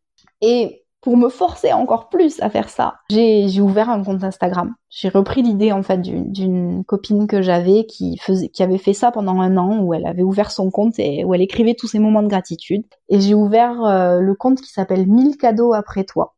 [0.42, 4.74] Et pour me forcer encore plus à faire ça, j'ai ouvert un compte Instagram.
[4.90, 9.10] J'ai repris l'idée en fait d'une copine que j'avais qui faisait, qui avait fait ça
[9.10, 11.98] pendant un an où elle avait ouvert son compte et où elle écrivait tous ses
[11.98, 12.85] moments de gratitude.
[13.09, 16.35] Et j'ai ouvert euh, le compte qui s'appelle 1000 cadeaux après toi,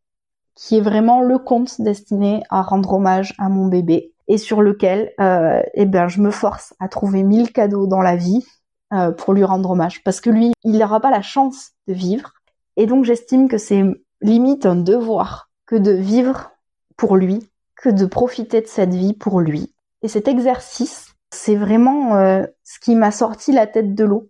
[0.55, 5.11] qui est vraiment le compte destiné à rendre hommage à mon bébé et sur lequel,
[5.19, 8.47] euh, eh ben, je me force à trouver 1000 cadeaux dans la vie
[8.93, 12.35] euh, pour lui rendre hommage parce que lui, il n'aura pas la chance de vivre.
[12.77, 13.83] Et donc j'estime que c'est
[14.21, 16.51] limite un devoir que de vivre
[16.97, 19.73] pour lui, que de profiter de cette vie pour lui.
[20.03, 24.29] Et cet exercice, c'est vraiment euh, ce qui m'a sorti la tête de l'eau.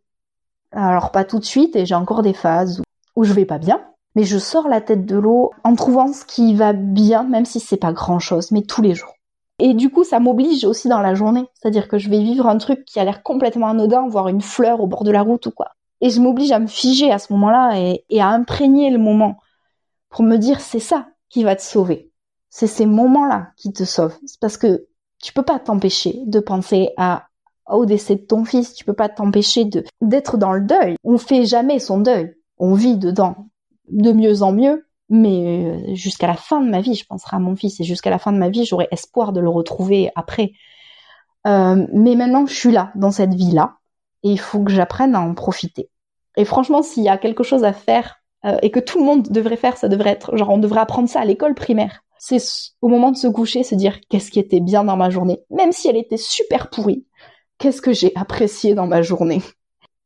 [0.72, 2.82] Alors pas tout de suite, et j'ai encore des phases
[3.16, 3.80] où, je vais pas bien,
[4.14, 7.58] mais je sors la tête de l'eau en trouvant ce qui va bien, même si
[7.58, 9.14] c'est pas grand chose, mais tous les jours.
[9.58, 11.46] Et du coup, ça m'oblige aussi dans la journée.
[11.54, 14.80] C'est-à-dire que je vais vivre un truc qui a l'air complètement anodin, voir une fleur
[14.80, 15.72] au bord de la route ou quoi.
[16.00, 17.72] Et je m'oblige à me figer à ce moment-là
[18.08, 19.36] et à imprégner le moment
[20.10, 22.10] pour me dire c'est ça qui va te sauver.
[22.50, 24.18] C'est ces moments-là qui te sauvent.
[24.26, 24.86] C'est parce que
[25.22, 27.26] tu peux pas t'empêcher de penser à
[27.68, 30.96] au décès de ton fils, tu peux pas t'empêcher de d'être dans le deuil.
[31.04, 32.34] On fait jamais son deuil.
[32.58, 33.48] On vit dedans
[33.88, 37.40] de mieux en mieux, mais euh, jusqu'à la fin de ma vie, je penserai à
[37.40, 40.52] mon fils et jusqu'à la fin de ma vie, j'aurai espoir de le retrouver après.
[41.46, 43.78] Euh, mais maintenant, je suis là, dans cette vie-là,
[44.22, 45.90] et il faut que j'apprenne à en profiter.
[46.36, 49.28] Et franchement, s'il y a quelque chose à faire euh, et que tout le monde
[49.28, 52.02] devrait faire, ça devrait être genre on devrait apprendre ça à l'école primaire.
[52.18, 52.38] C'est
[52.82, 55.72] au moment de se coucher, se dire qu'est-ce qui était bien dans ma journée, même
[55.72, 57.04] si elle était super pourrie.
[57.58, 59.42] Qu'est-ce que j'ai apprécié dans ma journée?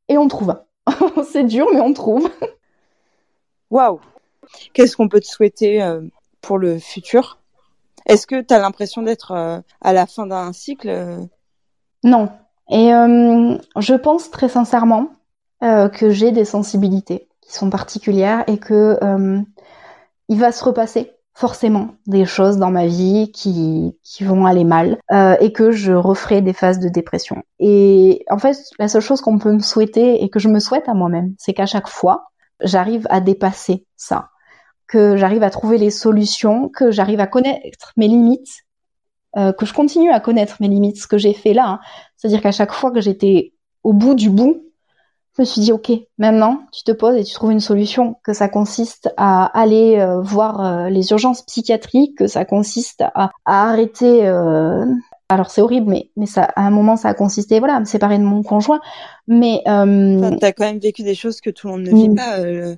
[0.08, 0.54] Et on trouve.
[1.30, 2.28] C'est dur, mais on trouve.
[3.70, 4.00] Waouh
[4.72, 6.02] Qu'est-ce qu'on peut te souhaiter euh,
[6.40, 7.38] pour le futur?
[8.06, 11.18] Est-ce que tu as l'impression d'être euh, à la fin d'un cycle
[12.02, 12.28] Non.
[12.70, 15.10] Et je pense très sincèrement
[15.60, 19.40] que j'ai des sensibilités qui sont particulières et que euh,
[20.28, 24.98] il va se repasser forcément des choses dans ma vie qui, qui vont aller mal
[25.12, 27.42] euh, et que je referai des phases de dépression.
[27.58, 30.88] Et en fait, la seule chose qu'on peut me souhaiter et que je me souhaite
[30.88, 32.28] à moi-même, c'est qu'à chaque fois,
[32.60, 34.30] j'arrive à dépasser ça,
[34.86, 38.62] que j'arrive à trouver les solutions, que j'arrive à connaître mes limites,
[39.36, 41.66] euh, que je continue à connaître mes limites, ce que j'ai fait là.
[41.66, 41.80] Hein.
[42.16, 43.52] C'est-à-dire qu'à chaque fois que j'étais
[43.82, 44.62] au bout du bout,
[45.36, 48.32] je me suis dit, ok, maintenant, tu te poses et tu trouves une solution, que
[48.32, 54.26] ça consiste à aller euh, voir euh, les urgences psychiatriques, que ça consiste à, arrêter.
[54.26, 54.84] Euh,
[55.28, 57.84] alors c'est horrible, mais mais ça, à un moment, ça a consisté, voilà, à me
[57.84, 58.80] séparer de mon conjoint.
[59.26, 60.36] Mais euh...
[60.38, 62.14] t'as quand même vécu des choses que tout le monde ne vit mm.
[62.14, 62.36] pas.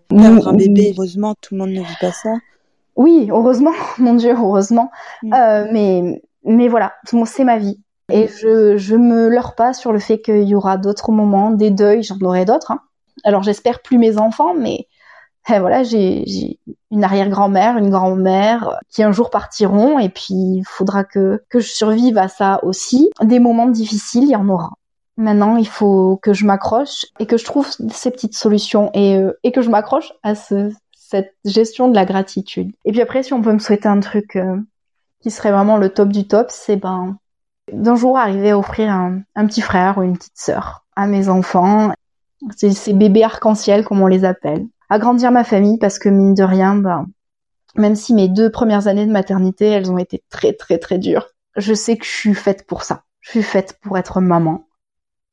[0.08, 0.56] perdre un mm.
[0.56, 2.30] bébé, heureusement, tout le monde ne vit pas ça.
[2.94, 4.90] Oui, heureusement, mon Dieu, heureusement.
[5.22, 5.30] Mm.
[5.72, 6.94] mais mais voilà,
[7.26, 7.78] c'est ma vie.
[8.10, 11.70] Et je, je me leurre pas sur le fait qu'il y aura d'autres moments, des
[11.70, 12.70] deuils, j'en aurai d'autres.
[12.70, 12.80] Hein.
[13.24, 14.86] Alors j'espère plus mes enfants, mais
[15.48, 16.58] eh, voilà, j'ai
[16.90, 21.68] une arrière-grand-mère, une grand-mère qui un jour partiront, et puis il faudra que, que je
[21.68, 23.10] survive à ça aussi.
[23.22, 24.72] Des moments difficiles, il y en aura.
[25.16, 29.38] Maintenant, il faut que je m'accroche et que je trouve ces petites solutions et, euh,
[29.44, 32.72] et que je m'accroche à ce, cette gestion de la gratitude.
[32.84, 34.56] Et puis après, si on peut me souhaiter un truc euh,
[35.22, 37.16] qui serait vraiment le top du top, c'est ben
[37.72, 41.92] d'un jour arriver à offrir un, petit frère ou une petite sœur à mes enfants.
[42.56, 44.66] C'est ces bébés arc-en-ciel comme on les appelle.
[44.88, 47.06] Agrandir ma famille parce que mine de rien, ben,
[47.76, 51.28] même si mes deux premières années de maternité, elles ont été très très très dures,
[51.56, 53.02] je sais que je suis faite pour ça.
[53.20, 54.68] Je suis faite pour être maman.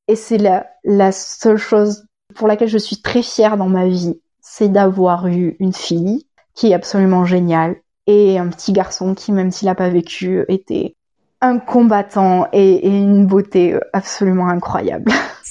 [0.07, 2.05] Et c'est la, la seule chose
[2.35, 6.71] pour laquelle je suis très fière dans ma vie, c'est d'avoir eu une fille qui
[6.71, 7.77] est absolument géniale
[8.07, 10.95] et un petit garçon qui, même s'il n'a pas vécu, était
[11.43, 15.11] un combattant et, une beauté absolument incroyable.